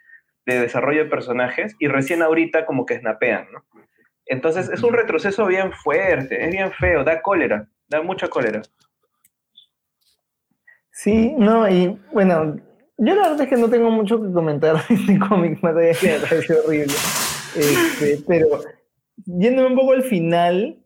de 0.46 0.61
desarrollo 0.61 1.05
de 1.05 1.11
personajes 1.11 1.77
y 1.79 1.88
recién 1.88 2.22
ahorita 2.22 2.66
como 2.66 2.87
que 2.87 2.98
snapean, 2.98 3.46
¿no? 3.53 3.64
Entonces 4.27 4.68
es 4.68 4.83
un 4.83 4.92
retroceso 4.92 5.46
bien 5.46 5.72
fuerte, 5.72 6.44
es 6.44 6.51
bien 6.51 6.72
feo, 6.72 7.05
da 7.05 7.20
cólera, 7.20 7.68
da 7.88 8.03
mucha 8.03 8.29
cólera. 8.29 8.62
Sí, 10.90 11.35
no, 11.37 11.68
y 11.68 11.98
bueno, 12.12 12.57
yo 12.98 13.14
la 13.14 13.22
verdad 13.22 13.42
es 13.42 13.48
que 13.48 13.57
no 13.57 13.68
tengo 13.68 13.90
mucho 13.90 14.22
que 14.22 14.33
comentar 14.33 14.77
de 14.88 14.94
este 14.94 15.18
cómic, 15.18 15.61
más 15.62 15.77
allá 15.77 15.92
que 15.98 16.12
me 16.12 16.18
parece 16.20 16.55
horrible. 16.55 16.94
Este, 17.57 18.18
pero 18.27 18.46
yéndome 19.27 19.68
un 19.68 19.75
poco 19.75 19.92
al 19.92 20.05
final, 20.05 20.82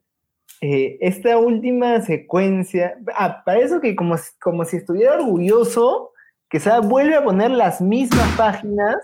eh, 0.61 0.97
esta 1.01 1.37
última 1.39 2.01
secuencia, 2.01 2.97
ah, 3.15 3.43
para 3.45 3.61
eso 3.61 3.81
que 3.81 3.95
como, 3.95 4.17
como 4.41 4.65
si 4.65 4.79
estuviera 4.79 5.15
orgulloso, 5.15 6.13
que 6.49 6.61
se 6.61 6.71
vuelve 6.81 7.17
a 7.17 7.25
poner 7.25 7.51
las 7.51 7.81
mismas 7.81 8.29
páginas 8.37 8.97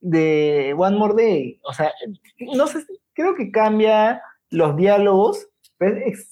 de 0.00 0.74
One 0.76 0.96
More 0.96 1.14
Day. 1.14 1.60
O 1.64 1.72
sea, 1.72 1.92
no 2.54 2.66
sé, 2.66 2.84
creo 3.12 3.34
que 3.34 3.50
cambia 3.50 4.22
los 4.50 4.76
diálogos, 4.76 5.48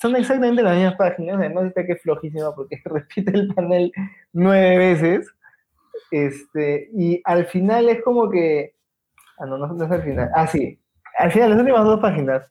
son 0.00 0.16
exactamente 0.16 0.62
las 0.62 0.76
mismas 0.76 0.96
páginas, 0.96 1.36
además 1.38 1.66
está 1.66 1.84
que 1.84 1.92
es 1.92 2.02
flojísimo 2.02 2.54
porque 2.54 2.80
repite 2.84 3.32
el 3.32 3.54
panel 3.54 3.92
nueve 4.32 4.78
veces. 4.78 5.28
Este, 6.10 6.90
y 6.94 7.20
al 7.24 7.46
final 7.46 7.88
es 7.88 8.02
como 8.02 8.30
que. 8.30 8.74
Ah, 9.38 9.46
no, 9.46 9.58
no 9.58 9.84
es 9.84 9.90
al 9.90 10.02
final. 10.02 10.30
Ah, 10.34 10.46
sí. 10.46 10.78
Al 11.18 11.32
final, 11.32 11.50
las 11.50 11.58
últimas 11.58 11.84
dos 11.84 12.00
páginas 12.00 12.50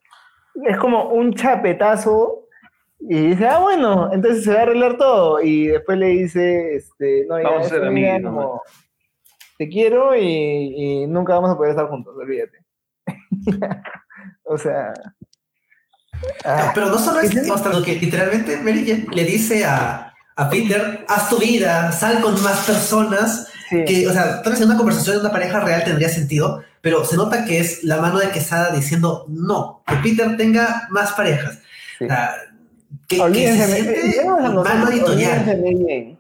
es 0.66 0.78
como 0.78 1.10
un 1.10 1.34
chapetazo 1.34 2.42
y 3.00 3.30
dice, 3.30 3.48
ah, 3.48 3.60
bueno, 3.60 4.12
entonces 4.14 4.44
se 4.44 4.54
va 4.54 4.60
a 4.60 4.64
arreglar 4.64 4.98
todo. 4.98 5.42
Y 5.42 5.68
después 5.68 5.98
le 5.98 6.08
dice, 6.08 6.76
este, 6.76 7.26
no, 7.28 7.36
vamos 7.42 7.66
a 7.66 7.70
ser 7.70 7.86
amigos. 7.86 8.62
te 9.58 9.68
quiero 9.70 10.16
y, 10.16 11.06
nunca 11.08 11.36
vamos 11.36 11.52
a 11.52 11.58
poder 11.58 11.72
estar 11.72 11.88
juntos, 11.88 12.16
olvídate. 12.16 12.60
o 14.44 14.58
sea. 14.58 14.94
Ah. 16.46 16.72
pero 16.76 16.88
no 16.88 17.00
solo 17.00 17.20
es 17.22 17.48
mostrando 17.48 17.84
que 17.84 17.96
literalmente 17.96 18.58
Mary 18.58 18.86
Jane 18.86 19.08
le 19.12 19.24
dice 19.24 19.66
a, 19.66 20.14
a 20.36 20.50
Peter, 20.52 21.04
haz 21.08 21.30
tu 21.30 21.40
vida, 21.40 21.92
sal 21.92 22.22
con 22.22 22.34
más 22.44 22.66
personas. 22.68 23.48
Que, 23.70 24.06
o 24.06 24.12
sea, 24.12 24.42
tal 24.42 24.52
vez 24.52 24.62
en 24.62 24.68
una 24.68 24.78
conversación 24.78 25.16
de 25.16 25.22
una 25.22 25.32
pareja 25.32 25.62
real 25.62 25.84
tendría 25.86 26.10
sentido, 26.10 26.62
pero 26.82 27.06
se 27.06 27.16
nota 27.16 27.46
que 27.46 27.60
es 27.60 27.84
la 27.84 28.02
mano 28.02 28.20
de 28.20 28.30
Quesada 28.30 28.76
diciendo 28.76 29.26
no, 29.30 29.84
que 29.88 29.96
Peter 29.98 30.36
tenga 30.38 30.88
más 30.90 31.14
parejas. 31.14 31.60
Sí. 31.98 32.06
O 32.06 32.08
sea, 32.08 32.36
que, 33.08 33.20
olvídense, 33.20 33.94
que 33.94 34.12
se 34.12 34.26
mano 34.26 34.64
Sí, 34.64 36.18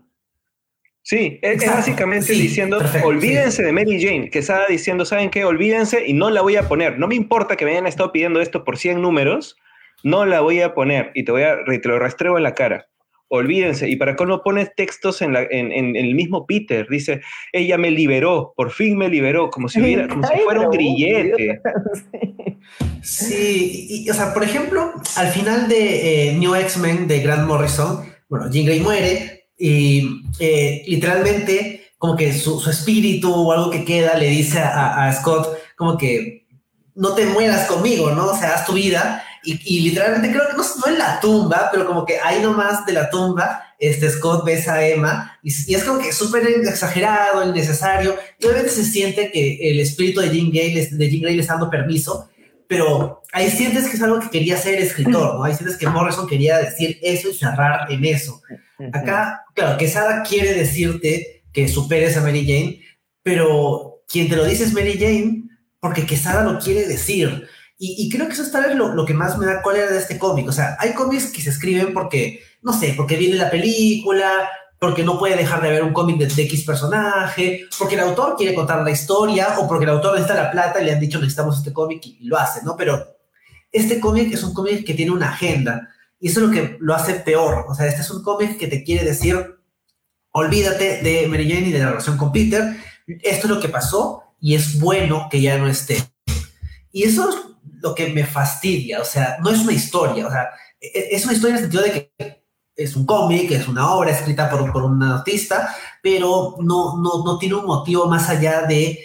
Sí, 1.03 1.39
es, 1.41 1.65
básicamente 1.65 2.31
diciendo, 2.33 2.79
olvídense 3.03 3.63
de 3.63 3.71
Mary 3.71 3.99
Jane, 3.99 4.29
que 4.29 4.39
estaba 4.39 4.67
diciendo, 4.67 5.03
¿saben 5.03 5.31
qué? 5.31 5.43
Olvídense 5.43 6.05
y 6.05 6.13
no 6.13 6.29
la 6.29 6.41
voy 6.41 6.57
a 6.57 6.67
poner. 6.67 6.99
No 6.99 7.07
me 7.07 7.15
importa 7.15 7.55
que 7.55 7.65
me 7.65 7.71
hayan 7.71 7.87
estado 7.87 8.11
pidiendo 8.11 8.39
esto 8.39 8.63
por 8.63 8.77
100 8.77 9.01
números, 9.01 9.57
no 10.03 10.25
la 10.25 10.41
voy 10.41 10.61
a 10.61 10.75
poner 10.75 11.11
y 11.15 11.25
te, 11.25 11.31
voy 11.31 11.41
a, 11.41 11.57
te 11.65 11.89
lo 11.89 11.97
rastreo 11.97 12.37
en 12.37 12.43
la 12.43 12.53
cara. 12.53 12.87
Olvídense. 13.33 13.89
Y 13.89 13.95
para 13.95 14.13
no 14.13 14.43
pones 14.43 14.75
textos 14.75 15.21
en, 15.21 15.35
el 15.35 16.15
mismo 16.15 16.45
Peter. 16.45 16.85
Dice, 16.89 17.21
ella 17.53 17.77
me 17.77 17.89
liberó, 17.89 18.53
por 18.57 18.71
fin 18.71 18.97
me 18.97 19.07
liberó, 19.07 19.49
como 19.49 19.69
si, 19.69 19.81
hubiera, 19.81 20.05
como 20.09 20.27
si 20.27 20.33
fuera 20.43 20.61
un 20.61 20.69
grillete. 20.69 21.61
Sí, 23.01 23.87
y, 23.89 24.09
o 24.09 24.13
sea, 24.13 24.31
por 24.33 24.43
ejemplo, 24.43 24.93
al 25.15 25.27
final 25.29 25.67
de 25.67 26.29
eh, 26.29 26.33
New 26.37 26.53
X-Men 26.53 27.07
de 27.07 27.19
Grant 27.19 27.47
Morrison, 27.47 28.05
bueno, 28.29 28.49
Jean 28.51 28.65
Grey 28.65 28.79
muere 28.79 29.47
y 29.57 30.21
eh, 30.39 30.83
literalmente 30.85 31.93
como 31.97 32.15
que 32.15 32.31
su, 32.31 32.63
espíritu 32.69 33.33
o 33.33 33.51
algo 33.51 33.71
que 33.71 33.83
queda 33.83 34.15
le 34.15 34.27
dice 34.27 34.59
a, 34.59 35.11
Scott 35.13 35.57
como 35.75 35.97
que 35.97 36.47
no 36.93 37.15
te 37.15 37.25
mueras 37.25 37.67
conmigo, 37.67 38.11
¿no? 38.11 38.27
O 38.27 38.37
sea, 38.37 38.53
haz 38.53 38.65
tu 38.67 38.73
vida. 38.73 39.23
Y, 39.43 39.81
literalmente 39.81 40.31
creo 40.31 40.47
que 40.47 40.53
no, 40.53 40.63
no, 40.63 40.91
en 40.91 40.99
la 40.99 41.19
tumba, 41.19 41.69
pero 41.71 41.87
como 41.87 42.05
que 42.05 42.19
ahí 42.19 42.41
nomás 42.41 42.85
de 42.85 42.93
la 42.93 43.09
tumba, 43.09 43.63
este 43.79 44.09
Scott 44.11 44.45
besa 44.45 44.75
a 44.75 44.87
Emma 44.87 45.39
y, 45.41 45.73
es 45.73 45.83
como 45.83 45.99
que 45.99 46.13
súper 46.13 46.47
exagerado, 46.47 47.43
innecesario. 47.43 48.15
Y 48.37 48.45
obviamente 48.45 48.71
se 48.71 48.85
siente 48.85 49.31
que 49.31 49.71
el 49.71 49.79
espíritu 49.79 50.21
de 50.21 50.29
Jean 50.29 50.51
Grey, 50.51 50.73
de 50.73 51.07
le 51.07 51.39
está 51.39 51.53
dando 51.53 51.69
permiso, 51.69 52.29
pero 52.67 53.21
ahí 53.33 53.49
sientes 53.49 53.87
que 53.87 53.97
es 53.97 54.01
algo 54.01 54.19
que 54.19 54.29
quería 54.29 54.57
ser 54.57 54.79
escritor, 54.79 55.35
¿no? 55.35 55.43
Ahí 55.43 55.53
sientes 55.53 55.75
que 55.75 55.87
Morrison 55.87 56.27
quería 56.27 56.57
decir 56.59 56.99
eso 57.01 57.29
y 57.29 57.33
cerrar 57.33 57.91
en 57.91 58.05
eso. 58.05 58.41
Acá, 58.93 59.43
claro, 59.55 59.77
Quesada 59.77 60.23
quiere 60.23 60.53
decirte 60.53 61.43
que 61.51 61.67
superes 61.67 62.15
a 62.15 62.21
Mary 62.21 62.45
Jane, 62.45 62.81
pero 63.23 64.03
quien 64.07 64.29
te 64.29 64.35
lo 64.35 64.45
dice 64.45 64.63
es 64.63 64.73
Mary 64.73 64.97
Jane 64.97 65.43
porque 65.81 66.05
Quesada 66.05 66.43
lo 66.43 66.59
quiere 66.59 66.87
decir. 66.87 67.47
Y, 67.83 68.09
creo 68.09 68.27
que 68.27 68.33
eso 68.33 68.43
es 68.43 68.51
tal 68.51 68.65
vez 68.65 68.75
lo, 68.75 68.93
lo, 68.93 69.05
que 69.07 69.15
más 69.15 69.39
me 69.39 69.47
da 69.47 69.63
cólera 69.63 69.89
de 69.89 69.97
este 69.97 70.19
cómic. 70.19 70.47
O 70.47 70.51
sea, 70.51 70.77
hay 70.79 70.93
cómics 70.93 71.31
que 71.31 71.41
se 71.41 71.49
escriben 71.49 71.95
porque, 71.95 72.43
no 72.61 72.73
sé, 72.73 72.93
porque 72.95 73.17
viene 73.17 73.37
la 73.37 73.49
película, 73.49 74.47
porque 74.77 75.03
no 75.03 75.17
puede 75.17 75.35
dejar 75.35 75.63
de 75.63 75.69
haber 75.69 75.83
un 75.83 75.91
cómic 75.91 76.19
de, 76.19 76.43
X 76.43 76.63
personaje, 76.63 77.65
porque 77.79 77.95
el 77.95 78.01
autor 78.01 78.35
quiere 78.35 78.53
contar 78.53 78.83
la 78.83 78.91
historia 78.91 79.57
o 79.57 79.67
porque 79.67 79.85
el 79.85 79.91
autor 79.91 80.13
necesita 80.13 80.43
la 80.43 80.51
plata 80.51 80.79
y 80.79 80.85
le 80.85 80.91
han 80.91 80.99
dicho 80.99 81.17
necesitamos 81.17 81.57
este 81.57 81.73
cómic 81.73 82.05
y, 82.05 82.23
lo 82.27 82.37
hace, 82.37 82.63
¿no? 82.63 82.75
Pero 82.77 83.03
este 83.71 83.99
cómic 83.99 84.31
es 84.31 84.43
un 84.43 84.53
cómic 84.53 84.85
que 84.85 84.93
tiene 84.93 85.11
una 85.11 85.29
agenda 85.29 85.89
y 86.19 86.29
eso 86.29 86.39
es 86.39 86.47
lo 86.47 86.51
que 86.51 86.77
lo 86.79 86.93
hace 86.93 87.15
peor. 87.15 87.65
O 87.67 87.73
sea, 87.73 87.87
este 87.87 88.01
es 88.01 88.11
un 88.11 88.21
cómic 88.21 88.59
que 88.59 88.67
te 88.67 88.83
quiere 88.83 89.05
decir, 89.05 89.55
olvídate 90.31 91.01
de 91.01 91.27
Mary 91.27 91.51
Jane 91.51 91.69
y 91.69 91.71
de 91.71 91.79
la 91.79 91.89
relación 91.89 92.15
con 92.15 92.31
Peter, 92.31 92.75
esto 93.07 93.47
es 93.47 93.49
lo 93.49 93.59
que 93.59 93.69
pasó 93.69 94.35
y 94.39 94.53
es 94.53 94.79
bueno 94.79 95.29
que 95.31 95.41
ya 95.41 95.57
no 95.57 95.67
esté. 95.67 95.97
Y 96.91 97.03
eso 97.03 97.29
es 97.29 97.50
lo 97.81 97.95
que 97.95 98.07
me 98.07 98.25
fastidia, 98.25 99.01
o 99.01 99.05
sea, 99.05 99.37
no 99.41 99.49
es 99.49 99.59
una 99.59 99.73
historia, 99.73 100.27
o 100.27 100.31
sea, 100.31 100.49
e, 100.79 100.87
e, 100.87 101.15
es 101.15 101.23
una 101.25 101.33
historia 101.33 101.57
en 101.57 101.63
el 101.63 101.71
sentido 101.71 101.83
de 101.83 101.91
que 101.91 102.41
es 102.75 102.95
un 102.95 103.05
cómic, 103.05 103.51
es 103.51 103.67
una 103.67 103.93
obra 103.93 104.11
escrita 104.11 104.49
por, 104.49 104.71
por 104.71 104.83
un 104.83 105.01
artista, 105.03 105.75
pero 106.01 106.55
no, 106.59 106.97
no, 106.97 107.23
no 107.23 107.37
tiene 107.37 107.55
un 107.55 107.65
motivo 107.65 108.07
más 108.07 108.29
allá 108.29 108.61
de 108.63 108.99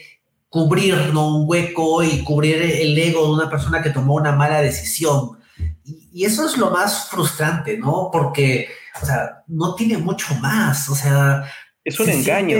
cubrir 0.48 1.12
¿no? 1.12 1.36
un 1.36 1.44
hueco 1.48 2.02
y 2.02 2.22
cubrir 2.22 2.62
el 2.62 2.96
ego 2.96 3.26
de 3.26 3.34
una 3.34 3.50
persona 3.50 3.82
que 3.82 3.90
tomó 3.90 4.14
una 4.14 4.32
mala 4.32 4.62
decisión. 4.62 5.38
Y, 5.84 6.24
eso 6.24 6.46
es 6.46 6.56
lo 6.56 6.70
más 6.70 7.10
frustrante, 7.10 7.76
¿no? 7.76 8.08
Porque, 8.10 8.68
o 9.02 9.04
sea, 9.04 9.44
no 9.48 9.74
tiene 9.74 9.98
mucho 9.98 10.34
más, 10.36 10.88
o 10.88 10.94
sea... 10.94 11.44
Es 11.84 12.00
un 12.00 12.08
engaño. 12.08 12.56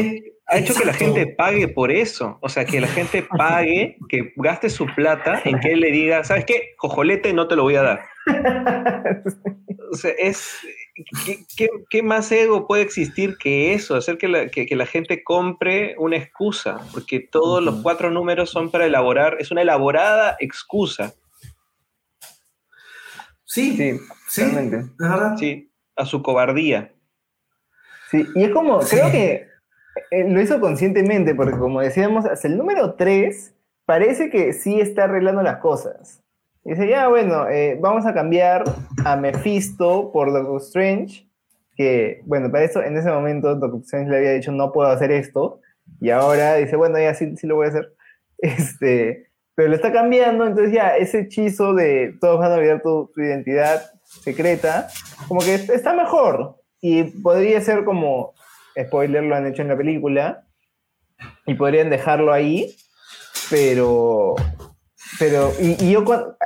Ha 0.47 0.59
hecho 0.59 0.75
que 0.75 0.85
la 0.85 0.93
gente 0.93 1.27
pague 1.27 1.69
por 1.69 1.91
eso. 1.91 2.39
O 2.41 2.49
sea, 2.49 2.65
que 2.65 2.81
la 2.81 2.87
gente 2.87 3.23
pague, 3.23 3.99
que 4.09 4.33
gaste 4.37 4.71
su 4.71 4.87
plata 4.95 5.43
en 5.45 5.59
que 5.61 5.73
él 5.73 5.81
le 5.81 5.91
diga, 5.91 6.23
¿sabes 6.25 6.45
qué? 6.45 6.75
Jojolete 6.79 7.33
no 7.33 7.49
te 7.49 7.57
lo 7.57 7.65
voy 7.65 7.77
a 7.77 7.83
dar. 7.83 8.05
O 9.89 9.95
sea, 9.95 10.11
es, 10.19 10.59
¿qué, 11.91 12.03
más 12.03 12.33
ego 12.33 12.67
puede 12.67 12.83
existir 12.83 13.37
que 13.39 13.73
eso? 13.73 13.95
Hacer 13.95 14.19
que 14.19 14.27
la, 14.27 14.49
que, 14.49 14.67
la 14.75 14.85
gente 14.85 15.23
compre 15.23 15.95
una 15.97 16.17
excusa, 16.17 16.81
porque 16.93 17.21
todos 17.21 17.63
los 17.63 17.83
cuatro 17.83 18.11
números 18.11 18.51
son 18.51 18.73
para 18.73 18.87
elaborar, 18.87 19.37
es 19.39 19.53
una 19.53 19.63
elaborada 19.63 20.37
excusa. 20.41 21.15
Sí, 23.45 23.77
sí, 23.77 24.01
sí, 24.29 24.43
sí 25.39 25.71
a 25.95 26.05
su 26.05 26.21
cobardía. 26.21 26.93
Sí, 28.11 28.27
y 28.35 28.43
es 28.43 28.51
como, 28.51 28.81
creo 28.81 29.11
que 29.13 29.47
lo 30.11 30.41
hizo 30.41 30.61
conscientemente, 30.61 31.35
porque 31.35 31.59
como 31.59 31.81
decíamos, 31.81 32.25
hasta 32.27 32.49
el 32.49 32.57
número 32.57 32.95
3 32.95 33.55
parece 33.85 34.31
que 34.31 34.53
sí 34.53 34.81
está 34.81 35.05
arreglando 35.05 35.43
las 35.43 35.59
cosas. 35.59 36.23
Dice, 36.65 36.89
ya, 36.89 37.09
bueno, 37.09 37.49
eh, 37.49 37.79
vamos 37.81 38.07
a 38.07 38.13
cambiar 38.13 38.65
a 39.05 39.17
Mephisto 39.17 40.11
por 40.13 40.33
Doctor 40.33 40.61
Strange, 40.61 41.29
que, 41.77 42.23
bueno, 42.25 42.51
para 42.51 42.65
eso, 42.65 42.83
en 42.83 42.97
ese 42.97 43.11
momento 43.11 43.55
Doctor 43.55 43.81
Strange 43.83 44.11
le 44.11 44.17
había 44.17 44.33
dicho, 44.33 44.51
no 44.51 44.73
puedo 44.73 44.89
hacer 44.89 45.13
esto, 45.13 45.61
y 46.01 46.11
ahora 46.11 46.57
dice, 46.57 46.75
bueno, 46.75 46.99
ya 46.99 47.15
sí, 47.15 47.37
sí 47.37 47.47
lo 47.47 47.57
voy 47.57 47.67
a 47.67 47.71
hacer. 47.71 47.93
Este, 48.39 49.31
pero 49.55 49.71
lo 49.71 49.77
está 49.77 49.91
cambiando, 49.91 50.47
entonces 50.47 50.75
ya, 50.75 50.97
ese 50.99 51.21
hechizo 51.21 51.73
de 51.73 52.15
todos 52.21 52.39
van 52.39 52.53
a 52.53 52.57
olvidar 52.57 52.83
tu, 52.83 53.11
tu 53.15 53.23
identidad 53.23 53.81
secreta, 54.05 54.89
como 55.27 55.41
que 55.41 55.55
está 55.55 55.95
mejor. 55.95 56.57
Y 56.83 57.05
podría 57.23 57.63
ser 57.63 57.85
como, 57.85 58.35
spoiler, 58.85 59.25
lo 59.25 59.37
han 59.37 59.47
hecho 59.47 59.63
en 59.63 59.69
la 59.69 59.77
película, 59.77 60.45
y 61.47 61.55
podrían 61.55 61.91
dejarlo 61.91 62.33
ahí, 62.33 62.75
pero 63.51 64.37
pero, 65.19 65.53
y, 65.61 65.93
yo 65.93 66.05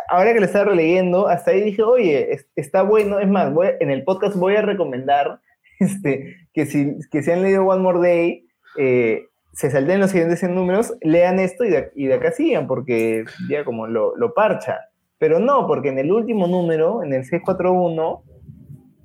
ahora 0.09 0.33
que 0.33 0.41
lo 0.41 0.47
estaba 0.47 0.67
releyendo, 0.67 1.29
hasta 1.29 1.51
ahí 1.51 1.63
dije, 1.63 1.83
oye, 1.83 2.41
está 2.57 2.83
bueno, 2.83 3.19
es 3.19 3.29
más, 3.29 3.53
voy, 3.53 3.69
en 3.81 3.91
el 3.91 4.05
podcast 4.05 4.37
voy 4.37 4.57
a 4.57 4.63
recomendar 4.63 5.41
este, 5.81 6.37
que, 6.53 6.67
si, 6.67 6.95
que 7.11 7.23
si 7.23 7.31
han 7.31 7.43
leído 7.43 7.65
One 7.65 7.83
More 7.83 8.01
Day, 8.01 8.47
eh, 8.77 9.27
se 9.53 9.71
salten 9.71 10.01
los 10.01 10.11
siguientes 10.11 10.39
100 10.39 10.55
números, 10.55 10.95
lean 11.01 11.39
esto 11.41 11.65
y 11.65 11.71
de, 11.71 11.91
y 11.97 12.07
de 12.07 12.15
acá 12.15 12.33
sigan, 12.33 12.67
porque 12.67 13.25
ya 13.49 13.65
como 13.65 13.87
lo, 13.87 14.15
lo, 14.17 14.33
parcha. 14.33 14.79
Pero 15.19 15.39
no, 15.39 15.67
porque 15.67 15.89
en 15.89 15.99
el 15.99 16.13
último 16.13 16.47
número, 16.47 17.03
en 17.03 17.13
el 17.13 17.25
641, 17.25 18.23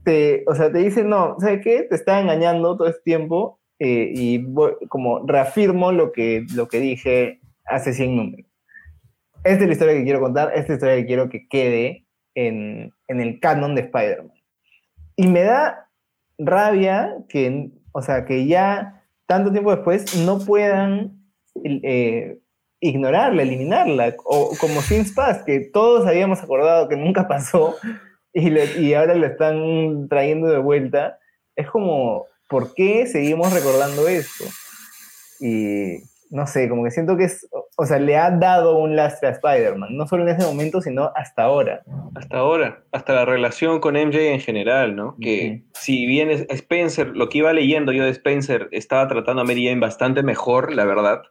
te, 0.05 0.43
o 0.47 0.55
sea, 0.55 0.71
te 0.71 0.77
dicen, 0.77 1.09
no, 1.09 1.35
¿sabes 1.39 1.61
qué? 1.61 1.83
Te 1.83 1.95
está 1.95 2.21
engañando 2.21 2.77
todo 2.77 2.87
este 2.87 3.01
tiempo 3.01 3.59
eh, 3.79 4.11
y 4.15 4.45
como 4.87 5.25
reafirmo 5.27 5.91
lo 5.91 6.13
que, 6.13 6.45
lo 6.55 6.69
que 6.69 6.79
dije 6.79 7.41
hace 7.65 7.93
100 7.93 8.15
números 8.15 8.55
esta 9.45 9.63
es 9.63 9.67
la 9.67 9.73
historia 9.73 9.93
que 9.93 10.03
quiero 10.03 10.21
contar, 10.21 10.49
esta 10.55 10.61
es 10.61 10.69
la 10.69 10.73
historia 10.75 10.95
que 10.97 11.05
quiero 11.05 11.29
que 11.29 11.47
quede 11.47 12.05
en, 12.33 12.91
el 13.07 13.39
canon 13.39 13.75
de 13.75 13.81
Spider-Man. 13.81 14.33
Y 15.15 15.27
me 15.27 15.43
da 15.43 15.87
rabia 16.39 17.15
que, 17.29 17.69
o 17.91 18.01
sea, 18.01 18.25
que 18.25 18.47
ya 18.47 19.03
tanto 19.27 19.51
tiempo 19.51 19.73
después 19.73 20.17
no 20.25 20.39
puedan 20.39 21.31
eh, 21.63 22.39
ignorarla, 22.79 23.43
eliminarla, 23.43 24.15
o 24.25 24.49
como 24.59 24.81
Since 24.81 25.13
Past, 25.13 25.45
que 25.45 25.59
todos 25.59 26.07
habíamos 26.07 26.41
acordado 26.41 26.89
que 26.89 26.97
nunca 26.97 27.27
pasó 27.27 27.75
y, 28.35 28.49
y 28.81 28.93
ahora 28.93 29.15
lo 29.15 29.25
están 29.25 30.07
trayendo 30.09 30.47
de 30.47 30.59
vuelta. 30.59 31.17
Es 31.55 31.69
como, 31.69 32.25
¿por 32.49 32.73
qué 32.75 33.07
seguimos 33.07 33.53
recordando 33.53 34.07
esto? 34.07 34.43
Y 35.39 35.99
no 36.29 36.45
sé, 36.47 36.67
como 36.67 36.83
que 36.83 36.91
siento 36.91 37.15
que 37.15 37.25
es, 37.25 37.47
o 37.77 37.85
sea, 37.85 37.97
le 37.97 38.17
ha 38.17 38.29
dado 38.31 38.77
un 38.77 38.95
lastre 38.95 39.29
a 39.29 39.31
Spider-Man, 39.31 39.95
no 39.95 40.05
solo 40.05 40.23
en 40.23 40.35
ese 40.35 40.45
momento, 40.45 40.81
sino 40.81 41.11
hasta 41.15 41.43
ahora. 41.43 41.83
Hasta 42.15 42.37
ahora, 42.37 42.83
hasta 42.91 43.13
la 43.13 43.25
relación 43.25 43.79
con 43.79 43.95
MJ 43.95 44.33
en 44.33 44.39
general, 44.41 44.95
¿no? 44.95 45.15
Que 45.21 45.63
si 45.73 46.05
bien 46.05 46.29
Spencer, 46.29 47.15
lo 47.15 47.29
que 47.29 47.37
iba 47.37 47.53
leyendo 47.53 47.93
yo 47.93 48.03
de 48.03 48.11
Spencer, 48.11 48.67
estaba 48.71 49.07
tratando 49.07 49.43
a 49.43 49.45
Mary 49.45 49.65
Jane 49.65 49.79
bastante 49.79 50.23
mejor, 50.23 50.73
la 50.73 50.83
verdad, 50.83 51.21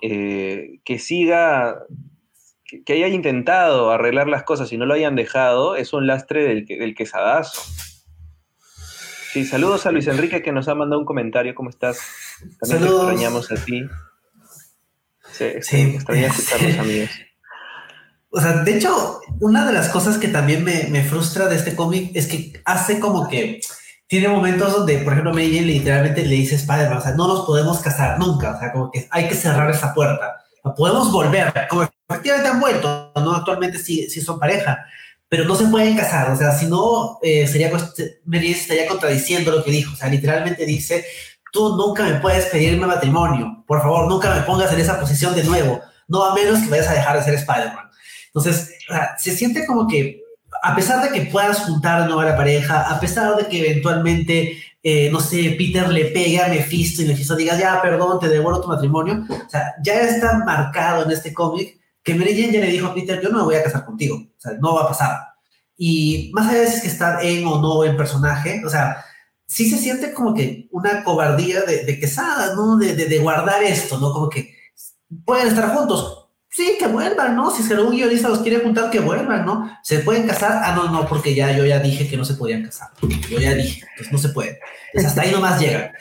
eh, 0.00 0.80
que 0.84 0.98
siga, 0.98 1.82
que, 2.84 2.92
haya 2.92 3.08
intentado 3.08 3.90
arreglar 3.90 4.28
las 4.28 4.42
cosas 4.42 4.72
y 4.72 4.78
no 4.78 4.86
lo 4.86 4.94
hayan 4.94 5.16
dejado, 5.16 5.76
es 5.76 5.92
un 5.92 6.06
lastre 6.06 6.42
del, 6.44 6.66
del 6.66 6.94
quesadazo. 6.94 7.62
Sí, 9.32 9.46
saludos 9.46 9.86
a 9.86 9.92
Luis 9.92 10.06
Enrique 10.08 10.42
que 10.42 10.52
nos 10.52 10.68
ha 10.68 10.74
mandado 10.74 11.00
un 11.00 11.06
comentario. 11.06 11.54
¿Cómo 11.54 11.70
estás? 11.70 12.00
También 12.60 12.82
te 12.82 12.94
extrañamos 12.94 13.50
a 13.50 13.54
ti. 13.54 13.82
Sí, 15.32 15.46
sí. 15.60 15.80
extraña 15.94 16.26
escuchar 16.26 16.62
los 16.62 16.78
amigos. 16.78 17.10
O 18.30 18.40
sea, 18.40 18.62
de 18.62 18.76
hecho, 18.76 19.20
una 19.40 19.66
de 19.66 19.72
las 19.72 19.88
cosas 19.88 20.18
que 20.18 20.28
también 20.28 20.64
me, 20.64 21.04
frustra 21.04 21.48
de 21.48 21.56
este 21.56 21.74
cómic 21.74 22.10
es 22.14 22.26
que 22.26 22.60
hace 22.64 22.98
como 22.98 23.28
que 23.28 23.60
tiene 24.06 24.28
momentos 24.28 24.72
donde, 24.72 24.98
por 24.98 25.12
ejemplo, 25.12 25.32
Mary 25.32 25.60
literalmente 25.60 26.24
le 26.24 26.34
dice 26.34 26.54
Spider-Man, 26.56 26.98
o 26.98 27.00
sea, 27.00 27.12
no 27.12 27.28
nos 27.28 27.46
podemos 27.46 27.80
casar 27.80 28.18
nunca, 28.18 28.54
o 28.56 28.58
sea, 28.58 28.72
como 28.72 28.90
que 28.90 29.06
hay 29.10 29.28
que 29.28 29.34
cerrar 29.34 29.70
esa 29.70 29.94
puerta. 29.94 30.42
podemos 30.76 31.10
volver, 31.12 31.52
como 31.68 31.88
efectivamente 32.12 32.48
han 32.48 32.60
vuelto, 32.60 33.12
¿no? 33.16 33.34
Actualmente 33.34 33.78
sí, 33.78 34.08
sí 34.08 34.20
son 34.20 34.38
pareja, 34.38 34.84
pero 35.28 35.44
no 35.44 35.54
se 35.54 35.66
pueden 35.66 35.96
casar, 35.96 36.30
o 36.30 36.36
sea, 36.36 36.52
si 36.52 36.66
no, 36.66 37.18
eh, 37.22 37.46
sería, 37.48 37.70
estaría 37.70 38.86
contradiciendo 38.86 39.50
lo 39.50 39.64
que 39.64 39.70
dijo, 39.70 39.94
o 39.94 39.96
sea, 39.96 40.08
literalmente 40.08 40.66
dice, 40.66 41.04
tú 41.52 41.76
nunca 41.76 42.02
me 42.04 42.14
puedes 42.14 42.46
pedirme 42.46 42.86
matrimonio. 42.86 43.62
Por 43.66 43.80
favor, 43.80 44.08
nunca 44.08 44.34
me 44.34 44.40
pongas 44.42 44.72
en 44.72 44.80
esa 44.80 44.98
posición 44.98 45.34
de 45.34 45.44
nuevo. 45.44 45.80
No 46.08 46.24
a 46.24 46.34
menos 46.34 46.60
que 46.60 46.70
vayas 46.70 46.88
a 46.88 46.94
dejar 46.94 47.16
de 47.16 47.22
ser 47.22 47.34
Spider-Man. 47.34 47.90
Entonces, 48.26 48.74
se 49.18 49.36
siente 49.36 49.66
como 49.66 49.86
que, 49.86 50.22
a 50.62 50.74
pesar 50.74 51.02
de 51.02 51.10
que 51.10 51.30
puedas 51.30 51.60
juntar 51.60 52.06
nuevo 52.06 52.20
a 52.20 52.24
la 52.24 52.36
pareja, 52.36 52.82
a 52.90 52.98
pesar 52.98 53.36
de 53.36 53.46
que 53.46 53.60
eventualmente, 53.60 54.58
eh, 54.82 55.10
no 55.12 55.20
sé, 55.20 55.54
Peter 55.58 55.88
le 55.88 56.06
pegue 56.06 56.40
a 56.40 56.48
Mephisto 56.48 57.02
y 57.02 57.06
Mephisto 57.06 57.36
diga, 57.36 57.58
ya, 57.58 57.80
perdón, 57.82 58.18
te 58.18 58.28
devuelvo 58.28 58.62
tu 58.62 58.68
matrimonio, 58.68 59.24
o 59.28 59.50
sea, 59.50 59.74
ya 59.82 60.00
está 60.00 60.42
marcado 60.44 61.04
en 61.04 61.10
este 61.10 61.32
cómic 61.32 61.78
que 62.02 62.14
Mary 62.14 62.34
Jane 62.34 62.52
ya 62.52 62.60
le 62.60 62.70
dijo 62.70 62.86
a 62.88 62.94
Peter, 62.94 63.20
yo 63.22 63.28
no 63.28 63.38
me 63.38 63.44
voy 63.44 63.54
a 63.54 63.62
casar 63.62 63.84
contigo, 63.84 64.16
o 64.16 64.40
sea, 64.40 64.52
no 64.60 64.74
va 64.74 64.82
a 64.84 64.88
pasar. 64.88 65.18
Y 65.76 66.30
más 66.34 66.48
allá 66.48 66.60
de 66.60 66.66
si 66.66 66.76
es 66.76 66.82
que 66.82 66.88
está 66.88 67.22
en 67.22 67.46
o 67.46 67.60
no 67.60 67.84
en 67.84 67.96
personaje, 67.96 68.62
o 68.64 68.70
sea, 68.70 69.04
sí 69.46 69.68
se 69.68 69.78
siente 69.78 70.12
como 70.12 70.34
que 70.34 70.68
una 70.70 71.04
cobardía 71.04 71.62
de, 71.62 71.84
de 71.84 72.00
quesada, 72.00 72.54
¿no? 72.54 72.76
De, 72.76 72.94
de, 72.94 73.06
de, 73.06 73.18
guardar 73.18 73.62
esto, 73.62 73.98
¿no? 73.98 74.12
Como 74.12 74.28
que 74.28 74.54
pueden 75.24 75.48
estar 75.48 75.74
juntos. 75.74 76.30
Sí, 76.48 76.76
que 76.78 76.86
vuelvan, 76.86 77.34
¿no? 77.34 77.50
Si 77.50 77.62
es 77.62 77.68
que 77.68 77.74
algún 77.74 77.92
guionista 77.92 78.28
los 78.28 78.40
quiere 78.40 78.58
juntar, 78.58 78.90
que 78.90 79.00
vuelvan, 79.00 79.46
¿no? 79.46 79.78
¿Se 79.82 80.00
pueden 80.00 80.26
casar? 80.26 80.60
Ah, 80.64 80.74
no, 80.74 80.90
no, 80.90 81.06
porque 81.06 81.34
ya 81.34 81.56
yo 81.56 81.64
ya 81.64 81.78
dije 81.78 82.08
que 82.08 82.16
no 82.16 82.26
se 82.26 82.34
podían 82.34 82.62
casar. 82.62 82.88
Yo 83.30 83.38
ya 83.38 83.54
dije, 83.54 83.82
pues 83.96 84.12
no 84.12 84.18
se 84.18 84.30
puede. 84.30 84.58
Pues 84.92 85.06
hasta 85.06 85.22
ahí 85.22 85.32
nomás 85.32 85.60
llegan. 85.60 85.92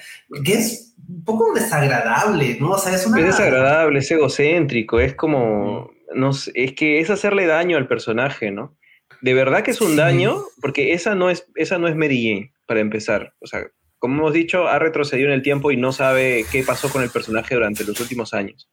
Que 0.43 0.53
es 0.53 0.93
un 1.07 1.23
poco 1.23 1.53
desagradable, 1.53 2.57
¿no? 2.59 2.71
O 2.71 2.77
sea, 2.77 2.95
es 2.95 3.05
una... 3.05 3.19
Es 3.19 3.27
desagradable, 3.27 3.99
es 3.99 4.11
egocéntrico, 4.11 4.99
es 4.99 5.15
como... 5.15 5.90
No 6.13 6.33
sé, 6.33 6.51
es 6.55 6.73
que 6.73 6.99
es 6.99 7.09
hacerle 7.09 7.45
daño 7.45 7.77
al 7.77 7.87
personaje, 7.87 8.51
¿no? 8.51 8.77
De 9.21 9.33
verdad 9.33 9.63
que 9.63 9.71
es 9.71 9.81
un 9.81 9.91
sí. 9.91 9.97
daño, 9.97 10.43
porque 10.61 10.93
esa 10.93 11.15
no 11.15 11.29
es, 11.29 11.47
esa 11.55 11.77
no 11.77 11.87
es 11.87 11.95
Mary 11.95 12.23
Jane, 12.23 12.53
para 12.65 12.79
empezar. 12.79 13.33
O 13.39 13.47
sea, 13.47 13.67
como 13.99 14.15
hemos 14.15 14.33
dicho, 14.33 14.67
ha 14.67 14.79
retrocedido 14.79 15.27
en 15.27 15.35
el 15.35 15.43
tiempo 15.43 15.71
y 15.71 15.77
no 15.77 15.91
sabe 15.91 16.45
qué 16.51 16.63
pasó 16.63 16.89
con 16.89 17.03
el 17.03 17.09
personaje 17.09 17.55
durante 17.55 17.83
los 17.83 17.99
últimos 17.99 18.33
años. 18.33 18.69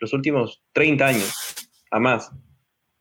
Los 0.00 0.12
últimos 0.12 0.62
30 0.72 1.06
años, 1.06 1.70
a 1.90 1.98
más. 1.98 2.30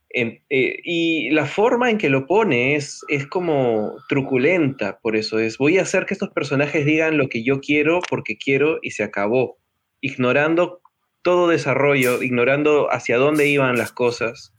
Eh, 0.10 0.42
y 0.50 1.30
la 1.32 1.46
forma 1.46 1.92
en 1.92 1.98
que 1.98 2.10
lo 2.10 2.26
pone 2.26 2.76
es, 2.76 3.02
es 3.10 3.28
como 3.28 3.98
truculenta, 4.08 5.00
por 5.00 5.16
eso 5.16 5.38
es, 5.38 5.58
voy 5.58 5.78
a 5.78 5.82
hacer 5.84 6.06
que 6.06 6.14
estos 6.14 6.30
personajes 6.30 6.86
digan 6.86 7.18
lo 7.18 7.28
que 7.28 7.44
yo 7.44 7.60
quiero 7.60 8.00
porque 8.10 8.38
quiero 8.38 8.80
y 8.82 8.92
se 8.92 9.04
acabó, 9.04 9.60
ignorando 10.02 10.82
todo 11.28 11.50
desarrollo, 11.50 12.24
ignorando 12.24 12.88
hacia 12.90 13.18
dónde 13.18 13.50
iban 13.50 13.78
las 13.78 13.92
cosas. 13.92 14.54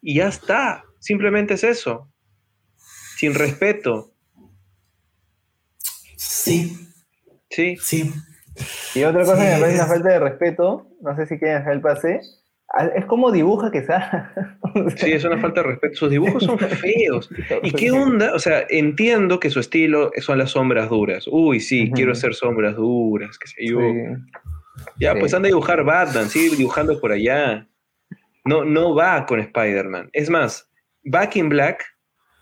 Y 0.00 0.18
ya 0.18 0.28
está, 0.28 0.84
simplemente 1.00 1.54
es 1.54 1.64
eso, 1.64 2.12
sin 3.16 3.34
respeto. 3.34 4.12
Sí. 6.16 6.78
Sí. 7.50 7.76
Sí. 7.80 8.12
Y 8.94 9.02
otra 9.02 9.24
cosa 9.24 9.36
sí, 9.36 9.48
que 9.48 9.54
me 9.54 9.60
parece 9.60 9.78
una 9.78 9.88
falta 9.88 10.08
de 10.10 10.20
respeto, 10.20 10.86
no 11.00 11.16
sé 11.16 11.26
si 11.26 11.40
quieren 11.40 11.56
hacer 11.56 11.72
el 11.72 11.80
pase, 11.80 12.20
es 12.94 13.04
como 13.06 13.32
dibuja 13.32 13.72
que 13.72 13.82
sea. 13.82 14.32
Sí, 14.96 15.10
es 15.10 15.24
una 15.24 15.38
falta 15.38 15.62
de 15.62 15.68
respeto. 15.68 15.96
Sus 15.96 16.10
dibujos 16.10 16.44
son 16.44 16.58
feos. 16.58 17.30
¿Y 17.64 17.72
qué 17.72 17.90
onda? 17.90 18.32
O 18.32 18.38
sea, 18.38 18.64
entiendo 18.68 19.40
que 19.40 19.50
su 19.50 19.58
estilo 19.58 20.12
son 20.18 20.38
las 20.38 20.50
sombras 20.50 20.88
duras. 20.88 21.26
Uy, 21.28 21.58
sí, 21.58 21.82
uh 21.82 21.86
-huh. 21.86 21.94
quiero 21.94 22.12
hacer 22.12 22.34
sombras 22.34 22.76
duras, 22.76 23.38
qué 23.38 23.48
sé 23.48 23.66
yo. 23.66 23.80
Sí. 23.80 24.46
Ya, 24.98 25.12
sí. 25.12 25.20
pues 25.20 25.34
anda 25.34 25.46
a 25.46 25.50
dibujar 25.50 25.84
Batman, 25.84 26.28
sigue 26.28 26.56
dibujando 26.56 27.00
por 27.00 27.12
allá. 27.12 27.68
No, 28.44 28.64
no 28.64 28.94
va 28.94 29.26
con 29.26 29.40
Spider-Man. 29.40 30.10
Es 30.12 30.30
más, 30.30 30.68
Back 31.04 31.36
in 31.36 31.48
Black 31.48 31.84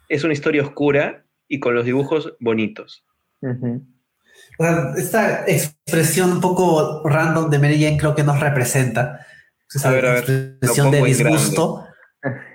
es 0.09 0.25
una 0.25 0.33
historia 0.33 0.63
oscura 0.63 1.25
y 1.49 1.61
con 1.61 1.75
los 1.75 1.85
dibujos 1.85 2.35
bonitos. 2.41 3.05
Uh 3.41 3.49
-huh. 3.49 3.87
o 4.59 4.63
sea, 4.63 4.93
esta 4.97 5.45
expresión 5.47 6.33
un 6.33 6.41
poco 6.41 7.03
random 7.09 7.51
de 7.51 7.59
Mary 7.59 7.83
Jane 7.83 7.99
creo 7.99 8.15
que 8.15 8.25
nos 8.25 8.41
representa. 8.41 9.27
Esa 9.73 9.89
a 9.89 9.93
ver, 9.93 10.07
a 10.07 10.13
ver, 10.15 10.31
expresión 10.31 10.91
de 10.91 11.03
disgusto, 11.03 11.87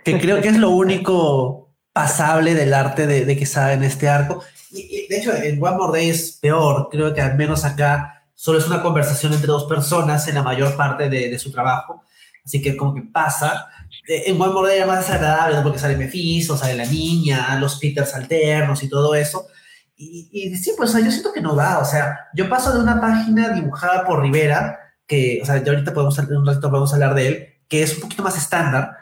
que 0.03 0.19
creo 0.19 0.41
que 0.41 0.49
es 0.49 0.57
lo 0.57 0.69
único 0.69 1.75
pasable 1.91 2.53
del 2.53 2.73
arte 2.73 3.07
de, 3.07 3.25
de 3.25 3.37
Quesada 3.37 3.73
en 3.73 3.83
este 3.83 4.07
arco. 4.07 4.43
Y, 4.71 4.81
y, 4.81 5.07
de 5.07 5.17
hecho, 5.17 5.33
en 5.33 5.61
One 5.61 5.77
More 5.77 5.99
Day 5.99 6.09
es 6.09 6.37
peor. 6.41 6.87
Creo 6.91 7.13
que 7.13 7.21
al 7.21 7.35
menos 7.35 7.65
acá 7.65 8.18
solo 8.39 8.57
es 8.57 8.67
una 8.67 8.81
conversación 8.81 9.33
entre 9.33 9.47
dos 9.47 9.65
personas 9.65 10.25
en 10.29 10.35
la 10.35 10.43
mayor 10.43 10.77
parte 10.77 11.09
de, 11.09 11.29
de 11.29 11.37
su 11.37 11.51
trabajo. 11.51 12.05
Así 12.45 12.61
que 12.61 12.77
como 12.77 12.95
que 12.95 13.01
pasa. 13.01 13.67
En 14.07 14.37
More 14.37 14.69
Day 14.69 14.79
es 14.79 14.87
más 14.87 15.05
desagradable 15.05 15.57
¿no? 15.57 15.63
porque 15.63 15.77
sale 15.77 15.97
Mephisto, 15.97 16.55
sale 16.55 16.73
la 16.73 16.85
niña, 16.85 17.59
los 17.59 17.75
Peters 17.75 18.15
alternos 18.15 18.81
y 18.81 18.87
todo 18.87 19.13
eso. 19.13 19.47
Y, 19.97 20.29
y, 20.31 20.55
sí, 20.55 20.71
pues 20.77 20.91
o 20.91 20.93
sea, 20.93 21.03
yo 21.03 21.11
siento 21.11 21.33
que 21.33 21.41
no 21.41 21.53
va. 21.53 21.79
O 21.79 21.85
sea, 21.85 22.29
yo 22.33 22.47
paso 22.47 22.71
de 22.71 22.79
una 22.79 23.01
página 23.01 23.49
dibujada 23.49 24.05
por 24.05 24.21
Rivera 24.21 24.79
que, 25.05 25.41
o 25.43 25.45
sea, 25.45 25.61
ya 25.61 25.73
ahorita 25.73 25.93
podemos, 25.93 26.17
en 26.17 26.33
un 26.37 26.45
ratito 26.47 26.69
podemos 26.69 26.93
hablar 26.93 27.15
de 27.15 27.27
él, 27.27 27.47
que 27.67 27.83
es 27.83 27.95
un 27.95 28.03
poquito 28.03 28.23
más 28.23 28.37
estándar, 28.37 28.95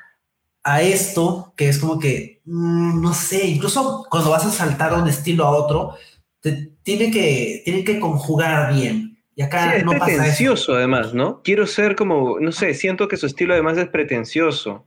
a 0.63 0.81
esto, 0.81 1.53
que 1.55 1.69
es 1.69 1.77
como 1.77 1.99
que, 1.99 2.41
mmm, 2.45 3.01
no 3.01 3.13
sé, 3.13 3.45
incluso 3.45 4.03
cuando 4.09 4.31
vas 4.31 4.45
a 4.45 4.51
saltar 4.51 4.95
de 4.95 5.01
un 5.03 5.07
estilo 5.07 5.45
a 5.45 5.51
otro, 5.51 5.95
te, 6.39 6.73
tiene, 6.81 7.11
que, 7.11 7.61
tiene 7.63 7.83
que 7.83 7.99
conjugar 7.99 8.73
bien. 8.73 9.06
Y 9.37 9.43
acá 9.43 9.71
sí, 9.71 9.77
es 9.77 9.85
no 9.85 9.91
pretencioso 9.91 10.75
además, 10.75 11.13
¿no? 11.13 11.41
Quiero 11.43 11.65
ser 11.65 11.95
como, 11.95 12.41
no 12.41 12.51
sé, 12.51 12.73
siento 12.73 13.07
que 13.07 13.15
su 13.15 13.25
estilo 13.25 13.53
además 13.53 13.77
es 13.77 13.87
pretencioso. 13.87 14.85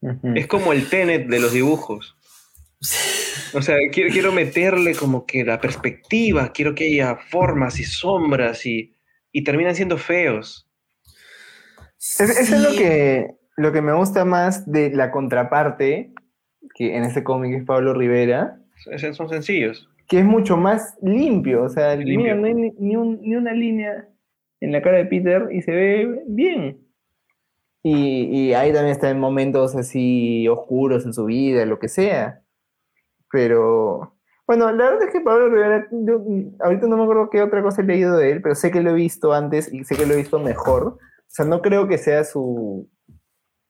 Uh 0.00 0.12
-huh. 0.12 0.38
Es 0.38 0.46
como 0.46 0.72
el 0.72 0.88
Tenet 0.88 1.28
de 1.28 1.40
los 1.40 1.52
dibujos. 1.52 2.16
O 3.52 3.62
sea, 3.62 3.76
quiero, 3.90 4.12
quiero 4.12 4.30
meterle 4.30 4.94
como 4.94 5.26
que 5.26 5.44
la 5.44 5.60
perspectiva, 5.60 6.52
quiero 6.52 6.72
que 6.72 6.84
haya 6.84 7.16
formas 7.16 7.80
y 7.80 7.84
sombras 7.84 8.64
y 8.64 8.94
y 9.32 9.44
terminan 9.44 9.74
siendo 9.74 9.98
feos. 9.98 10.68
Sí. 11.96 12.24
Eso 12.24 12.54
es 12.54 12.62
lo 12.62 12.70
que, 12.70 13.28
lo 13.56 13.72
que 13.72 13.82
me 13.82 13.92
gusta 13.92 14.24
más 14.24 14.70
de 14.70 14.90
la 14.90 15.10
contraparte, 15.10 16.12
que 16.74 16.96
en 16.96 17.04
este 17.04 17.22
cómic 17.22 17.54
es 17.54 17.64
Pablo 17.64 17.94
Rivera. 17.94 18.58
Son 19.12 19.28
sencillos. 19.28 19.89
Que 20.10 20.18
es 20.18 20.24
mucho 20.26 20.58
más 20.58 20.98
limpio, 21.00 21.62
o 21.62 21.68
sea, 21.70 21.96
limpio. 21.96 22.18
Mira, 22.18 22.34
no 22.34 22.46
hay 22.46 22.54
ni, 22.54 22.70
ni, 22.78 22.96
un, 22.96 23.18
ni, 23.22 23.34
una 23.36 23.54
línea 23.54 24.06
en 24.60 24.72
la 24.72 24.82
cara 24.82 24.98
de 24.98 25.06
Peter 25.06 25.48
y 25.50 25.62
se 25.62 25.70
ve 25.70 26.22
bien. 26.26 26.86
Y, 27.82 28.24
y 28.24 28.52
ahí 28.52 28.70
también 28.72 28.92
está 28.92 29.08
en 29.08 29.18
momentos 29.18 29.74
así 29.74 30.46
oscuros 30.48 31.06
en 31.06 31.14
su 31.14 31.24
vida, 31.24 31.64
lo 31.64 31.78
que 31.78 31.88
sea. 31.88 32.42
Pero 33.30 34.20
bueno, 34.50 34.72
la 34.72 34.90
verdad 34.90 35.04
es 35.04 35.12
que 35.12 35.20
Pablo 35.20 35.48
Rivera, 35.48 35.86
yo 35.92 36.24
ahorita 36.58 36.88
no 36.88 36.96
me 36.96 37.04
acuerdo 37.04 37.30
qué 37.30 37.40
otra 37.40 37.62
cosa 37.62 37.82
he 37.82 37.84
leído 37.84 38.16
de 38.16 38.32
él, 38.32 38.42
pero 38.42 38.56
sé 38.56 38.72
que 38.72 38.82
lo 38.82 38.90
he 38.90 38.94
visto 38.94 39.32
antes 39.32 39.72
y 39.72 39.84
sé 39.84 39.94
que 39.94 40.06
lo 40.06 40.14
he 40.14 40.16
visto 40.16 40.40
mejor. 40.40 40.82
O 40.88 40.98
sea, 41.28 41.44
no 41.44 41.62
creo 41.62 41.86
que 41.86 41.98
sea 41.98 42.24
su, 42.24 42.90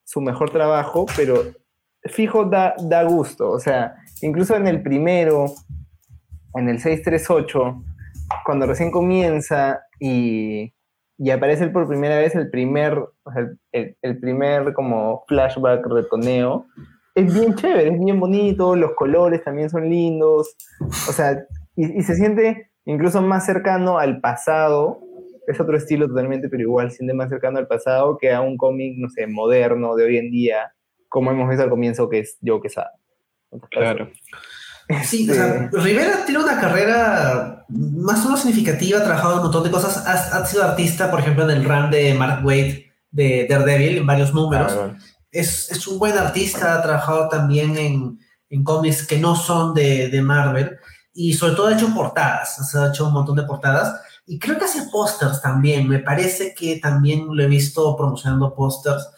su 0.04 0.22
mejor 0.22 0.48
trabajo, 0.48 1.04
pero 1.14 1.42
fijo 2.04 2.46
da, 2.46 2.74
da 2.82 3.02
gusto. 3.02 3.50
O 3.50 3.60
sea, 3.60 3.94
incluso 4.22 4.56
en 4.56 4.66
el 4.66 4.82
primero, 4.82 5.52
en 6.54 6.68
el 6.68 6.80
638, 6.80 7.82
cuando 8.44 8.66
recién 8.66 8.90
comienza 8.90 9.80
y, 9.98 10.72
y 11.18 11.30
aparece 11.30 11.68
por 11.68 11.88
primera 11.88 12.18
vez 12.18 12.34
el 12.34 12.50
primer, 12.50 12.98
el, 13.72 13.96
el 14.02 14.18
primer 14.18 14.72
como 14.72 15.24
flashback 15.28 15.86
retoneo, 15.86 16.66
es 17.14 17.32
bien 17.34 17.54
chévere, 17.54 17.90
es 17.90 18.00
bien 18.00 18.20
bonito, 18.20 18.76
los 18.76 18.94
colores 18.94 19.42
también 19.44 19.68
son 19.70 19.88
lindos, 19.88 20.56
o 20.80 21.12
sea, 21.12 21.44
y, 21.76 21.98
y, 21.98 22.02
se 22.02 22.14
siente 22.14 22.70
incluso 22.84 23.20
más 23.20 23.46
cercano 23.46 23.98
al 23.98 24.20
pasado, 24.20 25.00
es 25.46 25.60
otro 25.60 25.76
estilo 25.76 26.08
totalmente, 26.08 26.48
pero 26.48 26.62
igual 26.62 26.90
siente 26.90 27.14
más 27.14 27.28
cercano 27.28 27.58
al 27.58 27.66
pasado 27.66 28.18
que 28.18 28.32
a 28.32 28.40
un 28.40 28.56
cómic, 28.56 28.96
no 28.96 29.08
sé, 29.10 29.26
moderno 29.26 29.96
de 29.96 30.04
hoy 30.04 30.18
en 30.18 30.30
día, 30.30 30.72
como 31.08 31.30
hemos 31.30 31.48
visto 31.48 31.64
al 31.64 31.70
comienzo 31.70 32.08
que 32.08 32.20
es 32.20 32.38
Joe 32.44 32.60
Quesada. 32.60 32.92
Claro. 33.70 34.08
Sí, 35.04 35.28
o 35.30 35.34
sea, 35.34 35.68
Rivera 35.72 36.24
tiene 36.24 36.42
una 36.42 36.60
carrera 36.60 37.64
más 37.68 38.20
o 38.20 38.24
menos 38.24 38.40
significativa, 38.40 38.98
ha 38.98 39.04
trabajado 39.04 39.32
en 39.32 39.38
un 39.38 39.44
montón 39.44 39.64
de 39.64 39.70
cosas, 39.70 40.06
ha, 40.06 40.38
ha 40.38 40.46
sido 40.46 40.64
artista, 40.64 41.10
por 41.10 41.20
ejemplo, 41.20 41.44
en 41.44 41.50
el 41.50 41.64
run 41.64 41.90
de 41.90 42.14
Mark 42.14 42.44
Waid 42.44 42.86
de 43.10 43.46
Daredevil, 43.48 43.98
en 43.98 44.06
varios 44.06 44.34
números. 44.34 44.72
Es, 45.30 45.70
es, 45.70 45.86
un 45.86 45.98
buen 45.98 46.16
artista, 46.18 46.74
ha 46.74 46.82
trabajado 46.82 47.28
también 47.28 47.76
en, 47.76 48.18
en 48.48 48.64
cómics 48.64 49.06
que 49.06 49.18
no 49.18 49.36
son 49.36 49.74
de, 49.74 50.08
de, 50.08 50.22
Marvel 50.22 50.76
y 51.14 51.34
sobre 51.34 51.54
todo 51.54 51.68
ha 51.68 51.74
hecho 51.74 51.94
portadas, 51.94 52.74
ha 52.74 52.88
hecho 52.88 53.06
un 53.06 53.12
montón 53.12 53.36
de 53.36 53.44
portadas 53.44 54.00
y 54.26 54.38
creo 54.38 54.58
que 54.58 54.64
hace 54.64 54.88
pósters 54.90 55.40
también, 55.40 55.88
me 55.88 56.00
parece 56.00 56.54
que 56.54 56.78
también 56.78 57.26
lo 57.28 57.42
he 57.42 57.46
visto 57.46 57.96
promocionando 57.96 58.54
pósters. 58.54 59.08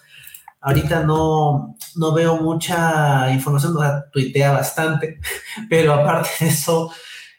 Ahorita 0.63 1.03
no, 1.03 1.77
no 1.97 2.15
veo 2.15 2.37
mucha 2.37 3.31
información, 3.31 3.77
o 3.77 3.81
sea, 3.81 4.05
tuitea 4.11 4.53
bastante, 4.53 5.19
pero 5.69 5.93
aparte 5.93 6.31
de 6.41 6.49
eso, 6.49 6.91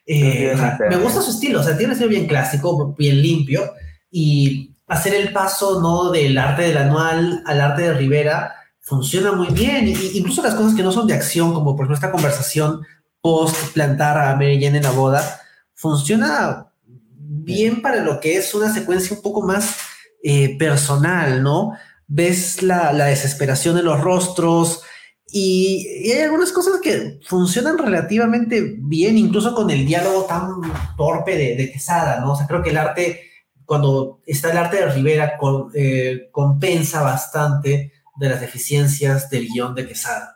eh, 0.05 0.51
o 0.53 0.57
sea, 0.57 0.77
me 0.89 0.97
gusta 0.97 1.21
su 1.21 1.31
estilo, 1.31 1.61
o 1.61 1.63
sea, 1.63 1.77
tiene 1.77 1.87
un 1.87 1.91
estilo 1.93 2.09
bien 2.09 2.27
clásico, 2.27 2.93
bien 2.97 3.21
limpio 3.21 3.73
y 4.11 4.75
hacer 4.87 5.15
el 5.15 5.31
paso 5.31 5.81
¿no? 5.81 6.11
del 6.11 6.37
arte 6.37 6.63
del 6.63 6.77
anual 6.77 7.41
al 7.45 7.61
arte 7.61 7.83
de 7.83 7.93
Rivera 7.93 8.53
funciona 8.79 9.31
muy 9.31 9.47
bien. 9.47 9.87
Y, 9.87 9.95
incluso 10.17 10.43
las 10.43 10.55
cosas 10.55 10.75
que 10.75 10.83
no 10.83 10.91
son 10.91 11.07
de 11.07 11.13
acción, 11.13 11.53
como 11.53 11.75
por 11.75 11.85
ejemplo 11.85 11.95
esta 11.95 12.11
conversación 12.11 12.85
post 13.21 13.73
plantar 13.73 14.17
a 14.17 14.35
Mary 14.35 14.61
Jane 14.61 14.77
en 14.77 14.83
la 14.83 14.91
boda, 14.91 15.41
funciona 15.73 16.67
bien 17.15 17.81
para 17.81 18.03
lo 18.03 18.19
que 18.19 18.37
es 18.37 18.53
una 18.53 18.71
secuencia 18.73 19.15
un 19.15 19.23
poco 19.23 19.41
más 19.41 19.77
eh, 20.21 20.57
personal, 20.57 21.41
¿no? 21.41 21.73
Ves 22.15 22.61
la, 22.61 22.93
desesperación 22.93 23.75
en 23.79 23.85
los 23.85 24.01
rostros 24.01 24.83
y, 25.25 26.11
hay 26.11 26.21
algunas 26.21 26.51
cosas 26.51 26.79
que 26.79 27.19
funcionan 27.25 27.79
relativamente 27.79 28.75
bien, 28.77 29.17
incluso 29.17 29.55
con 29.55 29.71
el 29.71 29.83
diálogo 29.83 30.25
tan 30.25 30.47
torpe 30.95 31.35
de, 31.35 31.55
de 31.55 31.71
Quesada, 31.71 32.19
¿no? 32.19 32.33
O 32.33 32.35
sea, 32.35 32.45
creo 32.45 32.61
que 32.61 32.69
el 32.69 32.77
arte, 32.77 33.21
cuando 33.65 34.21
está 34.27 34.51
el 34.51 34.57
arte 34.57 34.77
de 34.77 34.91
Rivera, 34.91 35.39
eh, 35.73 36.29
compensa 36.31 37.01
bastante 37.01 37.93
de 38.15 38.29
las 38.29 38.41
deficiencias 38.41 39.27
del 39.31 39.47
guion 39.47 39.73
de 39.73 39.87
Quesada. 39.87 40.35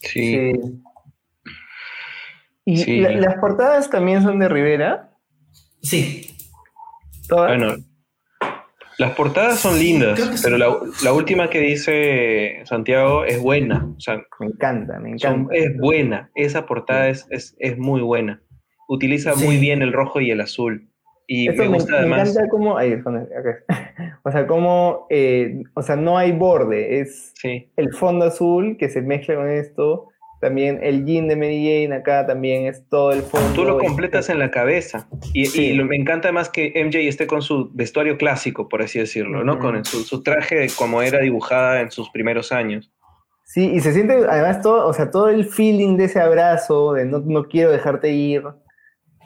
Sí. 0.00 0.52
¿Y 2.64 3.00
las 3.00 3.34
portadas 3.36 3.90
también 3.90 4.22
son 4.22 4.38
de 4.38 4.48
Rivera? 4.48 5.10
Sí. 5.82 6.34
Bueno, 7.28 7.76
las 8.98 9.12
portadas 9.12 9.58
son 9.60 9.78
lindas, 9.78 10.40
pero 10.42 10.56
la, 10.56 11.12
última 11.12 11.50
que 11.50 11.60
dice 11.60 12.62
Santiago 12.64 13.24
es 13.24 13.40
buena. 13.40 13.86
O 13.96 14.00
sea, 14.00 14.22
me 14.40 14.46
encanta, 14.46 14.98
me 14.98 15.10
encanta. 15.10 15.54
es 15.54 15.76
buena, 15.76 16.30
esa 16.34 16.66
portada 16.66 17.08
es, 17.08 17.26
es, 17.30 17.78
muy 17.78 18.00
buena. 18.00 18.42
Utiliza 18.88 19.34
muy 19.34 19.58
bien 19.58 19.82
el 19.82 19.92
rojo 19.92 20.20
y 20.20 20.30
el 20.30 20.40
azul. 20.40 20.88
Y 21.26 21.48
me 21.50 21.68
gusta 21.68 21.98
además. 21.98 22.24
Me 22.24 22.30
encanta 22.30 22.48
cómo. 22.48 22.78
Ahí, 22.78 22.94
o 24.22 24.30
sea, 24.30 24.46
como. 24.46 25.06
Eh, 25.10 25.62
o 25.74 25.82
sea, 25.82 25.96
no 25.96 26.16
hay 26.16 26.32
borde, 26.32 27.00
es 27.00 27.34
el 27.44 27.92
fondo 27.92 28.26
azul 28.26 28.76
que 28.78 28.88
se 28.88 29.02
mezcla 29.02 29.34
con 29.34 29.50
esto 29.50 30.08
también 30.40 30.78
el 30.82 31.04
jean 31.04 31.28
de 31.28 31.36
Mary 31.36 31.64
Jane 31.64 31.94
acá 31.94 32.26
también 32.26 32.66
es 32.66 32.86
todo 32.88 33.12
el 33.12 33.22
fondo. 33.22 33.52
Tú 33.54 33.64
lo 33.64 33.78
completas 33.78 34.28
en 34.28 34.38
la 34.38 34.50
cabeza. 34.50 35.08
Y, 35.32 35.72
me 35.82 35.96
encanta 35.96 36.30
más 36.32 36.50
que 36.50 36.72
MJ 36.74 37.08
esté 37.08 37.26
con 37.26 37.42
su 37.42 37.70
vestuario 37.72 38.18
clásico, 38.18 38.68
por 38.68 38.82
así 38.82 38.98
decirlo, 38.98 39.44
¿no? 39.44 39.58
Con 39.58 39.84
su, 39.84 40.02
su, 40.02 40.22
traje 40.22 40.66
como 40.76 41.02
era 41.02 41.20
dibujada 41.20 41.80
en 41.80 41.90
sus 41.90 42.10
primeros 42.10 42.52
años. 42.52 42.92
Sí, 43.44 43.70
y 43.72 43.80
se 43.80 43.92
siente 43.92 44.14
además 44.28 44.60
todo, 44.60 44.86
o 44.86 44.92
sea, 44.92 45.10
todo 45.10 45.28
el 45.28 45.44
feeling 45.44 45.96
de 45.96 46.04
ese 46.04 46.20
abrazo, 46.20 46.92
de 46.94 47.04
no, 47.04 47.20
no 47.20 47.44
quiero 47.44 47.70
dejarte 47.70 48.10
ir. 48.10 48.42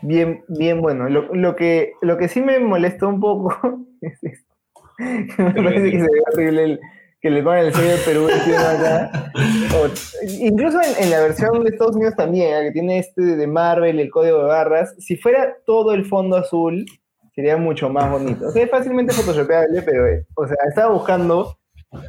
Bien, 0.03 0.45
bien 0.49 0.81
bueno. 0.81 1.09
Lo, 1.09 1.35
lo, 1.35 1.57
que, 1.57 1.95
lo 2.03 2.19
que 2.19 2.29
sí 2.29 2.41
me 2.41 2.59
molestó 2.59 3.09
un 3.09 3.19
poco 3.19 3.87
es 4.01 4.23
esto. 4.23 4.55
me 5.39 5.63
parece 5.63 5.91
que 5.91 5.99
se 5.99 6.05
ve 6.05 6.23
horrible 6.33 6.65
el, 6.65 6.81
que 7.21 7.31
le 7.31 7.43
ponen 7.43 7.67
el 7.67 7.75
sello 7.75 7.91
de 7.91 7.99
Perú 7.99 8.29
acá. 8.29 9.33
incluso 10.41 10.79
en, 10.99 11.11
la 11.11 11.21
versión 11.21 11.63
de 11.63 11.71
Estados 11.71 11.97
Unidos 11.97 12.15
también, 12.17 12.57
¿eh? 12.57 12.67
que 12.67 12.73
tiene 12.73 12.99
este 12.99 13.23
de 13.23 13.47
Marvel, 13.47 14.01
el 14.01 14.11
código 14.11 14.39
de 14.39 14.45
barras, 14.45 14.95
si 14.99 15.17
fuera 15.17 15.55
todo 15.67 15.93
el 15.93 16.07
fondo 16.07 16.37
azul, 16.37 16.87
sería 17.35 17.59
mucho 17.59 17.91
más 17.91 18.11
bonito. 18.11 18.49
O 18.49 18.51
sea, 18.51 18.65
es 18.65 18.71
fácilmente 18.71 19.13
photoshopeable, 19.13 19.83
pero, 19.83 20.07
eh, 20.07 20.27
o 20.35 20.47
sea, 20.47 20.57
estaba 20.67 20.95
buscando, 20.95 21.59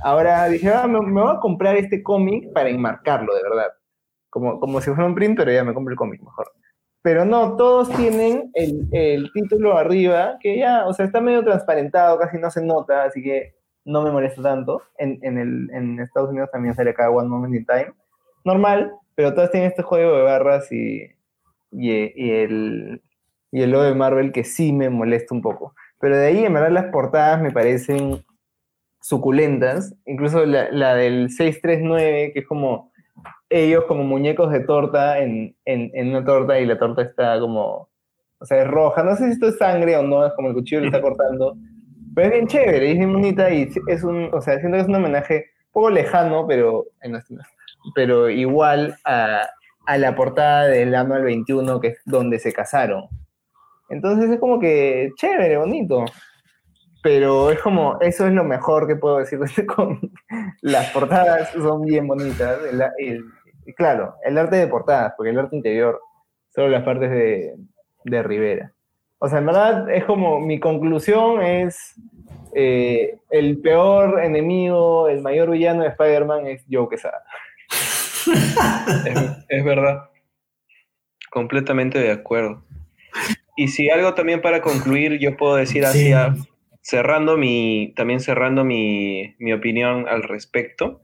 ahora 0.02 0.48
dije, 0.48 0.70
ah, 0.70 0.88
me, 0.88 1.00
voy 1.00 1.36
a 1.36 1.40
comprar 1.40 1.76
este 1.76 2.02
cómic 2.02 2.52
para 2.54 2.70
enmarcarlo, 2.70 3.36
de 3.36 3.44
verdad. 3.44 3.68
Como, 4.30 4.62
como 4.62 4.80
si 4.80 4.92
fuera 4.92 5.06
un 5.06 5.16
print, 5.16 5.38
pero 5.38 5.52
ya 5.52 5.66
me 5.66 5.74
compro 5.74 5.92
el 5.92 5.98
cómic 5.98 6.22
mejor. 6.22 6.50
Pero 7.02 7.26
no, 7.26 7.58
todos 7.58 7.90
tienen 7.90 8.50
el, 8.54 8.88
el 8.94 9.30
título 9.34 9.78
arriba, 9.78 10.38
que 10.40 10.58
ya, 10.58 10.86
o 10.88 10.94
sea, 10.94 11.06
está 11.06 11.20
medio 11.20 11.44
transparentado, 11.44 12.18
casi 12.18 12.38
no 12.38 12.50
se 12.50 12.64
nota, 12.64 13.04
así 13.04 13.22
que 13.22 13.61
no 13.86 14.02
me 14.04 14.12
molesta 14.12 14.42
tanto. 14.42 14.82
En, 14.98 15.20
en, 15.22 15.38
el, 15.38 15.70
en 15.72 16.00
Estados 16.00 16.30
Unidos 16.30 16.50
también 16.52 16.76
sale 16.76 16.92
acá 16.92 17.10
One 17.10 17.30
Moment 17.30 17.56
in 17.56 17.66
Time. 17.66 17.94
Normal, 18.44 18.92
pero 19.16 19.34
todas 19.34 19.52
tienen 19.52 19.70
este 19.70 19.84
juego 19.84 20.18
de 20.18 20.24
barras 20.24 20.72
y, 20.72 21.12
y, 21.72 22.32
el, 22.32 23.02
y 23.52 23.62
el 23.62 23.72
logo 23.72 23.84
de 23.84 23.96
Marvel 23.96 24.32
que 24.32 24.44
sí 24.44 24.74
me 24.74 24.90
molesta 24.90 25.34
un 25.34 25.42
poco. 25.42 25.76
Pero 26.00 26.18
de 26.18 26.28
ahí, 26.28 26.46
en 26.46 26.54
verdad, 26.54 26.72
las 26.72 26.86
portadas 26.86 27.42
me 27.42 27.52
parecen 27.52 28.24
suculentas. 29.02 29.96
Incluso 30.06 30.46
la, 30.46 30.72
la 30.72 30.96
del 30.96 31.30
639, 31.30 32.32
que 32.34 32.40
es 32.40 32.48
como 32.48 32.92
ellos 33.52 33.84
como 33.86 34.04
muñecos 34.04 34.52
de 34.52 34.62
torta 34.62 35.20
en, 35.20 35.56
en, 35.66 36.10
una 36.10 36.24
torta 36.24 36.60
y 36.60 36.66
la 36.66 36.80
torta 36.80 37.02
está 37.02 37.40
como, 37.40 37.90
o 38.40 38.46
sea, 38.46 38.62
es 38.62 38.68
roja. 38.68 39.04
No 39.04 39.16
sé 39.16 39.26
si 39.26 39.32
esto 39.32 39.50
es 39.50 39.58
sangre 39.58 39.98
o 39.98 40.04
no, 40.04 40.26
es 40.26 40.34
como 40.34 40.48
el 40.48 40.54
cuchillo 40.54 40.82
le 40.82 40.88
está 40.88 41.02
cortando. 41.02 41.56
Pero 42.14 42.28
es 42.28 42.34
bien 42.34 42.48
chévere, 42.48 42.92
es 42.92 42.98
bien 42.98 43.14
bonita 43.14 43.50
y 43.52 43.70
es 43.88 44.04
un, 44.04 44.30
o 44.34 44.42
sea, 44.42 44.60
siento 44.60 44.78
que 44.78 44.82
es 44.82 44.88
un 44.88 44.96
homenaje 44.96 45.52
un 45.68 45.72
poco 45.72 45.90
lejano, 45.90 46.46
pero, 46.48 46.86
pero 47.96 48.30
igual 48.30 48.98
a, 49.06 49.48
a 49.86 49.98
la 49.98 50.16
portada 50.16 50.68
del 50.68 50.94
Anual 50.96 51.24
21, 51.24 51.80
que 51.80 51.88
es 51.90 52.02
donde 52.06 52.40
se 52.40 52.54
casaron. 52.54 53.08
Entonces 53.90 54.30
es 54.30 54.40
como 54.40 54.60
que 54.60 55.12
chévere, 55.16 55.58
bonito. 55.58 56.06
Pero 57.04 57.52
es 57.52 57.60
como, 57.60 58.00
eso 58.00 58.28
es 58.28 58.34
lo 58.34 58.44
mejor 58.44 58.88
que 58.88 58.96
puedo 58.96 59.18
decir 59.18 59.40
de 59.40 59.46
este 59.46 59.66
Las 60.62 60.92
portadas 60.92 61.52
son 61.52 61.84
bien 61.84 62.08
bonitas. 62.08 62.60
claro, 63.76 64.16
el 64.24 64.38
arte 64.38 64.58
de 64.58 64.68
portadas, 64.68 65.14
porque 65.18 65.32
el 65.32 65.40
arte 65.40 65.56
interior, 65.56 66.00
solo 66.50 66.70
las 66.70 66.84
partes 66.84 67.10
de, 67.10 67.56
de 68.06 68.24
Rivera. 68.24 68.74
O 69.24 69.30
sea, 69.30 69.38
en 69.38 69.46
verdad 69.46 69.88
es 69.92 70.04
como 70.06 70.40
mi 70.40 70.60
conclusión 70.60 71.44
es 71.44 71.94
eh, 72.56 73.20
el 73.30 73.62
peor 73.62 74.20
enemigo, 74.24 75.10
el 75.10 75.22
mayor 75.22 75.52
villano 75.52 75.84
de 75.84 75.90
Spider-Man 75.90 76.48
es 76.48 76.66
Joe 76.70 76.88
Quesada. 76.90 77.24
es, 79.48 79.64
verdad. 79.64 80.10
Completamente 81.30 82.00
de 82.00 82.12
acuerdo. 82.12 82.64
Y 83.56 83.68
si 83.68 83.92
algo 83.92 84.16
también 84.16 84.42
para 84.42 84.64
concluir, 84.64 85.20
yo 85.20 85.38
puedo 85.38 85.56
decir 85.56 85.86
así, 85.86 86.12
cerrando 86.82 87.38
mi, 87.38 87.94
también 87.96 88.22
cerrando 88.22 88.64
mi, 88.64 89.36
mi 89.38 89.54
opinión 89.54 90.08
al 90.10 90.24
respecto, 90.24 91.04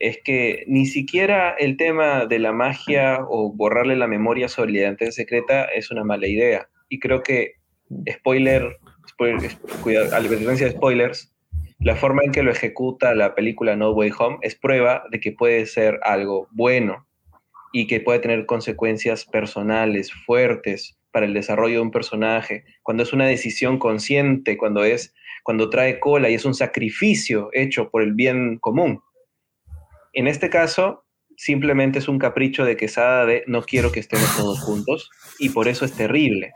es 0.00 0.18
que 0.24 0.64
ni 0.66 0.84
siquiera 0.84 1.50
el 1.56 1.76
tema 1.76 2.26
de 2.26 2.40
la 2.40 2.50
magia 2.50 3.20
o 3.28 3.52
borrarle 3.52 3.94
la 3.94 4.08
memoria 4.08 4.48
sobre 4.48 4.72
la 4.72 4.78
identidad 4.80 5.12
secreta 5.12 5.64
es 5.66 5.92
una 5.92 6.02
mala 6.02 6.26
idea 6.26 6.69
y 6.90 6.98
creo 6.98 7.22
que, 7.22 7.54
spoiler, 8.10 8.76
spoiler 9.08 9.50
cuidado, 9.82 10.14
advertencia 10.14 10.66
de 10.66 10.72
spoilers, 10.72 11.32
la 11.78 11.96
forma 11.96 12.22
en 12.24 12.32
que 12.32 12.42
lo 12.42 12.50
ejecuta 12.50 13.14
la 13.14 13.34
película 13.34 13.74
No 13.74 13.92
Way 13.92 14.10
Home 14.18 14.38
es 14.42 14.54
prueba 14.54 15.04
de 15.10 15.20
que 15.20 15.32
puede 15.32 15.64
ser 15.64 15.98
algo 16.02 16.46
bueno 16.50 17.06
y 17.72 17.86
que 17.86 18.00
puede 18.00 18.18
tener 18.18 18.44
consecuencias 18.44 19.24
personales 19.24 20.12
fuertes 20.12 20.98
para 21.12 21.24
el 21.24 21.32
desarrollo 21.32 21.76
de 21.76 21.82
un 21.82 21.90
personaje, 21.90 22.64
cuando 22.82 23.02
es 23.02 23.12
una 23.12 23.26
decisión 23.26 23.78
consciente, 23.78 24.58
cuando 24.58 24.84
es 24.84 25.14
cuando 25.42 25.70
trae 25.70 25.98
cola 25.98 26.28
y 26.28 26.34
es 26.34 26.44
un 26.44 26.54
sacrificio 26.54 27.48
hecho 27.52 27.88
por 27.88 28.02
el 28.02 28.12
bien 28.12 28.58
común. 28.58 29.00
En 30.12 30.26
este 30.26 30.50
caso, 30.50 31.04
simplemente 31.36 32.00
es 32.00 32.08
un 32.08 32.18
capricho 32.18 32.64
de 32.64 32.76
quesada 32.76 33.24
de 33.24 33.44
no 33.46 33.62
quiero 33.62 33.90
que 33.90 34.00
estemos 34.00 34.36
todos 34.36 34.60
juntos 34.60 35.10
y 35.38 35.48
por 35.48 35.66
eso 35.66 35.86
es 35.86 35.92
terrible 35.94 36.52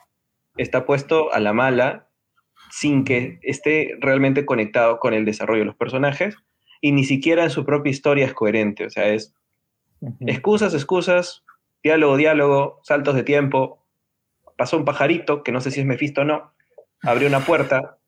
está 0.56 0.86
puesto 0.86 1.32
a 1.32 1.40
la 1.40 1.52
mala 1.52 2.08
sin 2.70 3.04
que 3.04 3.38
esté 3.42 3.96
realmente 4.00 4.46
conectado 4.46 4.98
con 4.98 5.14
el 5.14 5.24
desarrollo 5.24 5.60
de 5.60 5.66
los 5.66 5.76
personajes 5.76 6.36
y 6.80 6.92
ni 6.92 7.04
siquiera 7.04 7.44
en 7.44 7.50
su 7.50 7.64
propia 7.64 7.90
historia 7.90 8.26
es 8.26 8.34
coherente. 8.34 8.86
O 8.86 8.90
sea, 8.90 9.08
es 9.08 9.34
excusas, 10.20 10.74
excusas, 10.74 11.44
diálogo, 11.82 12.16
diálogo, 12.16 12.80
saltos 12.82 13.14
de 13.14 13.22
tiempo. 13.22 13.84
Pasó 14.56 14.76
un 14.76 14.84
pajarito, 14.84 15.42
que 15.42 15.52
no 15.52 15.60
sé 15.60 15.70
si 15.70 15.80
es 15.80 15.86
Mephisto 15.86 16.22
o 16.22 16.24
no, 16.24 16.52
abrió 17.02 17.28
una 17.28 17.40
puerta, 17.40 17.98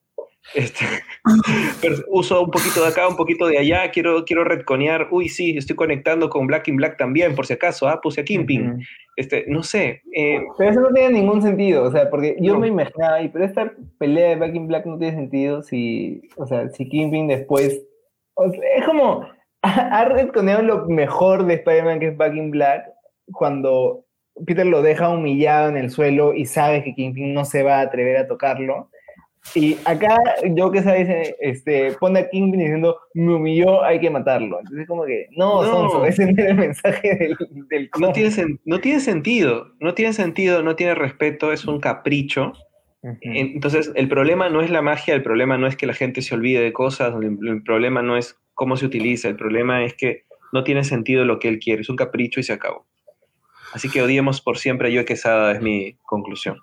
este, 0.55 0.85
uso 2.09 2.43
un 2.43 2.51
poquito 2.51 2.83
de 2.83 2.89
acá, 2.89 3.09
un 3.09 3.17
poquito 3.17 3.47
de 3.47 3.59
allá, 3.59 3.91
quiero, 3.91 4.25
quiero 4.25 4.45
retconear, 4.45 5.09
uy, 5.11 5.29
sí, 5.29 5.57
estoy 5.57 5.77
conectando 5.77 6.29
con 6.29 6.47
Black 6.47 6.69
in 6.69 6.77
Black 6.77 6.97
también, 6.97 7.35
por 7.35 7.47
si 7.47 7.55
acaso, 7.55 7.89
ah, 7.89 8.01
puse 8.01 8.21
a 8.21 8.25
Kingpin. 8.25 8.85
este, 9.17 9.45
no 9.49 9.63
sé. 9.63 10.03
Eh, 10.15 10.41
pero 10.57 10.71
eso 10.71 10.81
no 10.81 10.93
tiene 10.93 11.21
ningún 11.21 11.43
sentido, 11.43 11.85
o 11.85 11.91
sea, 11.91 12.09
porque 12.11 12.37
yo 12.41 12.59
me 12.59 12.69
imaginaba, 12.69 13.19
pero 13.33 13.45
esta 13.45 13.73
pelea 13.99 14.31
de 14.31 14.37
Black 14.37 14.55
in 14.55 14.69
Black 14.69 14.87
no 14.87 14.99
tiene 14.99 15.17
sentido 15.17 15.63
si, 15.63 16.23
o 16.37 16.47
sea, 16.47 16.69
si 16.71 16.89
Kingpin 16.89 17.29
después, 17.29 17.83
es 18.37 18.85
como, 18.87 19.27
ha 19.63 20.05
retconeado 20.05 20.63
lo 20.63 20.87
mejor 20.87 21.45
de 21.47 21.55
Spider-Man 21.55 22.01
que 22.01 22.09
es 22.09 22.17
Black 22.17 22.35
in 22.35 22.51
Black, 22.51 22.85
cuando 23.33 24.05
Peter 24.47 24.67
lo 24.67 24.83
deja 24.83 25.09
humillado 25.09 25.71
en 25.71 25.77
el 25.77 25.91
suelo 25.91 26.35
y 26.35 26.45
sabe 26.45 26.85
que 26.85 26.95
Kingpin 26.95 27.35
no 27.35 27.45
se 27.45 27.63
va 27.63 27.79
a 27.79 27.83
atrever 27.83 28.19
a 28.19 28.29
tocarlo 28.29 28.91
y 29.55 29.77
acá, 29.85 30.19
yo 30.55 30.71
que 30.71 30.83
sabes, 30.83 31.35
este, 31.41 31.93
pone 31.93 32.21
a 32.21 32.29
Kingpin 32.29 32.61
diciendo, 32.61 32.99
me 33.15 33.35
humilló, 33.35 33.83
hay 33.83 34.01
que 34.01 34.11
matarlo. 34.11 34.59
Entonces, 34.61 34.87
como 34.87 35.05
que, 35.05 35.29
no, 35.37 35.63
no. 35.63 36.05
ese 36.05 36.25
es 36.25 36.39
el 36.39 36.55
mensaje 36.55 37.15
del, 37.17 37.37
del 37.71 37.91
no, 37.99 38.13
tiene, 38.13 38.31
no 38.65 38.81
tiene 38.81 39.01
sentido, 39.01 39.73
no 39.81 39.95
tiene 39.95 40.13
sentido, 40.13 40.63
no 40.63 40.77
tiene 40.77 40.95
respeto, 40.95 41.53
es 41.53 41.65
un 41.65 41.81
capricho. 41.81 42.53
Entonces, 43.21 43.93
el 43.95 44.09
problema 44.09 44.49
no 44.49 44.63
es 44.63 44.71
la 44.71 44.83
magia, 44.83 45.15
el 45.15 45.23
problema 45.23 45.57
no 45.59 45.69
es 45.69 45.77
que 45.77 45.87
la 45.87 45.95
gente 45.95 46.23
se 46.23 46.35
olvide 46.35 46.61
de 46.61 46.73
cosas, 46.73 47.15
el, 47.23 47.63
problema 47.63 48.03
no 48.03 48.17
es 48.17 48.37
cómo 48.55 48.77
se 48.77 48.87
utiliza, 48.87 49.29
el 49.29 49.37
problema 49.37 49.85
es 49.85 49.95
que 49.95 50.25
no 50.53 50.65
tiene 50.65 50.83
sentido 50.83 51.25
lo 51.25 51.39
que 51.39 51.49
él 51.49 51.61
quiere, 51.61 51.83
es 51.83 51.89
un 51.89 51.97
capricho 51.97 52.41
y 52.41 52.43
se 52.43 52.53
acabó. 52.53 52.85
Así 53.73 53.89
que 53.89 54.03
odiemos 54.03 54.41
por 54.41 54.59
siempre 54.59 54.89
a 54.89 54.91
Yo 54.91 55.05
Quesada, 55.05 55.53
es 55.53 55.63
mi 55.63 55.97
conclusión. 56.03 56.59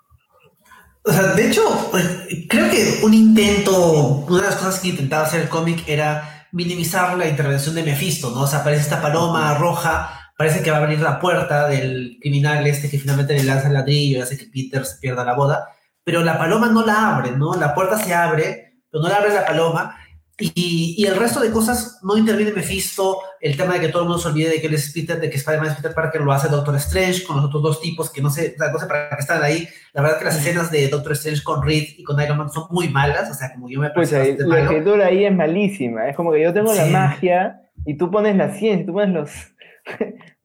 O 1.05 1.11
sea, 1.11 1.33
de 1.33 1.47
hecho, 1.47 1.61
pues, 1.91 2.05
creo 2.49 2.69
que 2.71 2.99
un 3.03 3.13
intento, 3.13 4.25
una 4.27 4.41
de 4.41 4.47
las 4.47 4.55
cosas 4.55 4.79
que 4.79 4.89
intentaba 4.89 5.25
hacer 5.25 5.41
el 5.41 5.49
cómic 5.49 5.83
era 5.87 6.47
minimizar 6.53 7.17
la 7.17 7.27
intervención 7.27 7.75
de 7.75 7.83
Mephisto, 7.83 8.29
¿no? 8.31 8.41
O 8.41 8.47
sea, 8.47 8.59
aparece 8.59 8.83
esta 8.83 9.01
paloma 9.01 9.53
roja, 9.55 10.31
parece 10.37 10.63
que 10.63 10.71
va 10.71 10.77
a 10.77 10.81
abrir 10.81 11.01
la 11.01 11.19
puerta 11.19 11.67
del 11.67 12.17
criminal 12.21 12.65
este 12.67 12.89
que 12.89 12.99
finalmente 12.99 13.33
le 13.33 13.43
lanza 13.43 13.67
el 13.67 13.73
ladrillo 13.73 14.19
y 14.19 14.21
hace 14.21 14.37
que 14.37 14.45
Peter 14.45 14.85
se 14.85 14.97
pierda 14.97 15.25
la 15.25 15.33
boda, 15.33 15.67
pero 16.03 16.23
la 16.23 16.37
paloma 16.37 16.69
no 16.69 16.85
la 16.85 17.15
abre, 17.15 17.31
¿no? 17.31 17.53
La 17.55 17.73
puerta 17.73 17.97
se 17.97 18.13
abre, 18.13 18.79
pero 18.89 19.03
no 19.03 19.09
la 19.09 19.17
abre 19.17 19.33
la 19.33 19.45
paloma, 19.45 19.97
y, 20.39 20.95
y, 20.97 21.05
el 21.05 21.15
resto 21.15 21.39
de 21.39 21.51
cosas 21.51 21.99
no 22.01 22.17
interviene 22.17 22.51
Mephisto, 22.51 23.19
el 23.39 23.55
tema 23.55 23.75
de 23.75 23.81
que 23.81 23.89
todo 23.89 24.01
el 24.01 24.07
mundo 24.07 24.21
se 24.21 24.29
olvide 24.29 24.49
de 24.49 24.61
que 24.61 24.65
él 24.65 24.73
es 24.73 24.91
Peter, 24.91 25.19
de 25.19 25.29
que 25.29 25.38
Spider-Man 25.38 25.69
es 25.69 25.75
Peter 25.75 25.93
Parker, 25.93 26.21
lo 26.21 26.31
hace 26.31 26.47
Doctor 26.47 26.75
Strange 26.77 27.23
con 27.23 27.36
los 27.36 27.45
otros 27.45 27.61
dos 27.61 27.81
tipos 27.81 28.09
que 28.11 28.19
no 28.19 28.31
sé, 28.31 28.55
no 28.57 28.79
sé 28.79 28.88
para 28.88 29.09
qué 29.09 29.17
están 29.19 29.43
ahí. 29.43 29.67
La 29.93 30.01
verdad 30.01 30.17
que 30.17 30.25
las 30.25 30.39
escenas 30.39 30.71
de 30.71 30.88
Doctor 30.88 31.11
Strange 31.11 31.43
con 31.43 31.63
Reed 31.63 31.84
y 31.97 32.03
con 32.03 32.19
Iron 32.19 32.38
Man 32.39 32.49
son 32.49 32.65
muy 32.71 32.89
malas, 32.89 33.29
o 33.29 33.34
sea, 33.36 33.53
como 33.53 33.69
yo 33.69 33.79
me 33.79 33.91
pues 33.91 34.11
ahí, 34.11 34.36
La 34.39 34.61
escritura 34.61 35.05
ahí 35.05 35.23
es 35.23 35.36
malísima, 35.36 36.09
es 36.09 36.15
como 36.15 36.31
que 36.31 36.41
yo 36.41 36.51
tengo 36.51 36.73
la 36.73 36.86
magia 36.88 37.61
y 37.86 37.95
tú 37.95 38.09
pones 38.09 38.36
la 38.36 38.53
ciencia, 38.55 38.88
tú 38.88 38.93
pones 38.93 39.13
los, 39.13 39.31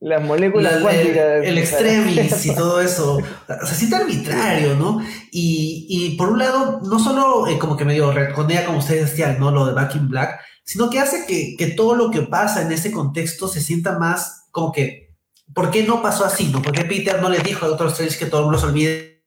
las 0.01 0.21
moléculas 0.21 0.81
cuánticas. 0.81 1.43
El, 1.43 1.57
extremis 1.57 2.45
y 2.45 2.55
todo 2.55 2.81
eso. 2.81 3.17
O 3.17 3.65
sea, 3.65 3.75
sí 3.75 3.93
arbitrario, 3.93 4.75
¿no? 4.75 5.01
Y, 5.31 5.85
y, 5.89 6.15
por 6.15 6.29
un 6.29 6.39
lado, 6.39 6.79
no 6.83 6.99
solo 6.99 7.47
eh, 7.47 7.59
como 7.59 7.75
que 7.75 7.85
medio 7.85 8.11
reconea, 8.11 8.65
como 8.65 8.79
ustedes 8.79 9.11
decían, 9.11 9.39
¿no? 9.39 9.51
Lo 9.51 9.65
de 9.65 9.73
Back 9.73 9.95
in 9.95 10.07
Black, 10.07 10.39
sino 10.63 10.89
que 10.89 10.99
hace 10.99 11.25
que, 11.25 11.55
que, 11.57 11.73
todo 11.73 11.95
lo 11.95 12.11
que 12.11 12.21
pasa 12.21 12.61
en 12.61 12.71
ese 12.71 12.91
contexto 12.91 13.47
se 13.47 13.61
sienta 13.61 13.97
más 13.97 14.47
como 14.51 14.71
que, 14.71 15.15
¿por 15.53 15.69
qué 15.69 15.83
no 15.83 16.01
pasó 16.01 16.23
así, 16.23 16.47
no? 16.47 16.61
¿Por 16.61 16.73
qué 16.73 16.85
Peter 16.85 17.21
no 17.21 17.29
le 17.29 17.39
dijo 17.39 17.65
a 17.65 17.69
Doctor 17.69 17.87
Strange 17.87 18.17
que 18.17 18.25
todo 18.27 18.41
el 18.41 18.45
mundo 18.45 18.59
se 18.59 18.67
olvide 18.67 19.23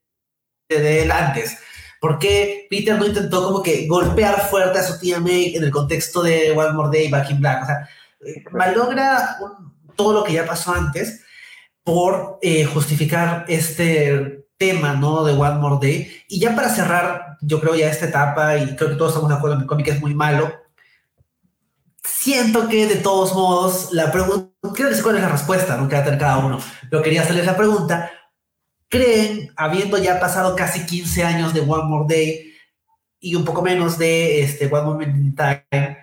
de 0.69 1.03
él 1.03 1.11
antes? 1.11 1.59
¿Por 2.01 2.19
qué 2.19 2.67
Peter 2.71 2.99
no 2.99 3.07
intentó 3.07 3.45
como 3.45 3.63
que 3.63 3.87
golpear 3.87 4.49
fuerte 4.49 4.79
a 4.79 4.83
su 4.83 4.99
tía 4.99 5.21
May 5.21 5.55
en 5.55 5.63
el 5.63 5.71
contexto 5.71 6.23
de 6.23 6.51
One 6.51 6.73
More 6.73 6.97
Day, 6.97 7.11
Back 7.11 7.31
in 7.31 7.41
Black? 7.41 7.63
O 7.63 7.67
sea, 7.67 7.89
eh, 8.27 8.43
malogra 8.51 9.37
un, 9.41 9.72
todo 10.03 10.13
lo 10.13 10.25
que 10.25 10.33
ya 10.33 10.45
pasó 10.45 10.75
antes 10.75 11.23
por 11.85 12.39
eh, 12.43 12.65
justificar 12.65 13.45
este 13.49 14.47
tema, 14.57 14.95
¿no? 14.95 15.25
De 15.25 15.33
One 15.33 15.59
More 15.59 15.79
Day. 15.81 16.13
Y 16.29 16.41
ya 16.41 16.57
para 16.57 16.69
cerrar, 16.69 17.37
yo 17.41 17.61
creo 17.61 17.75
ya 17.75 17.89
esta 17.89 18.07
etapa, 18.07 18.57
y 18.57 18.75
creo 18.75 18.91
que 18.91 18.97
todos 18.97 19.13
estamos 19.13 19.31
de 19.31 19.37
acuerdo 19.37 19.57
que 19.57 19.63
el 19.63 19.69
cómic 19.69 19.89
es 19.89 20.01
muy 20.01 20.15
malo, 20.15 20.53
siento 22.05 22.69
que 22.69 22.87
de 22.87 22.97
todos 22.97 23.33
modos, 23.35 23.93
la 23.93 24.11
pregunta, 24.11 24.51
decir 24.63 25.03
cuál 25.03 25.17
es 25.17 25.23
la 25.23 25.29
respuesta, 25.29 25.77
no 25.77 25.89
queda 25.89 26.19
cada 26.19 26.39
uno, 26.39 26.59
pero 26.91 27.03
quería 27.03 27.23
hacerles 27.23 27.47
la 27.47 27.57
pregunta, 27.57 28.11
¿creen, 28.89 29.53
habiendo 29.57 29.99
ya 29.99 30.19
pasado 30.19 30.55
casi 30.57 30.85
15 30.85 31.25
años 31.25 31.55
de 31.55 31.61
One 31.61 31.85
More 31.85 32.07
Day 32.09 32.53
y 33.21 33.37
un 33.37 33.45
poco 33.45 33.63
menos 33.63 33.99
de 33.99 34.43
este 34.43 34.67
One 34.67 34.85
Moment 34.85 35.17
in 35.17 35.35
Time, 35.35 35.99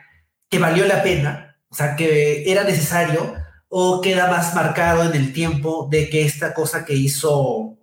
que 0.49 0.59
valió 0.59 0.85
la 0.85 1.03
pena? 1.03 1.57
O 1.69 1.75
sea, 1.75 1.95
que 1.95 2.49
era 2.51 2.63
necesario 2.63 3.35
o 3.69 4.01
queda 4.01 4.29
más 4.29 4.55
marcado 4.55 5.03
en 5.03 5.15
el 5.15 5.31
tiempo 5.31 5.87
de 5.89 6.09
que 6.09 6.23
esta 6.23 6.53
cosa 6.53 6.83
que 6.85 6.95
hizo 6.95 7.77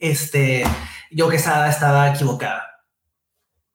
este 0.00 0.64
yo 1.10 1.28
que 1.28 1.36
estaba 1.36 2.10
equivocada? 2.10 2.64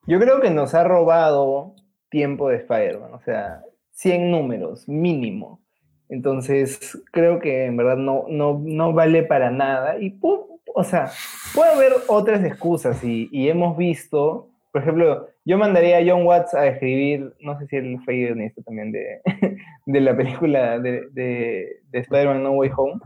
Yo 0.05 0.19
creo 0.19 0.41
que 0.41 0.49
nos 0.49 0.73
ha 0.73 0.83
robado 0.83 1.75
tiempo 2.09 2.49
de 2.49 2.57
Spider-Man, 2.57 3.13
o 3.13 3.21
sea, 3.21 3.63
100 3.91 4.29
números 4.29 4.87
mínimo. 4.87 5.61
Entonces, 6.09 7.01
creo 7.11 7.39
que 7.39 7.65
en 7.65 7.77
verdad 7.77 7.95
no, 7.95 8.25
no, 8.27 8.61
no 8.63 8.93
vale 8.93 9.23
para 9.23 9.49
nada. 9.49 9.97
Y, 9.97 10.19
o 10.21 10.83
sea, 10.83 11.09
puede 11.55 11.71
haber 11.71 11.93
otras 12.07 12.43
excusas 12.43 13.03
y 13.03 13.49
hemos 13.49 13.77
visto 13.77 14.52
por 14.73 14.81
ejemplo, 14.81 15.29
yo 15.45 15.59
mandaría 15.59 15.99
a 15.99 16.03
John 16.03 16.25
Watts 16.25 16.55
a 16.55 16.65
escribir, 16.65 17.31
no 17.41 17.57
sé 17.59 17.67
si 17.67 17.75
él 17.75 17.99
fue 18.03 18.15
guionista 18.15 18.63
también 18.63 18.91
de, 18.91 19.21
de 19.85 20.01
la 20.01 20.17
película 20.17 20.79
de, 20.79 21.07
de, 21.11 21.79
Spider-Man 21.91 22.41
No 22.41 22.53
Way 22.53 22.71
Home, 22.75 22.99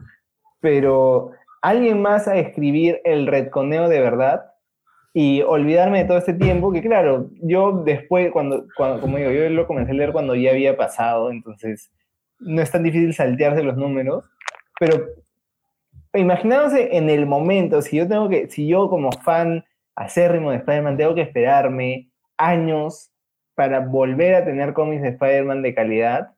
pero 0.62 1.32
alguien 1.62 2.02
más 2.02 2.30
a 2.30 2.38
escribir 2.38 3.02
el 3.04 3.28
retconeo 3.28 3.90
de 3.90 4.00
verdad 4.00 4.46
y 5.14 5.42
olvidarme 5.42 6.00
de 6.00 6.06
todo 6.06 6.18
este 6.18 6.34
tiempo, 6.34 6.72
que 6.72 6.82
claro, 6.82 7.30
yo 7.42 7.84
después, 7.84 8.32
cuando, 8.32 8.64
cuando, 8.78 9.02
como 9.02 9.18
digo, 9.18 9.32
yo 9.32 9.50
lo 9.50 9.68
comencé 9.68 9.92
a 9.92 9.96
leer 9.96 10.14
cuando 10.14 10.36
ya 10.36 10.52
había 10.52 10.78
pasado, 10.78 11.32
entonces 11.32 11.92
no 12.40 12.62
es 12.62 12.72
tan 12.72 12.84
difícil 12.84 13.14
saltearse 13.14 13.62
los 13.62 13.76
números, 13.76 14.24
pero 14.80 15.06
imaginándose 16.14 16.96
en 16.96 17.10
el 17.10 17.26
momento, 17.26 17.82
si 17.82 17.98
yo 17.98 18.08
tengo 18.08 18.30
que, 18.30 18.48
si 18.48 18.68
yo 18.68 18.88
como 18.88 19.12
fan 19.12 19.66
acérrimo 19.98 20.52
de 20.52 20.58
Spider-Man, 20.58 20.96
tengo 20.96 21.16
que 21.16 21.22
esperarme 21.22 22.10
años 22.38 23.12
para 23.56 23.80
volver 23.80 24.36
a 24.36 24.46
tener 24.46 24.74
cómics 24.74 25.02
de 25.02 25.10
Spider-Man 25.10 25.64
de 25.64 25.74
calidad, 25.74 26.30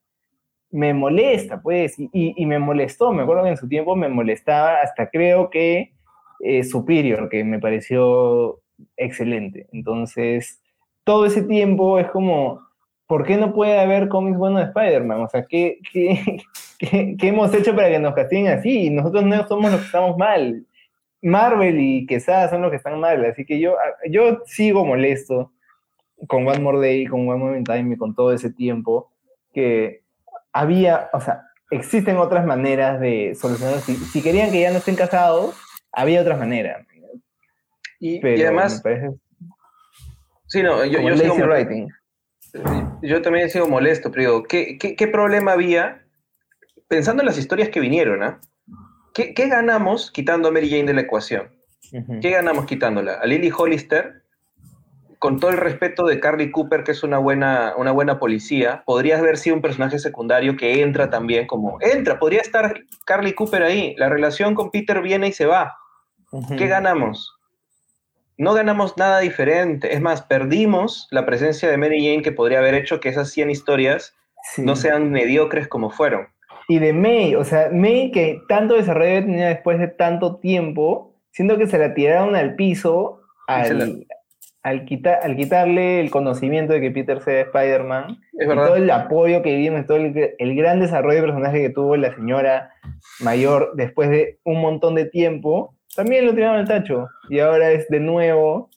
me 0.72 0.94
molesta, 0.94 1.62
pues, 1.62 1.96
y, 1.98 2.46
me 2.46 2.60
molestó, 2.60 3.12
me 3.12 3.24
acuerdo 3.24 3.44
que 3.44 3.50
en 3.50 3.58
su 3.58 3.68
tiempo 3.68 3.96
me 3.96 4.08
molestaba 4.08 4.82
hasta 4.82 5.10
creo 5.10 5.50
que 5.50 5.92
eh, 6.40 6.64
Superior, 6.64 7.28
que 7.28 7.44
me 7.44 7.60
pareció 7.60 8.62
excelente. 8.96 9.68
Entonces, 9.74 10.62
todo 11.04 11.26
ese 11.26 11.42
tiempo 11.44 12.00
es 12.00 12.10
como, 12.12 12.62
¿por 13.08 13.26
qué 13.26 13.36
no 13.36 13.54
puede 13.54 13.78
haber 13.80 14.08
cómics 14.08 14.38
buenos 14.38 14.60
de 14.60 14.68
Spider-Man? 14.68 15.22
O 15.22 15.28
sea, 15.28 15.44
¿qué, 15.46 15.80
qué, 15.92 16.44
qué, 17.20 17.28
hemos 17.28 17.54
hecho 17.54 17.76
para 17.76 17.90
que 17.90 18.00
nos 18.00 18.14
castiguen 18.14 18.48
así? 18.48 18.90
Nosotros 18.90 19.26
no 19.26 19.46
somos 19.48 19.72
los 19.72 19.82
que 19.82 19.88
estamos 19.88 20.18
mal. 20.18 20.66
Marvel 21.22 21.80
y 21.80 22.06
Quesada 22.06 22.50
son 22.50 22.62
los 22.62 22.72
que 22.72 22.78
están 22.78 23.00
mal, 23.00 23.24
así 23.26 23.46
que 23.46 23.60
yo, 23.60 23.76
yo 24.10 24.42
sigo 24.46 24.86
molesto 24.86 25.52
con 26.28 26.48
One 26.48 26.60
More 26.60 26.80
Day, 26.80 27.06
con 27.06 27.28
One 27.28 27.38
More 27.38 27.64
Time 27.64 27.94
y 27.94 27.98
con 27.98 28.16
todo 28.16 28.34
ese 28.34 28.52
tiempo, 28.52 29.12
que 29.54 30.04
había, 30.52 31.10
o 31.14 31.22
sea, 31.22 31.44
existen 31.72 32.18
otras 32.18 32.46
maneras 32.46 33.00
de 33.00 33.36
solucionar. 33.40 33.80
Si, 33.80 33.96
si 33.96 34.22
querían 34.22 34.52
que 34.52 34.62
ya 34.62 34.72
no 34.72 34.78
estén 34.78 34.96
casados, 34.96 35.56
había 35.92 36.22
otras 36.22 36.40
maneras. 36.40 36.86
Y, 38.00 38.26
además... 38.26 38.82
Sí, 40.48 40.64
no, 40.64 40.84
yo, 40.84 41.00
yo, 41.02 41.16
sigo 41.16 41.46
yo 43.04 43.22
también 43.22 43.50
sigo 43.50 43.68
molesto, 43.68 44.10
pero 44.10 44.22
digo, 44.22 44.44
¿qué, 44.44 44.78
qué, 44.80 44.96
qué 44.96 45.08
problema 45.08 45.52
había 45.52 46.04
pensando 46.88 47.22
en 47.22 47.28
las 47.28 47.38
historias 47.38 47.70
que 47.70 47.80
vinieron, 47.80 48.24
¿ah? 48.24 48.42
¿Qué, 49.14 49.34
ganamos 49.48 50.12
quitando 50.12 50.50
a 50.50 50.52
Mary 50.52 50.70
Jane 50.70 50.86
de 50.86 50.94
la 50.94 51.02
ecuación? 51.02 51.50
¿Qué 52.22 52.30
ganamos 52.30 52.66
quitándola? 52.66 53.16
A 53.16 53.26
Lily 53.26 53.52
Hollister, 53.56 54.24
con 55.18 55.40
todo 55.40 55.52
el 55.52 55.58
respeto 55.58 56.06
de 56.06 56.20
Carly 56.20 56.52
Cooper, 56.52 56.84
que 56.84 56.92
es 56.92 57.04
una 57.04 57.18
buena, 57.18 57.74
una 57.78 57.92
buena 57.92 58.20
policía, 58.20 58.84
podría 58.86 59.18
haber 59.18 59.38
sido 59.38 59.56
un 59.56 59.62
personaje 59.62 60.00
secundario 60.00 60.56
que 60.56 60.82
entra 60.82 61.10
también 61.10 61.48
como... 61.48 61.78
Entra, 61.82 62.20
podría 62.20 62.42
estar 62.42 62.82
Carly 63.06 63.34
Cooper 63.34 63.64
ahí. 63.64 63.96
La 63.98 64.10
relación 64.10 64.56
con 64.56 64.72
Peter 64.72 65.02
viene 65.02 65.28
y 65.28 65.34
se 65.34 65.46
va. 65.46 65.76
¿Qué 66.58 66.68
ganamos? 66.68 67.36
No 68.38 68.54
ganamos 68.54 68.96
nada 68.98 69.20
diferente. 69.20 69.94
Es 69.94 70.00
más, 70.00 70.22
perdimos 70.22 71.08
la 71.12 71.26
presencia 71.26 71.70
de 71.70 71.78
Mary 71.78 72.00
Jane 72.06 72.22
que 72.22 72.32
podría 72.32 72.60
haber 72.60 72.76
hecho 72.76 73.00
que 73.00 73.10
esas 73.10 73.32
100 73.32 73.50
historias 73.50 74.16
no 74.58 74.76
sean 74.76 75.12
mediocres 75.12 75.68
como 75.68 75.90
fueron 75.90 76.28
y 76.70 76.78
de 76.78 76.94
May, 76.94 77.34
o 77.34 77.44
sea, 77.44 77.70
May 77.74 78.12
que 78.12 78.44
tanto 78.48 78.76
desarrollo 78.76 79.26
tenía 79.26 79.48
después 79.48 79.80
de 79.80 79.88
tanto 79.88 80.36
tiempo, 80.36 81.16
siendo 81.32 81.58
que 81.58 81.66
se 81.66 81.80
la 81.80 81.96
tiraron 81.96 82.36
al 82.36 82.54
piso 82.54 83.22
al, 83.48 84.06
al, 84.62 84.86
al 85.24 85.36
quitarle 85.36 86.00
el 86.00 86.12
conocimiento 86.12 86.74
de 86.74 86.82
que 86.82 86.92
Peter 86.92 87.22
sea 87.22 87.42
Spider-Man, 87.42 88.20
todo 88.46 88.76
el 88.76 88.92
apoyo 88.92 89.42
que 89.42 89.56
vimos, 89.56 89.88
todo 89.88 89.98
el, 89.98 90.36
el, 90.38 90.56
gran 90.56 90.80
desarrollo 90.80 91.16
de 91.16 91.24
personaje 91.24 91.62
que 91.62 91.70
tuvo 91.72 91.98
la 91.98 92.14
señora 92.14 92.72
mayor 93.20 93.72
después 93.74 94.12
de 94.12 94.38
un 94.44 94.62
montón 94.62 94.94
de 94.94 95.06
tiempo, 95.06 95.74
también 95.96 96.28
lo 96.28 96.36
tiraron 96.36 96.60
al 96.60 96.68
tacho. 96.68 97.08
Y 97.32 97.40
ahora 97.40 97.72
es 97.72 97.88
de 97.90 98.00
nuevo 98.00 98.70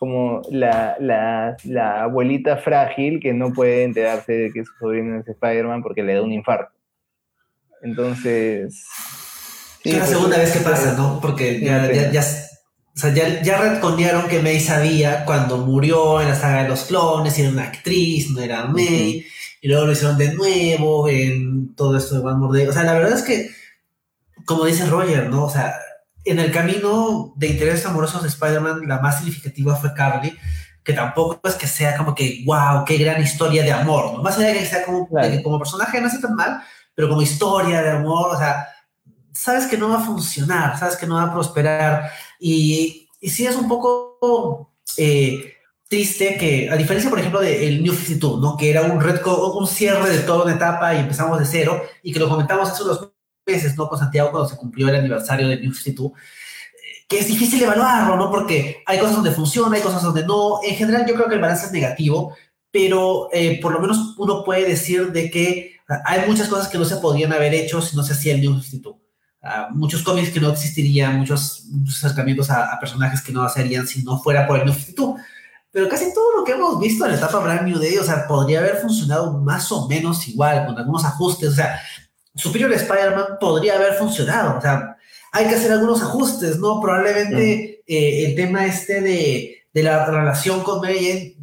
como 0.00 0.42
la, 0.50 0.96
la, 0.98 1.56
la 1.64 2.02
abuelita 2.02 2.56
frágil 2.56 3.20
que 3.20 3.32
no 3.32 3.52
puede 3.52 3.84
enterarse 3.84 4.32
de 4.32 4.52
que 4.52 4.64
su 4.64 4.72
sobrino 4.80 5.20
es 5.20 5.28
Spider-Man 5.28 5.84
porque 5.84 6.02
le 6.02 6.14
da 6.14 6.22
un 6.22 6.32
infarto. 6.32 6.75
Entonces. 7.86 8.84
es 9.84 9.92
la 9.92 9.98
pues, 10.00 10.10
segunda 10.10 10.38
vez 10.38 10.52
que 10.52 10.60
pasa, 10.60 10.94
¿no? 10.94 11.20
Porque 11.20 11.60
ya, 11.60 11.90
ya, 11.92 12.10
ya, 12.10 12.20
o 12.20 12.98
sea, 12.98 13.14
ya, 13.14 13.42
ya 13.42 13.80
que 14.28 14.42
May 14.42 14.58
sabía 14.58 15.24
cuando 15.24 15.58
murió 15.58 16.20
en 16.20 16.28
la 16.28 16.34
saga 16.34 16.62
de 16.62 16.68
los 16.68 16.84
clones, 16.84 17.38
era 17.38 17.50
una 17.50 17.64
actriz, 17.64 18.30
no 18.30 18.40
era 18.40 18.66
May, 18.66 19.24
y 19.60 19.68
luego 19.68 19.86
lo 19.86 19.92
hicieron 19.92 20.18
de 20.18 20.34
nuevo 20.34 21.08
en 21.08 21.74
todo 21.74 21.96
esto 21.96 22.16
de 22.16 22.26
One 22.26 22.38
More 22.38 22.58
Day. 22.58 22.68
O 22.68 22.72
sea, 22.72 22.82
la 22.82 22.94
verdad 22.94 23.12
es 23.12 23.22
que, 23.22 23.50
como 24.44 24.64
dice 24.64 24.86
Roger, 24.86 25.30
¿no? 25.30 25.44
O 25.44 25.50
sea, 25.50 25.74
en 26.24 26.40
el 26.40 26.50
camino 26.50 27.34
de 27.36 27.48
intereses 27.48 27.86
amorosos 27.86 28.22
de 28.22 28.28
Spider-Man, 28.28 28.88
la 28.88 28.98
más 28.98 29.18
significativa 29.18 29.76
fue 29.76 29.94
Carly, 29.94 30.36
que 30.82 30.92
tampoco 30.92 31.40
es 31.48 31.54
que 31.54 31.66
sea 31.66 31.96
como 31.96 32.14
que, 32.14 32.42
wow, 32.46 32.84
qué 32.84 32.96
gran 32.96 33.22
historia 33.22 33.62
de 33.62 33.72
amor, 33.72 34.14
¿no? 34.14 34.22
Más 34.22 34.38
allá 34.38 34.48
de 34.48 34.58
que 34.58 34.66
sea 34.66 34.84
como, 34.84 35.08
de 35.10 35.30
que 35.30 35.42
como 35.42 35.58
personaje 35.58 36.00
no 36.00 36.06
hace 36.06 36.18
tan 36.18 36.34
mal, 36.34 36.62
pero 36.96 37.08
como 37.10 37.22
historia 37.22 37.82
de 37.82 37.90
amor, 37.90 38.34
o 38.34 38.38
sea, 38.38 38.66
sabes 39.32 39.66
que 39.66 39.76
no 39.76 39.90
va 39.90 39.98
a 39.98 40.04
funcionar, 40.04 40.78
sabes 40.78 40.96
que 40.96 41.06
no 41.06 41.16
va 41.16 41.24
a 41.24 41.32
prosperar. 41.32 42.10
Y, 42.40 43.08
y 43.20 43.30
sí 43.30 43.46
es 43.46 43.54
un 43.54 43.68
poco 43.68 44.72
eh, 44.96 45.52
triste 45.88 46.36
que, 46.38 46.70
a 46.70 46.76
diferencia, 46.76 47.10
por 47.10 47.18
ejemplo, 47.18 47.40
del 47.40 47.82
New 47.82 47.92
52, 47.92 48.40
¿no? 48.40 48.56
Que 48.56 48.70
era 48.70 48.82
un, 48.82 48.98
red 48.98 49.20
un 49.24 49.66
cierre 49.66 50.08
de 50.08 50.20
toda 50.20 50.44
una 50.44 50.54
etapa 50.54 50.94
y 50.94 51.00
empezamos 51.00 51.38
de 51.38 51.44
cero, 51.44 51.82
y 52.02 52.12
que 52.12 52.18
lo 52.18 52.30
comentamos 52.30 52.70
hace 52.70 52.82
unos 52.82 53.10
meses, 53.46 53.76
¿no? 53.76 53.88
Con 53.88 53.98
Santiago 53.98 54.30
cuando 54.30 54.48
se 54.48 54.56
cumplió 54.56 54.88
el 54.88 54.96
aniversario 54.96 55.48
del 55.48 55.60
New 55.60 55.72
52, 55.72 56.12
que 57.08 57.18
es 57.18 57.28
difícil 57.28 57.62
evaluarlo, 57.62 58.16
¿no? 58.16 58.30
Porque 58.30 58.82
hay 58.86 58.98
cosas 58.98 59.16
donde 59.16 59.32
funciona, 59.32 59.76
hay 59.76 59.82
cosas 59.82 60.02
donde 60.02 60.24
no. 60.26 60.60
En 60.64 60.74
general, 60.76 61.04
yo 61.06 61.14
creo 61.14 61.28
que 61.28 61.34
el 61.34 61.40
balance 61.40 61.66
es 61.66 61.72
negativo, 61.72 62.34
pero 62.70 63.28
eh, 63.32 63.60
por 63.60 63.72
lo 63.72 63.80
menos 63.80 64.14
uno 64.18 64.42
puede 64.42 64.66
decir 64.66 65.12
de 65.12 65.30
que 65.30 65.75
hay 66.04 66.28
muchas 66.28 66.48
cosas 66.48 66.68
que 66.68 66.78
no 66.78 66.84
se 66.84 66.96
podían 66.96 67.32
haber 67.32 67.54
hecho 67.54 67.80
si 67.80 67.96
no 67.96 68.02
se 68.02 68.12
hacía 68.12 68.34
el 68.34 68.40
New 68.40 68.60
52. 68.60 68.96
Uh, 69.42 69.74
muchos 69.74 70.02
cómics 70.02 70.30
que 70.30 70.40
no 70.40 70.50
existirían, 70.50 71.18
muchos, 71.18 71.66
muchos 71.70 72.02
acercamientos 72.02 72.50
a, 72.50 72.72
a, 72.72 72.80
personajes 72.80 73.22
que 73.22 73.30
no 73.30 73.48
serían 73.48 73.86
si 73.86 74.02
no 74.02 74.18
fuera 74.18 74.46
por 74.46 74.58
el 74.58 74.64
New 74.64 74.74
52. 74.74 75.20
Pero 75.70 75.88
casi 75.88 76.12
todo 76.12 76.38
lo 76.38 76.44
que 76.44 76.52
hemos 76.52 76.80
visto 76.80 77.04
en 77.04 77.12
la 77.12 77.18
etapa 77.18 77.38
Brand 77.38 77.68
New 77.68 77.78
Day, 77.78 77.96
o 77.98 78.02
sea, 78.02 78.26
podría 78.26 78.60
haber 78.60 78.78
funcionado 78.78 79.38
más 79.38 79.70
o 79.70 79.86
menos 79.86 80.26
igual, 80.26 80.66
con 80.66 80.78
algunos 80.78 81.04
ajustes. 81.04 81.50
O 81.50 81.54
sea, 81.54 81.78
Superior 82.34 82.72
Spider-Man 82.72 83.38
podría 83.38 83.76
haber 83.76 83.94
funcionado. 83.94 84.58
O 84.58 84.60
sea, 84.60 84.96
hay 85.32 85.46
que 85.46 85.54
hacer 85.54 85.70
algunos 85.70 86.02
ajustes, 86.02 86.58
¿no? 86.58 86.80
Probablemente 86.80 87.82
eh, 87.86 88.26
el 88.26 88.34
tema 88.34 88.66
este 88.66 89.00
de, 89.02 89.64
de 89.72 89.82
la 89.82 90.06
relación 90.06 90.62
con 90.62 90.80
Mary 90.80 90.98
Jane 90.98 91.36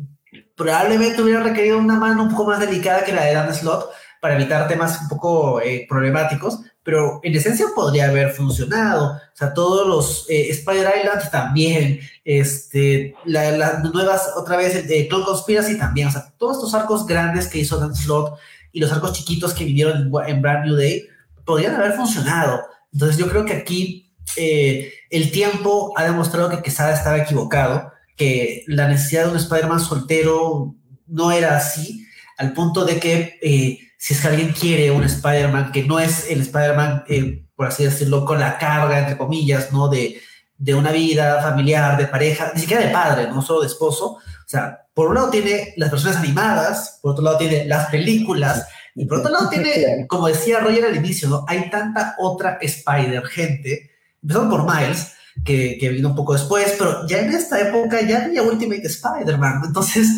probablemente 0.55 1.21
hubiera 1.21 1.41
requerido 1.41 1.77
una 1.77 1.95
mano 1.95 2.23
un 2.23 2.29
poco 2.29 2.45
más 2.45 2.59
delicada 2.59 3.03
que 3.03 3.13
la 3.13 3.25
de 3.25 3.33
Dan 3.33 3.53
Slot 3.53 3.89
para 4.23 4.35
evitar 4.35 4.69
temas 4.69 5.01
un 5.01 5.09
poco 5.09 5.59
eh, 5.59 5.85
problemáticos, 5.89 6.61
pero 6.81 7.19
en 7.23 7.35
esencia 7.35 7.65
podría 7.75 8.07
haber 8.07 8.31
funcionado. 8.31 9.07
O 9.17 9.35
sea, 9.35 9.53
todos 9.53 9.85
los 9.85 10.25
eh, 10.29 10.49
Spider 10.49 10.93
Island 10.97 11.29
también, 11.29 11.99
este, 12.23 13.15
las 13.25 13.83
nuevas, 13.83 14.29
otra 14.37 14.55
vez, 14.55 14.87
de 14.87 15.09
Clone 15.09 15.25
Conspiracy 15.25 15.77
también, 15.77 16.07
o 16.07 16.11
sea, 16.11 16.33
todos 16.37 16.55
estos 16.55 16.73
arcos 16.73 17.05
grandes 17.05 17.49
que 17.49 17.57
hizo 17.57 17.77
Dan 17.77 17.93
Slot 17.93 18.37
y 18.71 18.79
los 18.79 18.93
arcos 18.93 19.11
chiquitos 19.11 19.53
que 19.53 19.65
vivieron 19.65 19.97
en, 19.97 20.29
en 20.29 20.41
Brand 20.41 20.67
New 20.67 20.77
Day 20.77 21.05
podrían 21.43 21.75
haber 21.75 21.91
funcionado. 21.91 22.61
Entonces 22.93 23.17
yo 23.17 23.27
creo 23.27 23.43
que 23.43 23.51
aquí 23.51 24.09
eh, 24.37 24.93
el 25.09 25.31
tiempo 25.31 25.91
ha 25.97 26.05
demostrado 26.05 26.49
que 26.49 26.61
Quesada 26.61 26.93
estaba 26.93 27.17
equivocado, 27.17 27.91
que 28.15 28.63
la 28.67 28.87
necesidad 28.87 29.25
de 29.25 29.31
un 29.31 29.35
Spider-Man 29.37 29.81
soltero 29.81 30.75
no 31.07 31.33
era 31.33 31.57
así, 31.57 32.07
al 32.37 32.53
punto 32.53 32.85
de 32.85 33.01
que 33.01 33.37
eh, 33.41 33.79
si 34.03 34.13
es 34.13 34.19
que 34.19 34.27
alguien 34.27 34.51
quiere 34.51 34.91
un 34.91 35.05
Spider-Man 35.05 35.71
que 35.71 35.85
no 35.85 35.97
es 35.97 36.29
el 36.29 36.41
Spider-Man, 36.41 37.05
eh, 37.07 37.45
por 37.55 37.67
así 37.67 37.85
decirlo, 37.85 38.25
con 38.25 38.37
la 38.37 38.57
carga, 38.57 38.99
entre 38.99 39.17
comillas, 39.17 39.71
¿no? 39.71 39.87
De, 39.87 40.19
de 40.57 40.73
una 40.73 40.91
vida 40.91 41.41
familiar, 41.41 41.97
de 41.97 42.07
pareja, 42.07 42.51
ni 42.53 42.59
siquiera 42.59 42.85
de 42.85 42.91
padre, 42.91 43.29
no 43.29 43.41
solo 43.41 43.61
de 43.61 43.67
esposo. 43.67 44.15
O 44.15 44.45
sea, 44.45 44.87
por 44.93 45.07
un 45.07 45.15
lado 45.15 45.29
tiene 45.29 45.73
las 45.77 45.89
personas 45.89 46.17
animadas, 46.17 46.99
por 47.01 47.13
otro 47.13 47.23
lado 47.23 47.37
tiene 47.37 47.63
las 47.63 47.89
películas, 47.91 48.67
y 48.93 49.05
por 49.05 49.19
otro 49.19 49.31
lado 49.31 49.47
tiene, 49.47 50.05
como 50.09 50.27
decía 50.27 50.59
Roger 50.59 50.83
al 50.83 50.97
inicio, 50.97 51.29
¿no? 51.29 51.45
Hay 51.47 51.69
tanta 51.69 52.15
otra 52.19 52.57
Spider, 52.59 53.25
gente, 53.27 53.89
empezando 54.21 54.57
por 54.57 54.65
Miles, 54.65 55.13
que, 55.45 55.77
que, 55.79 55.87
vino 55.87 56.09
un 56.09 56.15
poco 56.15 56.33
después, 56.33 56.75
pero 56.77 57.07
ya 57.07 57.19
en 57.19 57.31
esta 57.31 57.57
época 57.57 58.01
ya 58.01 58.25
había 58.25 58.43
Ultimate 58.43 58.85
Spider-Man. 58.85 59.61
Entonces, 59.65 60.09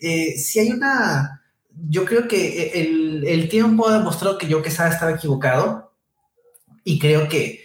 eh, 0.00 0.36
si 0.36 0.58
hay 0.58 0.72
una... 0.72 1.39
Yo 1.88 2.04
creo 2.04 2.28
que 2.28 2.72
el, 2.80 3.24
el 3.26 3.48
tiempo 3.48 3.88
ha 3.88 3.98
demostrado 3.98 4.38
que 4.38 4.48
yo 4.48 4.62
que 4.62 4.68
estaba 4.68 5.12
equivocado 5.12 5.92
y 6.84 6.98
creo 6.98 7.28
que 7.28 7.64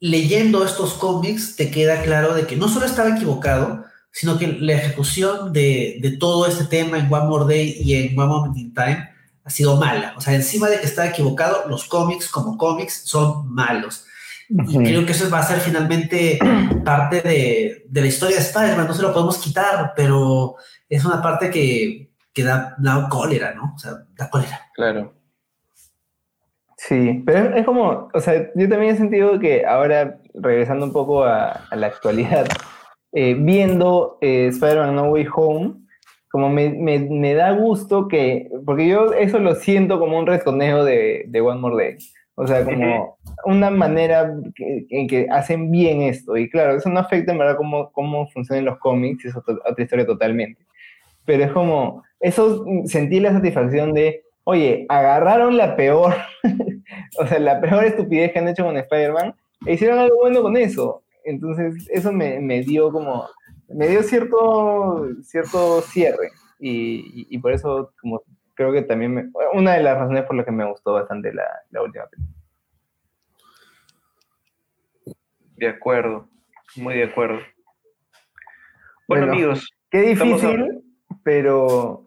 leyendo 0.00 0.64
estos 0.64 0.94
cómics 0.94 1.56
te 1.56 1.70
queda 1.70 2.02
claro 2.02 2.34
de 2.34 2.46
que 2.46 2.56
no 2.56 2.68
solo 2.68 2.86
estaba 2.86 3.16
equivocado, 3.16 3.84
sino 4.10 4.38
que 4.38 4.46
la 4.46 4.74
ejecución 4.74 5.52
de, 5.52 5.98
de 6.00 6.16
todo 6.18 6.46
este 6.46 6.64
tema 6.64 6.98
en 6.98 7.12
One 7.12 7.26
More 7.26 7.46
Day 7.46 7.76
y 7.80 7.94
en 7.94 8.18
One 8.18 8.28
Moment 8.28 8.56
in 8.56 8.74
Time 8.74 9.08
ha 9.44 9.50
sido 9.50 9.76
mala. 9.76 10.14
O 10.16 10.20
sea, 10.20 10.34
encima 10.34 10.68
de 10.68 10.78
que 10.78 10.86
está 10.86 11.06
equivocado, 11.06 11.68
los 11.68 11.84
cómics 11.84 12.28
como 12.28 12.56
cómics 12.56 13.02
son 13.04 13.52
malos. 13.52 14.06
Y 14.48 14.76
creo 14.76 15.06
que 15.06 15.12
eso 15.12 15.28
va 15.30 15.40
a 15.40 15.46
ser 15.46 15.58
finalmente 15.60 16.38
parte 16.84 17.22
de, 17.22 17.84
de 17.88 18.00
la 18.00 18.06
historia 18.06 18.36
de 18.36 18.42
Spider-Man. 18.42 18.86
No 18.86 18.94
se 18.94 19.02
lo 19.02 19.12
podemos 19.12 19.38
quitar, 19.38 19.94
pero 19.96 20.56
es 20.88 21.04
una 21.04 21.20
parte 21.20 21.50
que, 21.50 22.13
que 22.34 22.42
da, 22.42 22.74
da, 22.78 23.08
cólera, 23.08 23.54
¿no? 23.54 23.72
O 23.74 23.78
sea, 23.78 23.92
da 24.16 24.28
cólera. 24.28 24.60
Claro. 24.74 25.14
Sí, 26.76 27.22
pero 27.24 27.54
es 27.56 27.64
como, 27.64 28.10
o 28.12 28.20
sea, 28.20 28.50
yo 28.54 28.68
también 28.68 28.94
he 28.94 28.98
sentido 28.98 29.38
que 29.38 29.64
ahora, 29.64 30.18
regresando 30.34 30.84
un 30.84 30.92
poco 30.92 31.24
a, 31.24 31.66
a 31.70 31.76
la 31.76 31.86
actualidad, 31.86 32.46
eh, 33.12 33.34
viendo 33.38 34.18
eh, 34.20 34.48
Spider-Man 34.48 34.96
No 34.96 35.04
Way 35.04 35.26
Home, 35.34 35.74
como 36.30 36.50
me, 36.50 36.70
me, 36.70 36.98
me, 36.98 37.34
da 37.34 37.52
gusto 37.52 38.08
que, 38.08 38.50
porque 38.66 38.88
yo 38.88 39.12
eso 39.12 39.38
lo 39.38 39.54
siento 39.54 40.00
como 40.00 40.18
un 40.18 40.26
resconeo 40.26 40.84
de, 40.84 41.24
de 41.28 41.40
One 41.40 41.60
More 41.60 41.76
Day. 41.76 41.98
O 42.34 42.44
sea, 42.44 42.64
como 42.64 43.16
una 43.44 43.70
manera 43.70 44.34
que, 44.56 44.84
en 44.90 45.06
que 45.06 45.28
hacen 45.30 45.70
bien 45.70 46.02
esto. 46.02 46.36
Y 46.36 46.50
claro, 46.50 46.76
eso 46.76 46.90
no 46.90 46.98
afecta 46.98 47.30
en 47.30 47.38
verdad 47.38 47.56
cómo, 47.56 47.92
cómo 47.92 48.26
funcionan 48.30 48.64
los 48.64 48.78
cómics, 48.78 49.24
es 49.24 49.36
otra, 49.36 49.54
otra 49.64 49.84
historia 49.84 50.04
totalmente. 50.04 50.66
Pero 51.24 51.44
es 51.44 51.52
como, 51.52 52.02
eso 52.24 52.64
sentí 52.86 53.20
la 53.20 53.32
satisfacción 53.32 53.92
de, 53.92 54.24
oye, 54.44 54.86
agarraron 54.88 55.58
la 55.58 55.76
peor, 55.76 56.14
o 57.18 57.26
sea, 57.26 57.38
la 57.38 57.60
peor 57.60 57.84
estupidez 57.84 58.32
que 58.32 58.38
han 58.38 58.48
hecho 58.48 58.64
con 58.64 58.78
Spider-Man 58.78 59.34
e 59.66 59.74
hicieron 59.74 59.98
algo 59.98 60.16
bueno 60.20 60.40
con 60.40 60.56
eso. 60.56 61.02
Entonces, 61.26 61.86
eso 61.90 62.12
me, 62.12 62.40
me 62.40 62.62
dio 62.62 62.90
como, 62.90 63.28
me 63.68 63.88
dio 63.88 64.02
cierto, 64.02 65.06
cierto 65.22 65.82
cierre. 65.82 66.30
Y, 66.58 66.70
y, 67.14 67.26
y, 67.28 67.38
por 67.38 67.52
eso, 67.52 67.92
como 68.00 68.22
creo 68.54 68.72
que 68.72 68.80
también, 68.80 69.12
me, 69.12 69.30
una 69.52 69.74
de 69.74 69.82
las 69.82 69.98
razones 69.98 70.24
por 70.24 70.34
las 70.34 70.46
que 70.46 70.52
me 70.52 70.66
gustó 70.66 70.94
bastante 70.94 71.30
la, 71.34 71.46
la 71.70 71.82
última 71.82 72.06
película. 72.06 72.38
De 75.56 75.68
acuerdo, 75.68 76.26
muy 76.76 76.94
de 76.94 77.04
acuerdo. 77.04 77.40
Bueno, 79.06 79.26
bueno 79.26 79.32
amigos. 79.32 79.70
Qué 79.90 80.00
difícil, 80.00 80.82
a... 81.10 81.16
pero 81.22 82.03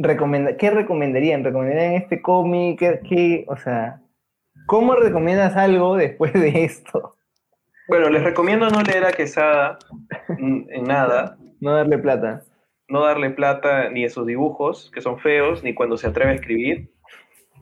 recomenda 0.00 0.56
¿qué 0.56 0.70
recomendarían? 0.70 1.44
¿Recomendarían 1.44 1.94
este 1.94 2.20
cómic? 2.22 2.78
¿Qué, 2.78 3.00
¿Qué, 3.08 3.44
o 3.48 3.56
sea, 3.56 4.00
¿cómo 4.66 4.94
recomiendas 4.94 5.56
algo 5.56 5.96
después 5.96 6.32
de 6.32 6.64
esto? 6.64 7.14
Bueno, 7.88 8.08
les 8.08 8.22
recomiendo 8.22 8.70
no 8.70 8.82
leer 8.82 9.04
a 9.04 9.12
Quesada 9.12 9.78
en 10.38 10.84
nada. 10.84 11.36
No 11.60 11.74
darle 11.74 11.98
plata. 11.98 12.44
No 12.88 13.04
darle 13.04 13.30
plata 13.30 13.90
ni 13.90 14.04
a 14.04 14.10
sus 14.10 14.26
dibujos, 14.26 14.90
que 14.94 15.00
son 15.00 15.18
feos, 15.18 15.62
ni 15.62 15.74
cuando 15.74 15.96
se 15.96 16.06
atreve 16.06 16.30
a 16.30 16.34
escribir. 16.34 16.92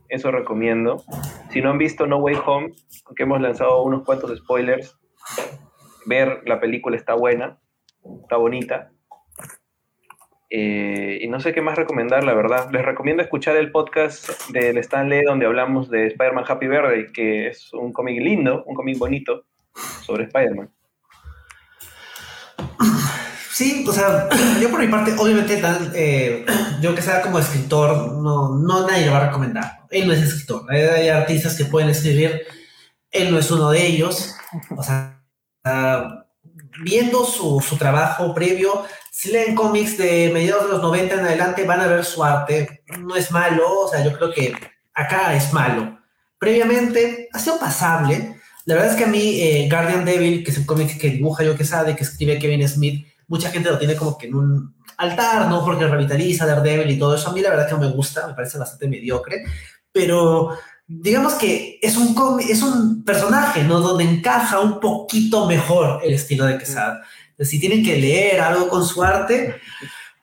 Eso 0.09 0.31
recomiendo. 0.31 1.03
Si 1.51 1.61
no 1.61 1.71
han 1.71 1.79
visto 1.79 2.07
No 2.07 2.19
Way 2.19 2.37
Home, 2.47 2.73
aunque 3.07 3.23
hemos 3.23 3.41
lanzado 3.41 3.83
unos 3.83 4.05
cuantos 4.05 4.37
spoilers, 4.39 4.99
ver 6.07 6.43
la 6.47 6.61
película 6.61 6.97
está 6.97 7.15
buena, 7.15 7.59
está 8.23 8.37
bonita. 8.37 8.91
Eh, 10.51 11.19
y 11.23 11.29
no 11.29 11.41
sé 11.41 11.53
qué 11.53 11.61
más 11.61 11.77
recomendar, 11.77 12.25
la 12.25 12.35
verdad. 12.35 12.71
Les 12.73 12.85
recomiendo 12.85 13.23
escuchar 13.23 13.57
el 13.57 13.71
podcast 13.71 14.49
del 14.51 14.79
Stan 14.79 15.09
Lee 15.09 15.23
donde 15.23 15.47
hablamos 15.47 15.91
de 15.91 16.07
Spider-Man 16.07 16.45
Happy 16.49 16.67
Birthday, 16.67 17.13
que 17.13 17.49
es 17.49 17.73
un 17.73 17.93
cómic 17.93 18.21
lindo, 18.23 18.65
un 18.65 18.75
cómic 18.75 18.99
bonito 18.99 19.45
sobre 20.03 20.25
Spider-Man. 20.25 20.71
Sí, 23.59 23.85
o 23.89 23.93
sea, 23.93 24.29
yo 24.63 24.71
por 24.71 24.81
mi 24.81 24.87
parte, 24.87 25.13
obviamente, 25.19 25.61
eh, 25.95 26.47
yo 26.81 26.95
que 26.95 27.03
sea 27.03 27.21
como 27.21 27.39
escritor, 27.39 28.13
no, 28.13 28.57
no 28.57 28.87
nadie 28.87 29.07
lo 29.07 29.13
va 29.13 29.19
a 29.19 29.27
recomendar. 29.27 29.81
Él 29.91 30.07
no 30.07 30.13
es 30.13 30.23
escritor. 30.23 30.71
Hay 30.71 31.09
artistas 31.09 31.57
que 31.57 31.65
pueden 31.65 31.91
escribir, 31.91 32.43
él 33.11 33.33
no 33.33 33.39
es 33.39 33.51
uno 33.51 33.71
de 33.71 33.87
ellos. 33.87 34.37
O 34.77 34.83
sea, 34.83 35.21
viendo 36.83 37.25
su, 37.25 37.61
su, 37.61 37.77
trabajo 37.77 38.35
previo, 38.35 38.85
si 39.11 39.31
leen 39.31 39.55
cómics 39.55 39.99
de 39.99 40.31
mediados 40.33 40.65
de 40.65 40.73
los 40.73 40.83
90 40.83 41.15
en 41.15 41.21
adelante, 41.21 41.65
van 41.65 41.81
a 41.81 41.87
ver 41.87 42.05
su 42.05 42.23
arte. 42.23 42.83
No 42.99 43.17
es 43.17 43.31
malo, 43.31 43.81
o 43.81 43.89
sea, 43.89 44.05
yo 44.05 44.13
creo 44.13 44.33
que 44.33 44.55
acá 44.95 45.35
es 45.35 45.53
malo. 45.53 45.99
Previamente 46.39 47.29
ha 47.33 47.39
sido 47.39 47.59
pasable. 47.59 48.37
La 48.65 48.75
verdad 48.75 48.93
es 48.93 48.97
que 48.97 49.05
a 49.05 49.09
mí, 49.09 49.41
eh, 49.41 49.69
Guardian 49.71 50.05
Devil, 50.05 50.45
que 50.45 50.51
es 50.51 50.59
el 50.59 50.67
cómic 50.67 50.99
que 50.99 51.11
dibuja 51.11 51.43
yo 51.43 51.57
que 51.57 51.65
sabe, 51.65 51.97
que 51.97 52.05
escribe 52.05 52.39
Kevin 52.39 52.69
Smith, 52.69 53.07
mucha 53.27 53.51
gente 53.51 53.71
lo 53.71 53.79
tiene 53.79 53.97
como 53.97 54.19
que 54.19 54.27
en 54.27 54.35
un 54.35 54.75
altar, 54.99 55.49
¿no? 55.49 55.65
Porque 55.65 55.87
revitaliza 55.87 56.47
Daredevil 56.47 56.91
y 56.91 56.99
todo 56.99 57.15
eso. 57.15 57.31
A 57.31 57.33
mí 57.33 57.41
la 57.41 57.51
verdad 57.51 57.67
que 57.67 57.75
no 57.75 57.81
me 57.81 57.91
gusta, 57.91 58.27
me 58.27 58.35
parece 58.35 58.59
bastante 58.59 58.89
mediocre, 58.89 59.45
pero 59.93 60.51
digamos 60.89 61.35
que 61.35 61.79
es 61.83 61.97
un, 61.99 62.41
es 62.41 62.63
un 62.63 63.05
personaje, 63.05 63.63
¿no? 63.63 63.81
Donde 63.81 64.05
encaja 64.05 64.59
un 64.61 64.81
poquito 64.81 65.47
mejor 65.47 66.01
el 66.03 66.15
estilo 66.15 66.47
de 66.47 66.59
Quesada. 66.59 67.03
Si 67.39 67.61
tienen 67.61 67.85
que 67.85 67.99
leer 67.99 68.41
algo 68.41 68.69
con 68.69 68.85
su 68.85 69.03
arte, 69.03 69.61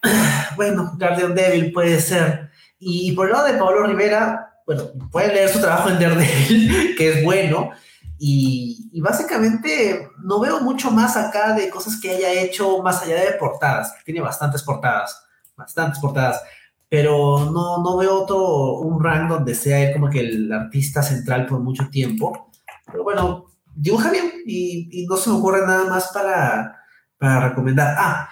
bueno, 0.56 0.94
Guardian 0.98 1.36
Devil 1.36 1.72
puede 1.72 2.02
ser. 2.02 2.50
Y 2.80 3.12
por 3.14 3.28
el 3.28 3.34
lado 3.34 3.46
de 3.46 3.54
Pablo 3.54 3.86
Rivera, 3.86 4.60
bueno, 4.66 4.86
pueden 5.12 5.36
leer 5.36 5.50
su 5.50 5.62
trabajo 5.62 5.90
en 5.90 6.00
Daredevil, 6.00 6.96
que 6.98 7.10
es 7.10 7.24
bueno, 7.24 7.70
Y, 8.18 8.90
y, 8.92 9.02
básicamente 9.02 10.10
no 10.24 10.40
veo 10.40 10.62
mucho 10.62 10.90
más 10.90 11.16
acá 11.18 11.54
de 11.54 11.70
cosas 11.70 12.00
que 12.00 12.10
haya 12.10 12.32
hecho 12.32 12.82
más 12.82 13.04
allá 13.04 13.18
de 13.24 13.34
portadas. 13.34 13.94
Tiene 14.04 14.22
bastantes 14.22 14.64
portadas, 14.64 15.22
bastantes 15.56 16.00
portadas, 16.00 16.42
pero 16.90 17.52
no, 17.52 17.84
no 17.84 17.98
veo 17.98 18.22
otro, 18.22 18.80
un 18.80 19.04
rank 19.04 19.30
donde 19.30 19.56
sea 19.56 19.80
él 19.80 19.94
como 19.94 20.10
que 20.10 20.20
el 20.20 20.52
artista 20.52 21.02
central 21.02 21.46
por 21.46 21.60
mucho 21.60 21.90
tiempo. 21.90 22.52
Pero 22.86 23.04
bueno, 23.04 23.46
dibuja 23.74 24.12
bien 24.12 24.32
y, 24.46 24.90
y 24.92 25.06
no 25.06 25.18
se 25.18 25.30
me 25.30 25.38
ocurre 25.38 25.66
nada 25.66 25.86
más 25.90 26.12
para, 26.14 26.80
para 27.18 27.50
recomendar. 27.50 27.96
Ah, 27.98 28.30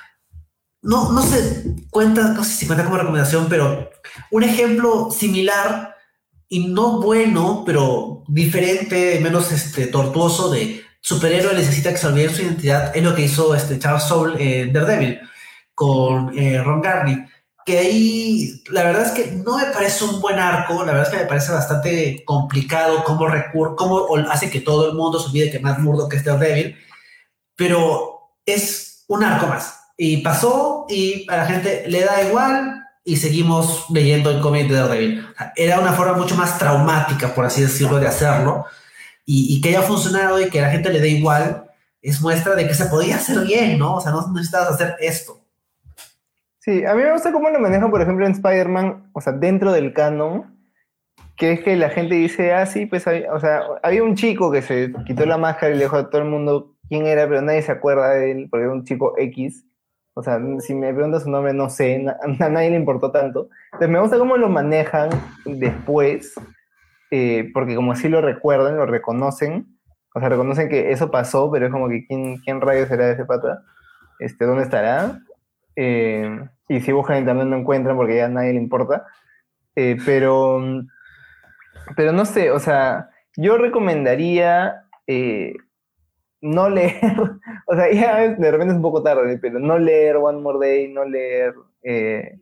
no, 0.81 1.11
no 1.11 1.21
sé, 1.21 1.75
cuenta, 1.89 2.29
no 2.29 2.43
sé 2.43 2.51
si 2.51 2.67
cuenta 2.67 2.83
como 2.83 2.97
recomendación, 2.97 3.47
pero 3.49 3.89
un 4.31 4.43
ejemplo 4.43 5.09
similar 5.11 5.95
y 6.49 6.67
no 6.67 7.01
bueno, 7.01 7.63
pero 7.65 8.23
diferente, 8.27 9.19
menos 9.21 9.51
este, 9.51 9.87
tortuoso 9.87 10.51
de 10.51 10.83
superhéroe 10.99 11.53
necesita 11.53 11.91
que 11.91 11.97
se 11.97 12.07
olvide 12.07 12.29
su 12.29 12.41
identidad, 12.41 12.95
es 12.95 13.03
lo 13.03 13.15
que 13.15 13.23
hizo 13.23 13.55
este 13.55 13.79
Charles 13.79 14.03
Soule 14.03 14.61
en 14.61 14.73
Daredevil 14.73 15.19
con 15.73 16.37
eh, 16.37 16.61
Ron 16.61 16.81
Garney. 16.81 17.25
Que 17.65 17.77
ahí, 17.77 18.63
la 18.69 18.83
verdad 18.83 19.05
es 19.05 19.11
que 19.11 19.31
no 19.31 19.57
me 19.57 19.65
parece 19.65 20.03
un 20.03 20.19
buen 20.19 20.37
arco, 20.37 20.83
la 20.83 20.91
verdad 20.91 21.03
es 21.03 21.09
que 21.09 21.23
me 21.23 21.29
parece 21.29 21.51
bastante 21.51 22.23
complicado 22.25 23.03
cómo, 23.03 23.27
recur 23.27 23.75
cómo 23.75 24.07
hace 24.29 24.49
que 24.49 24.59
todo 24.59 24.89
el 24.89 24.95
mundo 24.95 25.19
se 25.19 25.27
olvide 25.27 25.51
que 25.51 25.59
Matt 25.59 25.79
Murdock 25.79 26.13
es 26.13 26.25
Daredevil, 26.25 26.75
pero 27.55 28.33
es 28.45 29.05
un 29.07 29.23
arco 29.23 29.47
más 29.47 29.79
y 29.97 30.17
pasó 30.17 30.85
y 30.89 31.25
a 31.29 31.37
la 31.37 31.45
gente 31.45 31.85
le 31.87 32.03
da 32.03 32.21
igual 32.23 32.83
y 33.05 33.17
seguimos 33.17 33.85
leyendo 33.89 34.29
el 34.31 34.41
cómic 34.41 34.67
de 34.67 34.75
Daredevil. 34.75 35.27
Era 35.55 35.79
una 35.79 35.93
forma 35.93 36.13
mucho 36.13 36.35
más 36.35 36.57
traumática, 36.57 37.33
por 37.33 37.45
así 37.45 37.61
decirlo, 37.61 37.99
de 37.99 38.07
hacerlo 38.07 38.65
y, 39.25 39.61
que 39.61 39.69
haya 39.69 39.81
funcionado 39.81 40.41
y 40.41 40.49
que 40.49 40.59
a 40.59 40.63
la 40.63 40.71
gente 40.71 40.91
le 40.91 40.99
dé 40.99 41.09
igual 41.09 41.69
es 42.01 42.19
muestra 42.21 42.55
de 42.55 42.67
que 42.67 42.73
se 42.73 42.85
podía 42.85 43.15
hacer 43.15 43.39
bien, 43.45 43.79
¿no? 43.79 43.95
O 43.95 44.01
sea, 44.01 44.11
no 44.11 44.27
necesitabas 44.33 44.73
hacer 44.73 44.97
esto. 44.99 45.42
Sí, 46.63 46.85
a 46.85 46.95
mí 46.95 47.03
me 47.03 47.11
gusta 47.11 47.33
cómo 47.33 47.49
lo 47.49 47.59
manejan, 47.59 47.91
por 47.91 48.01
ejemplo, 48.01 48.25
en 48.25 48.31
Spider-Man, 48.31 49.09
o 49.11 49.19
sea, 49.19 49.33
dentro 49.33 49.73
del 49.73 49.93
canon, 49.93 50.57
que 51.35 51.51
es 51.51 51.59
que 51.59 51.75
la 51.75 51.89
gente 51.89 52.15
dice, 52.15 52.53
ah, 52.53 52.65
sí, 52.65 52.85
pues, 52.85 53.05
o 53.05 53.39
sea, 53.41 53.63
había 53.83 54.01
un 54.01 54.15
chico 54.15 54.49
que 54.49 54.61
se 54.61 54.93
quitó 55.05 55.25
la 55.25 55.37
máscara 55.37 55.73
y 55.73 55.77
le 55.77 55.83
dijo 55.83 55.97
a 55.97 56.09
todo 56.09 56.21
el 56.21 56.29
mundo 56.29 56.77
quién 56.87 57.05
era, 57.05 57.27
pero 57.27 57.41
nadie 57.41 57.63
se 57.63 57.73
acuerda 57.73 58.11
de 58.11 58.31
él, 58.31 58.47
porque 58.49 58.63
era 58.63 58.71
un 58.71 58.85
chico 58.85 59.13
X. 59.17 59.65
O 60.13 60.23
sea, 60.23 60.39
si 60.59 60.73
me 60.73 60.93
preguntas 60.93 61.23
su 61.23 61.29
nombre, 61.29 61.51
no 61.53 61.69
sé, 61.69 62.05
a 62.39 62.49
nadie 62.49 62.69
le 62.69 62.77
importó 62.77 63.11
tanto. 63.11 63.49
Entonces 63.73 63.89
me 63.89 63.99
gusta 63.99 64.17
cómo 64.17 64.37
lo 64.37 64.47
manejan 64.47 65.09
después, 65.43 66.33
eh, 67.11 67.51
porque 67.53 67.75
como 67.75 67.91
así 67.91 68.07
lo 68.07 68.21
recuerdan, 68.21 68.77
lo 68.77 68.85
reconocen, 68.85 69.67
o 70.15 70.19
sea, 70.21 70.29
reconocen 70.29 70.69
que 70.69 70.93
eso 70.93 71.11
pasó, 71.11 71.51
pero 71.51 71.65
es 71.65 71.73
como 71.73 71.89
que 71.89 72.05
¿quién, 72.07 72.37
quién 72.37 72.61
rayos 72.61 72.87
será 72.87 73.09
ese 73.09 73.25
pata? 73.25 73.63
Este, 74.19 74.45
¿Dónde 74.45 74.63
estará? 74.63 75.19
Eh, 75.75 76.47
y 76.69 76.79
si 76.81 76.91
buscan 76.91 77.17
en 77.17 77.21
internet 77.23 77.47
no 77.47 77.57
encuentran 77.57 77.95
porque 77.95 78.17
ya 78.17 78.27
nadie 78.27 78.53
le 78.53 78.59
importa. 78.59 79.05
Eh, 79.75 79.97
pero, 80.05 80.61
pero 81.95 82.11
no 82.11 82.25
sé, 82.25 82.51
o 82.51 82.59
sea, 82.59 83.09
yo 83.35 83.57
recomendaría 83.57 84.85
no 86.43 86.69
leer, 86.69 86.99
o 87.67 87.75
sea, 87.75 87.91
ya 87.91 88.35
de 88.35 88.51
repente 88.51 88.73
es 88.73 88.75
un 88.75 88.81
poco 88.81 89.01
tarde, 89.01 89.39
pero 89.41 89.59
no 89.59 89.79
leer 89.79 90.17
One 90.17 90.41
More 90.41 90.59
Day, 90.59 90.89
no 90.89 91.05
leer, 91.05 91.53
eh, 91.83 92.37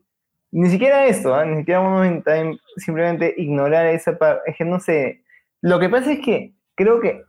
ni 0.52 0.70
siquiera 0.70 1.06
esto, 1.06 1.36
¿ah? 1.36 1.46
ni 1.46 1.58
siquiera 1.58 1.82
One 1.82 2.10
More 2.10 2.24
Time, 2.24 2.58
simplemente 2.78 3.34
ignorar 3.38 3.86
esa 3.86 4.18
parte, 4.18 4.50
es 4.50 4.58
que 4.58 4.66
no 4.66 4.80
sé, 4.80 5.22
lo 5.62 5.80
que 5.80 5.88
pasa 5.88 6.14
es 6.14 6.20
que 6.20 6.54
creo 6.74 7.00
que 7.00 7.22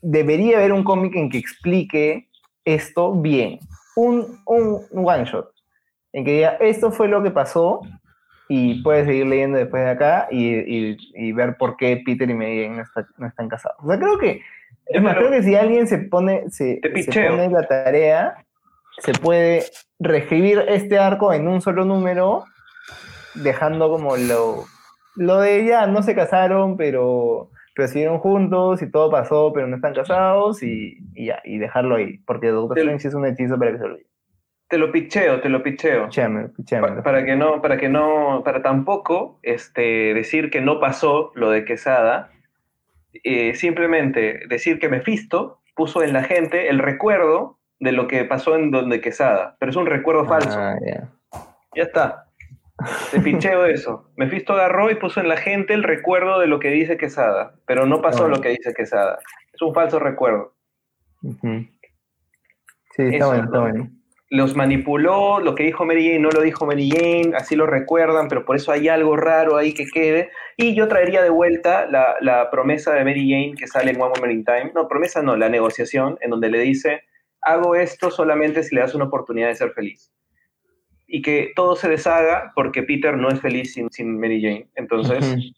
debería 0.00 0.58
haber 0.58 0.72
un 0.72 0.82
cómic 0.82 1.14
en 1.14 1.30
que 1.30 1.38
explique 1.38 2.28
esto 2.64 3.14
bien, 3.14 3.60
un, 3.96 4.40
un, 4.46 4.86
one 4.92 5.24
shot, 5.24 5.50
en 6.12 6.24
que 6.24 6.32
diga, 6.32 6.56
esto 6.60 6.90
fue 6.92 7.08
lo 7.08 7.22
que 7.22 7.30
pasó, 7.30 7.80
y 8.48 8.82
puedes 8.82 9.06
seguir 9.06 9.26
leyendo 9.26 9.56
después 9.56 9.82
de 9.82 9.90
acá 9.90 10.28
y, 10.30 10.96
y, 11.14 11.32
ver 11.32 11.56
por 11.56 11.76
qué 11.76 12.02
Peter 12.04 12.28
y 12.28 12.34
Mary 12.34 12.68
no, 12.68 12.82
no 13.16 13.26
están 13.26 13.48
casados. 13.48 13.78
O 13.82 13.88
sea, 13.88 13.98
creo 13.98 14.18
que 14.18 14.42
es 14.86 15.02
más, 15.02 15.16
creo 15.16 15.30
que 15.30 15.42
si 15.42 15.54
alguien 15.54 15.86
se 15.86 15.98
pone, 15.98 16.50
se, 16.50 16.80
pone 16.82 17.48
la 17.48 17.66
tarea, 17.66 18.44
se 18.98 19.12
puede 19.12 19.64
reescribir 19.98 20.64
este 20.68 20.98
arco 20.98 21.32
en 21.32 21.48
un 21.48 21.62
solo 21.62 21.84
número, 21.84 22.44
dejando 23.34 23.88
como 23.88 24.16
lo, 24.16 24.64
lo 25.16 25.40
de 25.40 25.64
ya, 25.64 25.86
no 25.86 26.02
se 26.02 26.14
casaron, 26.14 26.76
pero, 26.76 27.50
pero 27.74 27.88
siguieron 27.88 28.18
juntos 28.18 28.82
y 28.82 28.90
todo 28.90 29.10
pasó, 29.10 29.52
pero 29.52 29.66
no 29.66 29.76
están 29.76 29.94
casados 29.94 30.62
y, 30.62 30.98
ya, 31.14 31.40
y 31.44 31.58
dejarlo 31.58 31.96
ahí, 31.96 32.18
porque 32.26 32.48
Doctor 32.48 32.78
Strange 32.78 33.08
es 33.08 33.14
un 33.14 33.26
hechizo 33.26 33.58
para 33.58 33.72
que 33.72 33.78
se 33.78 33.84
olvide. 33.84 34.06
Te 34.68 34.78
lo 34.78 34.90
picheo, 34.90 35.40
te 35.40 35.48
lo 35.50 35.62
picheo. 35.62 36.06
Pichame, 36.06 36.48
para, 36.80 37.02
para, 37.02 37.24
que 37.24 37.36
no, 37.36 37.60
para 37.60 37.76
que 37.76 37.88
no, 37.88 38.42
para 38.44 38.62
tampoco 38.62 39.38
este, 39.42 40.14
decir 40.14 40.50
que 40.50 40.62
no 40.62 40.80
pasó 40.80 41.30
lo 41.34 41.50
de 41.50 41.64
Quesada, 41.64 42.30
eh, 43.24 43.54
simplemente 43.54 44.40
decir 44.48 44.78
que 44.78 44.88
Mephisto 44.88 45.60
puso 45.74 46.02
en 46.02 46.14
la 46.14 46.24
gente 46.24 46.68
el 46.68 46.78
recuerdo 46.78 47.58
de 47.80 47.92
lo 47.92 48.06
que 48.06 48.24
pasó 48.24 48.56
en 48.56 48.70
Donde 48.70 49.00
Quesada, 49.00 49.56
pero 49.58 49.70
es 49.70 49.76
un 49.76 49.86
recuerdo 49.86 50.24
falso. 50.24 50.58
Ah, 50.58 50.76
ya 51.74 51.82
está. 51.82 52.26
Te 53.10 53.20
pincheo 53.20 53.66
eso. 53.66 54.10
Mephisto 54.16 54.54
agarró 54.54 54.90
y 54.90 54.96
puso 54.96 55.20
en 55.20 55.28
la 55.28 55.36
gente 55.36 55.74
el 55.74 55.82
recuerdo 55.82 56.38
de 56.40 56.46
lo 56.46 56.58
que 56.58 56.70
dice 56.70 56.96
Quesada, 56.96 57.54
pero 57.66 57.86
no 57.86 58.00
pasó 58.00 58.28
lo 58.28 58.40
que 58.40 58.50
dice 58.50 58.74
Quesada. 58.74 59.18
Es 59.52 59.62
un 59.62 59.74
falso 59.74 59.98
recuerdo. 59.98 60.54
Sí, 61.20 63.02
está 63.02 63.26
bueno, 63.26 63.44
está 63.44 63.60
bueno 63.60 63.90
los 64.32 64.56
manipuló, 64.56 65.40
lo 65.40 65.54
que 65.54 65.64
dijo 65.64 65.84
Mary 65.84 66.06
Jane 66.06 66.20
no 66.20 66.30
lo 66.30 66.40
dijo 66.40 66.64
Mary 66.64 66.88
Jane, 66.88 67.36
así 67.36 67.54
lo 67.54 67.66
recuerdan, 67.66 68.28
pero 68.28 68.46
por 68.46 68.56
eso 68.56 68.72
hay 68.72 68.88
algo 68.88 69.14
raro 69.14 69.58
ahí 69.58 69.74
que 69.74 69.84
quede. 69.84 70.30
Y 70.56 70.74
yo 70.74 70.88
traería 70.88 71.22
de 71.22 71.28
vuelta 71.28 71.86
la, 71.86 72.48
promesa 72.50 72.94
de 72.94 73.04
Mary 73.04 73.30
Jane 73.30 73.52
que 73.54 73.66
sale 73.66 73.90
en 73.90 74.00
One 74.00 74.12
Moment 74.16 74.32
in 74.32 74.44
Time. 74.46 74.72
No, 74.74 74.88
promesa 74.88 75.20
no, 75.20 75.36
la 75.36 75.50
negociación, 75.50 76.16
en 76.22 76.30
donde 76.30 76.48
le 76.48 76.60
dice, 76.60 77.02
hago 77.42 77.74
esto 77.74 78.10
solamente 78.10 78.62
si 78.62 78.74
le 78.74 78.80
das 78.80 78.94
una 78.94 79.04
oportunidad 79.04 79.48
de 79.48 79.54
ser 79.54 79.72
feliz. 79.72 80.10
Y 81.14 81.20
que 81.20 81.52
todo 81.54 81.76
se 81.76 81.90
deshaga 81.90 82.52
porque 82.54 82.82
Peter 82.82 83.18
no 83.18 83.28
es 83.28 83.38
feliz 83.40 83.74
sin, 83.74 83.90
sin 83.90 84.18
Mary 84.18 84.40
Jane. 84.40 84.66
Entonces, 84.76 85.52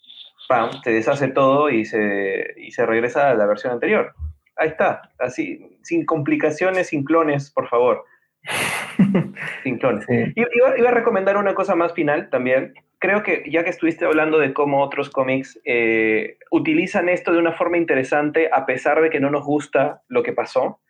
pam, 0.49 0.71
se 0.83 0.91
deshace 0.91 1.29
todo 1.29 1.71
y 1.71 1.85
se, 1.85 2.55
y 2.57 2.73
se 2.73 2.85
regresa 2.85 3.31
a 3.31 3.35
la 3.35 3.47
versión 3.47 3.73
anterior. 3.73 4.13
Ahí 4.57 4.69
está, 4.69 5.11
así, 5.21 5.79
sin 5.83 6.05
complicaciones, 6.07 6.89
sin 6.89 7.05
clones, 7.05 7.53
por 7.53 7.69
favor. 7.69 8.05
Sin 9.63 9.79
clones. 9.79 10.07
Iba, 10.09 10.89
a 10.89 10.93
recomendar 10.93 11.37
una 11.39 11.55
cosa 11.55 11.75
más 11.75 11.95
final 11.95 12.29
también. 12.29 12.75
Creo 12.99 13.23
que 13.23 13.43
ya 13.51 13.65
que 13.65 13.71
estuviste 13.71 14.05
hablando 14.05 14.39
de 14.39 14.53
cómo 14.53 14.83
otros 14.83 15.09
cómics 15.09 15.59
eh, 15.65 16.37
utilizan 16.51 17.09
esto 17.09 17.33
de 17.33 17.39
una 17.39 17.53
forma 17.53 17.79
interesante 17.79 18.51
a 18.53 18.67
pesar 18.67 19.01
de 19.01 19.09
que 19.09 19.21
no 19.21 19.31
nos 19.31 19.45
gusta 19.45 20.03
lo 20.09 20.23
que 20.23 20.33
pasó. 20.33 20.81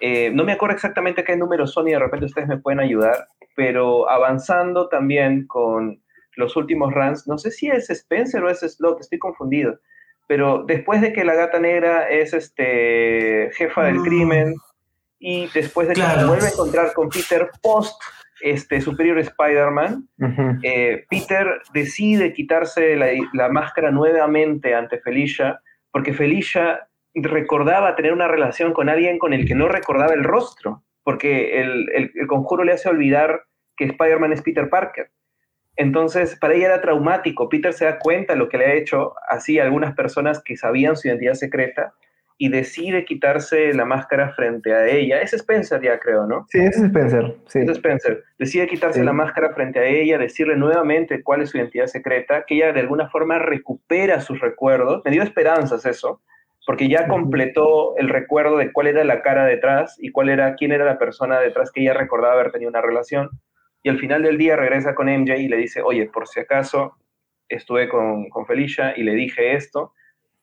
Eh, 0.00 0.30
no 0.34 0.44
me 0.44 0.52
acuerdo 0.52 0.74
exactamente 0.74 1.24
qué 1.24 1.36
número 1.36 1.66
son 1.66 1.88
y 1.88 1.92
de 1.92 1.98
repente 1.98 2.26
ustedes 2.26 2.48
me 2.48 2.58
pueden 2.58 2.80
ayudar, 2.80 3.28
pero 3.54 4.08
avanzando 4.08 4.88
también 4.88 5.46
con 5.46 6.02
los 6.36 6.56
últimos 6.56 6.92
runs, 6.92 7.26
no 7.26 7.38
sé 7.38 7.50
si 7.50 7.68
es 7.68 7.90
Spencer 7.90 8.42
o 8.42 8.50
es 8.50 8.60
Slot, 8.60 9.00
estoy 9.00 9.18
confundido, 9.18 9.78
pero 10.26 10.64
después 10.66 11.00
de 11.00 11.12
que 11.12 11.24
la 11.24 11.34
gata 11.34 11.60
negra 11.60 12.08
es 12.08 12.32
este 12.32 13.50
jefa 13.54 13.84
del 13.84 14.00
mm. 14.00 14.04
crimen, 14.04 14.54
y 15.26 15.48
después 15.54 15.88
de 15.88 15.94
que 15.94 16.02
se 16.02 16.26
vuelve 16.26 16.46
a 16.46 16.50
encontrar 16.50 16.92
con 16.92 17.08
Peter 17.08 17.48
post 17.62 17.98
este 18.42 18.82
Superior 18.82 19.18
Spider-Man, 19.18 20.06
eh, 20.62 21.06
Peter 21.08 21.62
decide 21.72 22.34
quitarse 22.34 22.94
la, 23.32 23.48
máscara 23.48 23.90
nuevamente 23.90 24.74
ante 24.74 24.98
Felicia, 24.98 25.62
porque 25.90 26.12
Felicia 26.12 26.88
recordaba 27.14 27.96
tener 27.96 28.12
una 28.12 28.28
relación 28.28 28.74
con 28.74 28.90
alguien 28.90 29.18
con 29.18 29.32
el 29.32 29.46
que 29.46 29.54
no 29.54 29.66
recordaba 29.66 30.12
el 30.12 30.24
rostro, 30.24 30.82
porque 31.04 31.60
el, 31.60 31.88
el 31.92 32.26
conjuro 32.26 32.64
le 32.64 32.72
hace 32.72 32.88
olvidar 32.88 33.44
que 33.76 33.84
Spider-Man 33.84 34.32
es 34.32 34.42
Peter 34.42 34.68
Parker. 34.68 35.10
Entonces, 35.76 36.36
para 36.36 36.54
ella 36.54 36.66
era 36.66 36.80
traumático. 36.80 37.48
Peter 37.48 37.72
se 37.72 37.84
da 37.84 37.98
cuenta 37.98 38.34
de 38.34 38.38
lo 38.38 38.48
que 38.48 38.58
le 38.58 38.66
ha 38.66 38.74
hecho 38.74 39.14
así 39.28 39.58
a 39.58 39.64
algunas 39.64 39.94
personas 39.94 40.42
que 40.42 40.56
sabían 40.56 40.96
su 40.96 41.08
identidad 41.08 41.34
secreta 41.34 41.94
y 42.36 42.48
decide 42.48 43.04
quitarse 43.04 43.72
la 43.74 43.84
máscara 43.84 44.32
frente 44.34 44.72
a 44.72 44.86
ella. 44.86 45.20
Es 45.20 45.32
Spencer 45.32 45.80
ya 45.82 45.98
creo, 45.98 46.26
¿no? 46.26 46.46
Sí, 46.48 46.58
es 46.58 46.76
Spencer. 46.76 47.36
Sí. 47.46 47.60
Es 47.60 47.68
Spencer. 47.70 48.24
Decide 48.38 48.66
quitarse 48.66 49.04
la 49.04 49.12
máscara 49.12 49.52
frente 49.54 49.78
a 49.78 49.84
ella, 49.84 50.18
decirle 50.18 50.56
nuevamente 50.56 51.22
cuál 51.22 51.42
es 51.42 51.50
su 51.50 51.58
identidad 51.58 51.86
secreta, 51.86 52.44
que 52.46 52.56
ella 52.56 52.72
de 52.72 52.80
alguna 52.80 53.08
forma 53.08 53.38
recupera 53.38 54.20
sus 54.20 54.40
recuerdos. 54.40 55.02
Me 55.04 55.12
dio 55.12 55.22
esperanzas 55.22 55.86
eso, 55.86 56.22
porque 56.66 56.88
ya 56.88 57.08
completó 57.08 57.96
el 57.96 58.08
recuerdo 58.08 58.56
de 58.56 58.72
cuál 58.72 58.86
era 58.86 59.04
la 59.04 59.22
cara 59.22 59.44
detrás 59.44 59.96
y 60.00 60.10
cuál 60.10 60.30
era, 60.30 60.54
quién 60.54 60.72
era 60.72 60.84
la 60.84 60.98
persona 60.98 61.38
detrás 61.40 61.70
que 61.70 61.82
ella 61.82 61.94
recordaba 61.94 62.34
haber 62.34 62.52
tenido 62.52 62.70
una 62.70 62.80
relación. 62.80 63.28
Y 63.82 63.90
al 63.90 63.98
final 63.98 64.22
del 64.22 64.38
día 64.38 64.56
regresa 64.56 64.94
con 64.94 65.08
MJ 65.08 65.36
y 65.36 65.48
le 65.48 65.58
dice, 65.58 65.82
oye, 65.82 66.06
por 66.06 66.26
si 66.26 66.40
acaso 66.40 66.96
estuve 67.48 67.88
con, 67.88 68.28
con 68.30 68.46
Felicia 68.46 68.94
y 68.96 69.02
le 69.02 69.14
dije 69.14 69.54
esto 69.54 69.92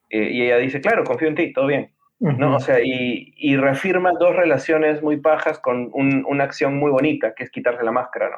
Eh, 0.09 0.29
y 0.29 0.41
ella 0.43 0.57
dice, 0.57 0.81
claro, 0.81 1.05
confío 1.05 1.29
en 1.29 1.35
ti, 1.35 1.53
todo 1.53 1.67
bien. 1.67 1.91
¿no? 2.19 2.57
O 2.57 2.59
sea, 2.59 2.81
y, 2.83 3.33
y, 3.35 3.55
reafirma 3.55 4.11
dos 4.19 4.35
relaciones 4.35 5.01
muy 5.01 5.17
pajas 5.17 5.57
con 5.57 5.89
un, 5.93 6.23
una 6.27 6.43
acción 6.43 6.77
muy 6.77 6.91
bonita, 6.91 7.33
que 7.33 7.43
es 7.45 7.49
quitarse 7.49 7.83
la 7.83 7.91
máscara, 7.91 8.29
¿no? 8.29 8.37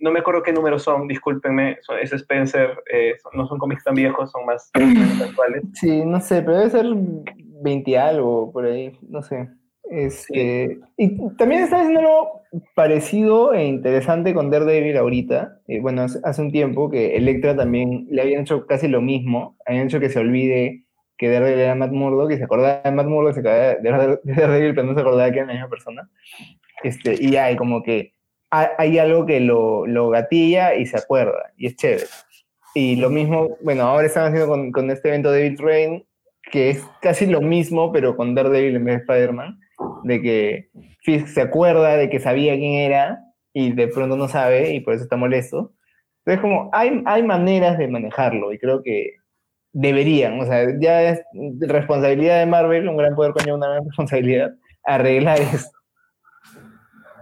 No 0.00 0.10
me 0.10 0.20
acuerdo 0.20 0.42
qué 0.42 0.52
números 0.52 0.82
son, 0.82 1.06
discúlpenme, 1.08 1.78
es 2.02 2.12
Spencer, 2.12 2.70
eh, 2.92 3.14
no 3.34 3.46
son 3.46 3.58
cómics 3.58 3.84
tan 3.84 3.94
viejos, 3.94 4.30
son 4.30 4.44
más 4.46 4.70
actuales. 5.22 5.62
Sí, 5.74 6.04
no 6.04 6.20
sé, 6.20 6.42
pero 6.42 6.58
debe 6.58 6.70
ser 6.70 6.86
20 7.62 7.98
algo 7.98 8.52
por 8.52 8.66
ahí, 8.66 8.98
no 9.08 9.22
sé. 9.22 9.48
Este, 9.88 10.80
Y 10.96 11.16
también 11.36 11.62
está 11.62 11.76
haciendo 11.76 12.00
algo 12.00 12.42
parecido 12.74 13.54
e 13.54 13.64
interesante 13.64 14.34
con 14.34 14.50
Daredevil 14.50 14.96
ahorita. 14.96 15.60
Eh, 15.68 15.80
bueno, 15.80 16.02
hace 16.02 16.42
un 16.42 16.50
tiempo 16.50 16.90
que 16.90 17.16
Electra 17.16 17.56
también 17.56 18.06
le 18.10 18.22
habían 18.22 18.42
hecho 18.42 18.66
casi 18.66 18.88
lo 18.88 19.00
mismo. 19.00 19.56
Habían 19.64 19.86
hecho 19.86 20.00
que 20.00 20.08
se 20.08 20.18
olvide 20.18 20.84
que 21.16 21.30
Daredevil 21.30 21.60
era 21.60 21.74
Matt 21.74 21.92
Murdock, 21.92 22.30
que 22.30 22.38
se 22.38 22.44
acordaba 22.44 22.82
de 22.82 22.90
Matt 22.90 23.06
Murdock, 23.06 23.34
se 23.34 23.40
acordaba 23.40 23.74
de 24.24 24.34
Daredevil, 24.34 24.74
pero 24.74 24.86
no 24.86 24.94
se 24.94 25.00
acordaba 25.00 25.30
que 25.30 25.38
era 25.38 25.46
la 25.46 25.52
misma 25.52 25.68
persona. 25.68 26.10
Este, 26.82 27.16
y 27.20 27.36
hay 27.36 27.56
como 27.56 27.82
que 27.82 28.15
hay, 28.50 28.98
algo 28.98 29.26
que 29.26 29.40
lo, 29.40 29.86
lo, 29.86 30.10
gatilla 30.10 30.74
y 30.74 30.86
se 30.86 30.96
acuerda, 30.98 31.52
y 31.56 31.66
es 31.66 31.76
chévere. 31.76 32.06
Y 32.74 32.96
lo 32.96 33.10
mismo, 33.10 33.56
bueno, 33.62 33.82
ahora 33.84 34.06
están 34.06 34.26
haciendo 34.26 34.48
con, 34.48 34.70
con 34.70 34.90
este 34.90 35.08
evento 35.08 35.30
de 35.30 35.44
David 35.44 35.60
Rain, 35.60 36.06
que 36.50 36.70
es 36.70 36.84
casi 37.00 37.26
lo 37.26 37.40
mismo, 37.40 37.92
pero 37.92 38.16
con 38.16 38.34
Daredevil 38.34 38.76
en 38.76 38.84
vez 38.84 38.96
de 38.96 39.00
Spider-Man, 39.00 39.58
de 40.04 40.22
que 40.22 40.68
Fisk 41.02 41.28
se 41.28 41.42
acuerda 41.42 41.96
de 41.96 42.08
que 42.08 42.20
sabía 42.20 42.54
quién 42.54 42.74
era 42.74 43.20
y 43.52 43.72
de 43.72 43.88
pronto 43.88 44.16
no 44.16 44.28
sabe 44.28 44.74
y 44.74 44.80
por 44.80 44.94
eso 44.94 45.04
está 45.04 45.16
molesto. 45.16 45.72
Entonces, 46.24 46.42
como 46.42 46.70
hay, 46.72 47.02
hay 47.06 47.22
maneras 47.22 47.78
de 47.78 47.88
manejarlo 47.88 48.52
y 48.52 48.58
creo 48.58 48.82
que 48.82 49.14
deberían, 49.72 50.40
o 50.40 50.46
sea, 50.46 50.66
ya 50.80 51.02
es 51.10 51.22
responsabilidad 51.60 52.40
de 52.40 52.46
Marvel, 52.46 52.88
un 52.88 52.96
gran 52.96 53.14
poder 53.14 53.32
coño, 53.32 53.54
una 53.54 53.68
gran 53.68 53.84
responsabilidad, 53.86 54.54
arreglar 54.84 55.40
esto. 55.40 55.78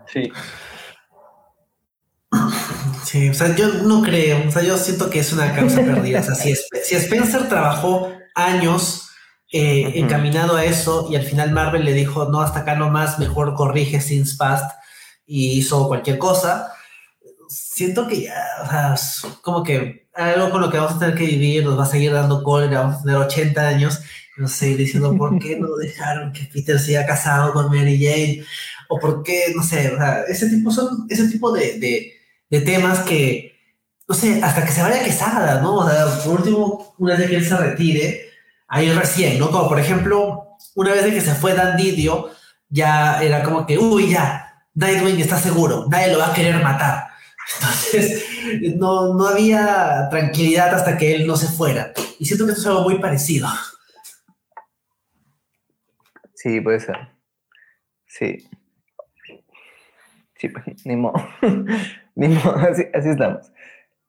Sí. 0.07 0.33
Sí, 3.05 3.29
o 3.29 3.35
sea, 3.35 3.55
yo 3.55 3.69
no 3.69 4.03
creo, 4.03 4.49
o 4.49 4.51
sea, 4.51 4.63
yo 4.63 4.77
siento 4.79 5.11
que 5.11 5.21
es 5.21 5.33
una 5.33 5.55
causa 5.55 5.83
perdida. 5.83 6.21
O 6.21 6.23
sea, 6.23 6.35
si, 6.35 6.55
si 6.55 6.95
Spencer 6.95 7.49
trabajó 7.49 8.11
años 8.35 9.09
eh, 9.53 9.93
encaminado 9.95 10.57
a 10.57 10.65
eso 10.65 11.07
y 11.11 11.17
al 11.17 11.23
final 11.23 11.53
Marvel 11.53 11.85
le 11.85 11.93
dijo, 11.93 12.27
no, 12.27 12.41
hasta 12.41 12.61
acá 12.61 12.75
nomás, 12.75 13.19
mejor 13.19 13.55
corrige 13.55 14.01
Since 14.01 14.37
Past 14.37 14.71
y 15.27 15.59
hizo 15.59 15.87
cualquier 15.87 16.19
cosa, 16.19 16.73
siento 17.49 18.09
que 18.09 18.23
ya, 18.23 18.45
o 18.63 18.69
sea, 18.69 18.95
como 19.43 19.63
que 19.63 20.09
algo 20.15 20.51
con 20.51 20.61
lo 20.61 20.71
que 20.71 20.79
vamos 20.79 20.95
a 20.95 20.99
tener 20.99 21.15
que 21.15 21.27
vivir, 21.27 21.65
nos 21.65 21.79
va 21.79 21.85
a 21.85 21.87
seguir 21.87 22.13
dando 22.13 22.43
cólera, 22.43 22.81
vamos 22.81 22.97
a 22.97 23.03
tener 23.03 23.17
80 23.17 23.69
años, 23.69 24.01
y 24.37 24.41
nos 24.41 24.53
seguir 24.53 24.77
diciendo 24.77 25.17
por 25.17 25.39
qué 25.39 25.57
no 25.57 25.75
dejaron 25.77 26.33
que 26.33 26.49
Peter 26.53 26.79
se 26.79 26.97
haya 26.97 27.07
casado 27.07 27.53
con 27.53 27.69
Mary 27.69 28.03
Jane, 28.03 28.45
o 28.89 28.99
por 28.99 29.23
qué, 29.23 29.53
no 29.55 29.63
sé, 29.63 29.93
o 29.93 29.97
sea, 29.97 30.23
ese 30.29 30.49
tipo, 30.49 30.71
son 30.71 31.07
ese 31.09 31.29
tipo 31.29 31.53
de, 31.53 31.79
de, 31.79 32.14
de 32.55 32.61
temas 32.61 33.01
que, 33.01 33.59
no 34.07 34.15
sé, 34.15 34.41
hasta 34.41 34.65
que 34.65 34.71
se 34.71 34.81
vaya 34.81 35.03
Quesada, 35.03 35.61
¿no? 35.61 35.75
O 35.79 35.91
sea, 35.91 36.07
por 36.25 36.39
último, 36.39 36.95
una 36.99 37.17
vez 37.17 37.29
que 37.29 37.37
él 37.37 37.45
se 37.45 37.57
retire, 37.57 38.31
ahí 38.69 38.93
recién, 38.93 39.41
¿no? 39.41 39.51
Como 39.51 39.69
por 39.69 39.81
ejemplo, 39.81 40.57
una 40.77 40.93
vez 40.93 41.05
que 41.07 41.21
se 41.21 41.35
fue 41.35 41.55
Dan 41.55 41.77
Didio, 41.77 42.31
ya 42.69 43.21
era 43.21 43.43
como 43.43 43.67
que, 43.67 43.77
uy, 43.77 44.11
ya, 44.11 44.63
Nightwing 44.75 45.19
está 45.19 45.37
seguro, 45.37 45.87
nadie 45.91 46.13
lo 46.13 46.21
va 46.21 46.29
a 46.29 46.35
querer 46.35 46.63
matar. 46.63 47.09
Entonces, 47.61 48.25
no, 48.77 49.15
no 49.15 49.27
había 49.27 50.09
tranquilidad 50.11 50.73
hasta 50.75 50.97
que 50.97 51.17
él 51.17 51.27
no 51.27 51.37
se 51.37 51.49
fuera. 51.49 51.93
Y 52.21 52.25
siento 52.25 52.47
que 52.47 52.53
esto 52.53 52.63
es 52.63 52.69
algo 52.69 52.83
muy 52.83 53.01
parecido. 53.01 53.49
Sí, 56.35 56.61
puede 56.61 56.79
ser. 56.79 57.09
Sí. 58.07 58.49
Sí, 60.37 60.49
pues, 60.49 60.87
ni 60.87 60.95
modo. 60.95 61.15
así, 62.69 62.85
así, 62.93 63.09
estamos. 63.09 63.53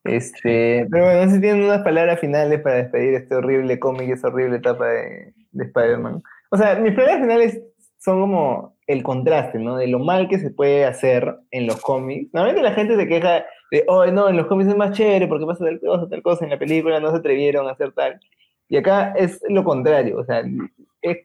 Este, 0.04 0.88
pero 0.92 1.06
bueno, 1.06 1.22
no 1.22 1.30
sé 1.30 1.36
si 1.36 1.42
tienen 1.42 1.64
unas 1.64 1.82
palabras 1.82 2.20
finales 2.20 2.62
para 2.62 2.76
despedir 2.76 3.16
este 3.16 3.36
horrible 3.36 3.80
cómic, 3.80 4.10
esa 4.10 4.28
horrible 4.28 4.58
etapa 4.58 4.88
de, 4.88 5.34
de 5.52 5.64
Spider-Man. 5.66 6.22
O 6.52 6.58
sea, 6.58 6.76
mis 6.76 6.94
palabras 6.94 7.22
finales 7.22 7.62
son 8.00 8.22
como 8.22 8.76
el 8.88 9.02
contraste, 9.02 9.58
¿no? 9.58 9.78
De 9.78 9.88
lo 9.88 10.00
mal 10.00 10.28
que 10.30 10.38
se 10.38 10.52
puede 10.52 10.86
hacer 10.86 11.36
en 11.50 11.66
los 11.66 11.82
cómics. 11.82 12.32
Normalmente 12.34 12.62
la 12.62 12.76
gente 12.76 12.96
se 12.96 13.08
queja 13.08 13.46
de, 13.72 13.84
oh, 13.88 14.06
no, 14.06 14.30
en 14.30 14.38
los 14.38 14.46
cómics 14.46 14.70
es 14.70 14.78
más 14.78 14.96
chévere 14.96 15.28
porque 15.28 15.46
pasa 15.48 15.66
tal 15.66 15.80
cosa, 15.80 16.08
tal 16.08 16.22
cosa, 16.22 16.46
en 16.46 16.52
la 16.52 16.60
película 16.60 17.00
no 17.00 17.10
se 17.10 17.18
atrevieron 17.18 17.68
a 17.68 17.72
hacer 17.72 17.92
tal. 17.94 18.20
Y 18.70 18.78
acá 18.78 19.14
es 19.18 19.42
lo 19.50 19.64
contrario, 19.64 20.18
o 20.20 20.24
sea, 20.24 20.44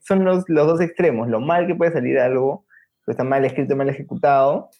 son 0.02 0.24
los, 0.24 0.44
los 0.48 0.66
dos 0.66 0.80
extremos, 0.80 1.28
lo 1.28 1.40
mal 1.40 1.66
que 1.66 1.74
puede 1.74 1.92
salir 1.92 2.18
algo, 2.18 2.64
que 3.04 3.12
está 3.12 3.24
mal 3.24 3.44
escrito, 3.44 3.76
mal 3.76 3.88
ejecutado, 3.88 4.70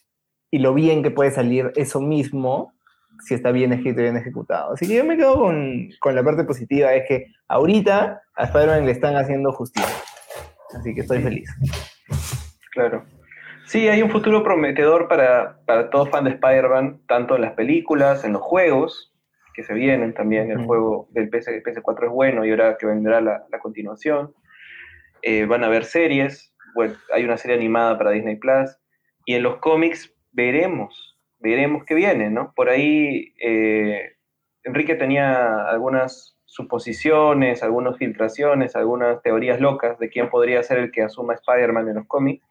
y 0.51 0.59
lo 0.59 0.74
bien 0.74 1.03
que 1.03 1.11
puede 1.11 1.30
salir 1.30 1.72
eso 1.76 2.01
mismo 2.01 2.72
si 3.20 3.34
está 3.34 3.53
bien 3.53 3.72
escrito 3.72 4.01
y 4.01 4.05
bien 4.05 4.16
ejecutado. 4.16 4.72
Así 4.72 4.86
que 4.86 4.94
yo 4.94 5.05
me 5.05 5.16
quedo 5.16 5.38
con, 5.38 5.90
con 6.01 6.14
la 6.14 6.22
parte 6.22 6.44
positiva, 6.44 6.94
es 6.94 7.05
que 7.07 7.26
ahorita 7.48 8.22
a 8.34 8.44
Spider-Man 8.44 8.86
le 8.86 8.92
están 8.92 9.16
haciendo 9.16 9.53
justicia. 9.53 9.94
Así 10.74 10.94
que 10.94 11.03
estoy 11.03 11.20
feliz. 11.20 11.51
Claro. 12.72 13.05
Sí, 13.66 13.88
hay 13.88 14.03
un 14.03 14.11
futuro 14.11 14.42
prometedor 14.42 15.07
para, 15.07 15.61
para 15.66 15.90
todo 15.90 16.07
fan 16.07 16.24
de 16.24 16.30
Spider-Man, 16.30 17.03
tanto 17.07 17.36
en 17.36 17.42
las 17.42 17.53
películas, 17.53 18.24
en 18.24 18.32
los 18.32 18.42
juegos, 18.42 19.14
que 19.55 19.62
se 19.62 19.74
vienen 19.74 20.14
también. 20.14 20.51
El 20.51 20.64
juego 20.64 21.09
del 21.11 21.28
PS, 21.28 21.48
4 21.82 22.07
es 22.07 22.12
bueno 22.12 22.44
y 22.44 22.51
ahora 22.51 22.76
que 22.78 22.86
vendrá 22.86 23.20
la, 23.20 23.44
la 23.51 23.59
continuación. 23.59 24.32
Eh, 25.22 25.44
van 25.44 25.62
a 25.62 25.66
haber 25.66 25.84
series, 25.84 26.55
bueno, 26.74 26.94
hay 27.12 27.24
una 27.24 27.36
serie 27.36 27.57
animada 27.57 27.98
para 27.98 28.11
Disney 28.11 28.36
Plus. 28.36 28.76
Y 29.26 29.34
en 29.34 29.42
los 29.42 29.59
cómics 29.59 30.12
veremos, 30.33 31.18
veremos 31.39 31.85
qué 31.85 31.95
viene, 31.95 32.31
¿no? 32.31 32.53
Por 32.55 32.68
ahí 32.68 33.35
eh, 33.43 34.16
Enrique 34.64 34.95
tenía 34.95 35.68
algunas 35.68 36.37
suposiciones, 36.45 37.62
algunas 37.62 37.97
filtraciones, 37.97 38.74
algunas 38.74 39.22
teorías 39.22 39.61
locas 39.61 39.99
de 39.99 40.09
quién 40.09 40.31
podría 40.31 40.62
ser 40.62 40.78
el 40.78 40.91
que 40.91 41.03
asuma 41.03 41.35
Spider-Man 41.35 41.89
en 41.89 41.95
los 41.95 42.07
cómics. 42.07 42.45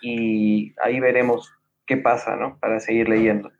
Y 0.00 0.74
ahí 0.82 1.00
veremos 1.00 1.52
qué 1.86 1.98
pasa, 1.98 2.36
¿no? 2.36 2.58
Para 2.58 2.80
seguir 2.80 3.08
leyendo. 3.08 3.52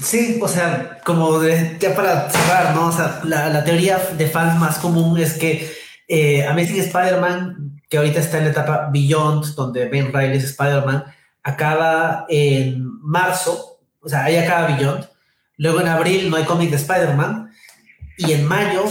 Sí, 0.00 0.40
o 0.42 0.48
sea, 0.48 0.98
como 1.04 1.38
de, 1.38 1.76
ya 1.78 1.94
para 1.94 2.28
cerrar, 2.28 2.74
¿no? 2.74 2.88
O 2.88 2.92
sea, 2.92 3.20
la, 3.24 3.48
la 3.48 3.62
teoría 3.62 3.98
de 3.98 4.26
fans 4.26 4.58
más 4.58 4.78
común 4.78 5.18
es 5.18 5.38
que 5.38 5.70
eh, 6.08 6.44
Amazing 6.44 6.80
Spider-Man, 6.80 7.61
que 7.92 7.98
ahorita 7.98 8.20
está 8.20 8.38
en 8.38 8.44
la 8.44 8.52
etapa 8.52 8.88
Beyond, 8.90 9.54
donde 9.54 9.86
Ben 9.90 10.10
Riley 10.14 10.38
es 10.38 10.44
Spider-Man, 10.44 11.04
acaba 11.42 12.24
en 12.26 12.82
marzo, 13.02 13.80
o 14.00 14.08
sea, 14.08 14.24
ahí 14.24 14.36
acaba 14.36 14.68
Beyond, 14.68 15.06
Luego 15.58 15.82
en 15.82 15.88
abril 15.88 16.30
no 16.30 16.38
hay 16.38 16.44
cómic 16.44 16.70
de 16.70 16.76
Spider-Man. 16.76 17.52
Y 18.16 18.32
en 18.32 18.48
mayo 18.48 18.84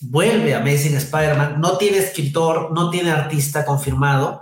vuelve 0.00 0.54
Amazing 0.54 0.96
Spider-Man. 0.96 1.60
No 1.60 1.76
tiene 1.76 1.98
escritor, 1.98 2.72
no 2.72 2.88
tiene 2.88 3.10
artista 3.10 3.66
confirmado. 3.66 4.40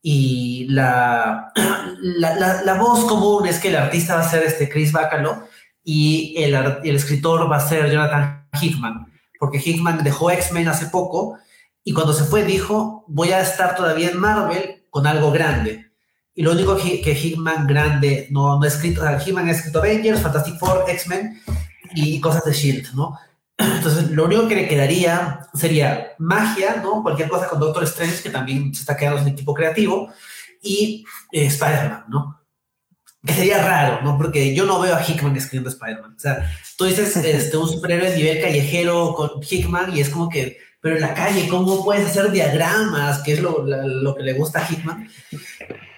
Y 0.00 0.66
la, 0.70 1.52
la, 2.00 2.62
la, 2.62 2.74
voz 2.78 3.04
común 3.04 3.46
es 3.46 3.58
que 3.58 3.68
el 3.68 3.76
artista 3.76 4.14
va 4.14 4.22
a 4.22 4.28
ser 4.30 4.42
este 4.42 4.70
Chris 4.70 4.90
Bacalo 4.90 5.44
y 5.84 6.34
el, 6.38 6.54
el 6.54 6.96
escritor 6.96 7.52
va 7.52 7.58
a 7.58 7.68
ser 7.68 7.90
Jonathan 7.92 8.48
Hickman. 8.58 9.12
Porque 9.38 9.62
Hickman 9.62 10.02
dejó 10.02 10.30
X-Men 10.30 10.68
hace 10.68 10.86
poco 10.86 11.38
y 11.84 11.92
cuando 11.92 12.12
se 12.12 12.24
fue 12.24 12.44
dijo, 12.44 13.04
voy 13.08 13.32
a 13.32 13.40
estar 13.40 13.76
todavía 13.76 14.10
en 14.10 14.18
Marvel 14.18 14.84
con 14.90 15.06
algo 15.06 15.30
grande. 15.30 15.90
Y 16.34 16.42
lo 16.42 16.52
único 16.52 16.76
que, 16.76 17.00
que 17.00 17.12
Hickman 17.12 17.66
grande 17.66 18.28
no, 18.30 18.58
no 18.58 18.64
ha 18.64 18.68
escrito, 18.68 19.00
o 19.00 19.04
sea, 19.04 19.20
Hickman 19.20 19.48
ha 19.48 19.52
escrito 19.52 19.78
Avengers, 19.78 20.20
Fantastic 20.20 20.58
Four, 20.58 20.84
X-Men 20.88 21.40
y 21.94 22.20
cosas 22.20 22.44
de 22.44 22.52
Shield, 22.52 22.94
¿no? 22.94 23.18
Entonces, 23.58 24.10
lo 24.10 24.24
único 24.24 24.48
que 24.48 24.56
le 24.56 24.68
quedaría 24.68 25.48
sería 25.54 26.12
magia, 26.18 26.76
¿no? 26.82 27.02
Cualquier 27.02 27.28
cosa 27.28 27.48
con 27.48 27.60
Doctor 27.60 27.84
Strange, 27.84 28.22
que 28.22 28.30
también 28.30 28.74
se 28.74 28.80
está 28.80 28.96
quedando 28.96 29.20
en 29.22 29.28
equipo 29.28 29.54
creativo, 29.54 30.12
y 30.62 31.04
eh, 31.32 31.46
Spider-Man, 31.46 32.04
¿no? 32.08 32.40
Que 33.24 33.34
sería 33.34 33.62
raro, 33.62 34.02
¿no? 34.02 34.16
Porque 34.16 34.54
yo 34.54 34.64
no 34.64 34.80
veo 34.80 34.94
a 34.94 35.02
Hickman 35.02 35.36
escribiendo 35.36 35.68
Spider-Man. 35.68 36.14
O 36.16 36.20
sea, 36.20 36.50
tú 36.76 36.84
dices 36.84 37.14
este, 37.16 37.56
un 37.56 37.68
superhéroe 37.68 38.10
de 38.10 38.16
nivel 38.16 38.40
callejero 38.40 39.14
con 39.14 39.42
Hickman 39.42 39.96
y 39.96 40.00
es 40.00 40.08
como 40.08 40.28
que, 40.28 40.58
pero 40.80 40.96
en 40.96 41.02
la 41.02 41.14
calle, 41.14 41.48
¿cómo 41.48 41.84
puedes 41.84 42.06
hacer 42.06 42.30
diagramas? 42.30 43.22
Que 43.22 43.34
es 43.34 43.42
lo, 43.42 43.64
lo 43.66 44.14
que 44.14 44.22
le 44.22 44.32
gusta 44.32 44.60
a 44.60 44.70
Hickman. 44.70 45.08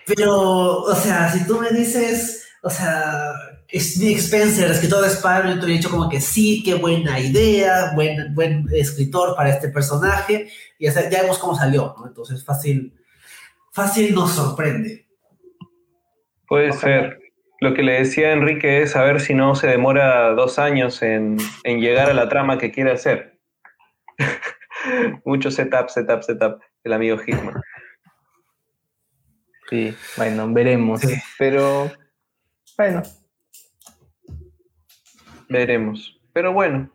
Pero, 0.07 0.81
o 0.81 0.95
sea, 0.95 1.31
si 1.31 1.47
tú 1.47 1.61
me 1.61 1.71
dices, 1.71 2.49
o 2.63 2.71
sea, 2.71 3.33
Nick 3.73 4.19
Spencer, 4.19 4.71
escritor 4.71 5.03
de 5.03 5.09
Spider-Man, 5.09 5.61
te 5.61 5.67
hubiera 5.67 5.79
dicho 5.79 5.91
como 5.91 6.09
que 6.09 6.21
sí, 6.21 6.63
qué 6.65 6.75
buena 6.75 7.21
idea, 7.21 7.93
buen, 7.95 8.35
buen 8.35 8.67
escritor 8.73 9.37
para 9.37 9.51
este 9.51 9.69
personaje, 9.69 10.49
y 10.79 10.87
ya, 10.87 11.09
ya 11.09 11.23
vemos 11.23 11.39
cómo 11.39 11.57
salió, 11.57 11.95
¿no? 11.99 12.07
Entonces, 12.09 12.45
fácil, 12.45 12.93
fácil 13.73 14.15
nos 14.15 14.33
sorprende. 14.33 15.07
Puede 16.49 16.73
ser. 16.73 17.19
Lo 17.61 17.75
que 17.75 17.85
le 17.85 17.93
decía 17.93 18.33
Enrique 18.33 18.83
es 18.83 18.97
a 18.97 19.05
ver 19.05 19.21
si 19.21 19.35
no 19.35 19.55
se 19.55 19.69
demora 19.69 20.33
dos 20.33 20.59
años 20.59 21.01
en, 21.01 21.37
en 21.63 21.81
llegar 21.81 22.11
a 22.11 22.15
la 22.15 22.29
trama 22.29 22.59
que 22.59 22.73
quiere 22.73 22.91
hacer. 22.91 23.39
Mucho 25.25 25.51
setup, 25.51 25.89
setup, 25.89 26.23
setup. 26.23 26.61
El 26.85 26.93
amigo 26.93 27.19
Hitman. 27.19 27.63
Sí, 29.71 29.95
bueno, 30.17 30.53
veremos. 30.53 31.01
Sí. 31.01 31.15
Pero, 31.39 31.91
bueno, 32.77 33.03
Veremos. 35.53 36.19
Pero 36.33 36.55
bueno, 36.55 36.91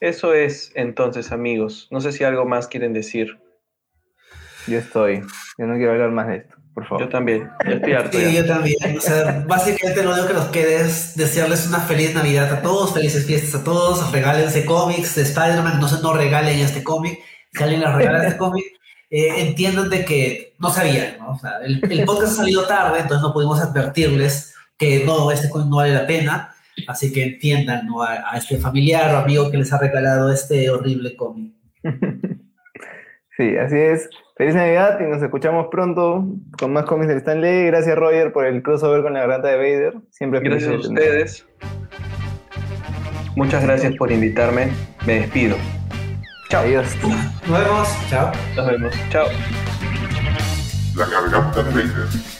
eso 0.00 0.34
es 0.34 0.72
entonces, 0.74 1.30
amigos. 1.30 1.86
No 1.92 2.00
sé 2.00 2.10
si 2.10 2.24
algo 2.24 2.44
más 2.44 2.66
quieren 2.66 2.92
decir. 2.92 3.38
yo 4.66 4.78
estoy. 4.78 5.22
Yo 5.56 5.66
no 5.66 5.76
quiero 5.76 5.92
hablar 5.92 6.10
más 6.10 6.26
de 6.26 6.36
esto, 6.38 6.53
por 6.74 6.86
favor. 6.86 7.04
Yo 7.04 7.08
también. 7.08 7.50
Yo 7.66 7.72
estoy 7.72 7.92
harto 7.92 8.18
Sí, 8.18 8.24
ya. 8.24 8.40
yo 8.40 8.46
también. 8.46 8.96
O 8.96 9.00
sea, 9.00 9.44
básicamente 9.46 10.02
lo 10.02 10.12
único 10.12 10.26
que 10.26 10.34
nos 10.34 10.46
queda 10.48 10.80
es 10.82 11.16
desearles 11.16 11.66
una 11.68 11.80
feliz 11.80 12.14
Navidad 12.14 12.52
a 12.52 12.62
todos, 12.62 12.92
felices 12.92 13.26
fiestas 13.26 13.60
a 13.60 13.64
todos, 13.64 14.10
regálense 14.12 14.64
cómics 14.64 15.14
de 15.14 15.22
Spider-Man, 15.22 15.80
no 15.80 15.88
se 15.88 16.02
no 16.02 16.12
regalen 16.14 16.58
este 16.58 16.82
cómic. 16.82 17.18
Si 17.52 17.62
alguien 17.62 17.80
les 17.80 17.94
regala 17.94 18.24
este 18.26 18.36
cómic, 18.38 18.64
eh, 19.10 19.42
entiendan 19.46 19.88
de 19.88 20.04
que 20.04 20.54
no 20.58 20.70
sabían, 20.70 21.18
¿no? 21.18 21.30
O 21.32 21.38
sea, 21.38 21.58
el, 21.64 21.80
el 21.88 22.04
podcast 22.04 22.32
ha 22.32 22.36
salido 22.36 22.66
tarde, 22.66 22.98
entonces 23.00 23.22
no 23.22 23.32
pudimos 23.32 23.60
advertirles 23.60 24.54
que 24.76 25.04
no, 25.04 25.30
este 25.30 25.48
cómic 25.48 25.68
no 25.68 25.76
vale 25.76 25.94
la 25.94 26.06
pena. 26.06 26.50
Así 26.88 27.12
que 27.12 27.22
entiendan 27.22 27.86
¿no? 27.86 28.02
a, 28.02 28.32
a 28.32 28.36
este 28.36 28.56
familiar 28.58 29.14
o 29.14 29.18
amigo 29.18 29.48
que 29.48 29.58
les 29.58 29.72
ha 29.72 29.78
regalado 29.78 30.32
este 30.32 30.68
horrible 30.70 31.14
cómic. 31.16 31.52
Sí, 33.36 33.56
así 33.56 33.76
es. 33.76 34.08
Feliz 34.36 34.56
Navidad 34.56 34.98
y 34.98 35.04
nos 35.04 35.22
escuchamos 35.22 35.68
pronto 35.70 36.26
con 36.58 36.72
más 36.72 36.86
cómics 36.86 37.06
del 37.06 37.18
Stanley. 37.18 37.66
Gracias, 37.66 37.96
Roger, 37.96 38.32
por 38.32 38.46
el 38.46 38.64
crossover 38.64 39.02
con 39.02 39.12
la 39.12 39.20
garganta 39.20 39.46
de 39.46 39.56
Vader. 39.56 39.94
Siempre 40.10 40.40
feliz 40.40 40.66
Gracias 40.66 40.86
a 40.86 40.88
ustedes. 40.88 41.46
Muchas 43.36 43.62
gracias 43.62 43.94
por 43.94 44.10
invitarme. 44.10 44.72
Me 45.06 45.20
despido. 45.20 45.56
Adiós. 46.52 46.96
Nos 47.48 47.64
vemos. 47.64 47.88
Chao. 48.10 48.32
Nos 48.56 48.66
vemos. 48.66 48.94
Chao. 49.10 49.26
La 50.96 51.06
garganta 51.06 51.62
de 51.62 51.70
Vader. 51.70 52.33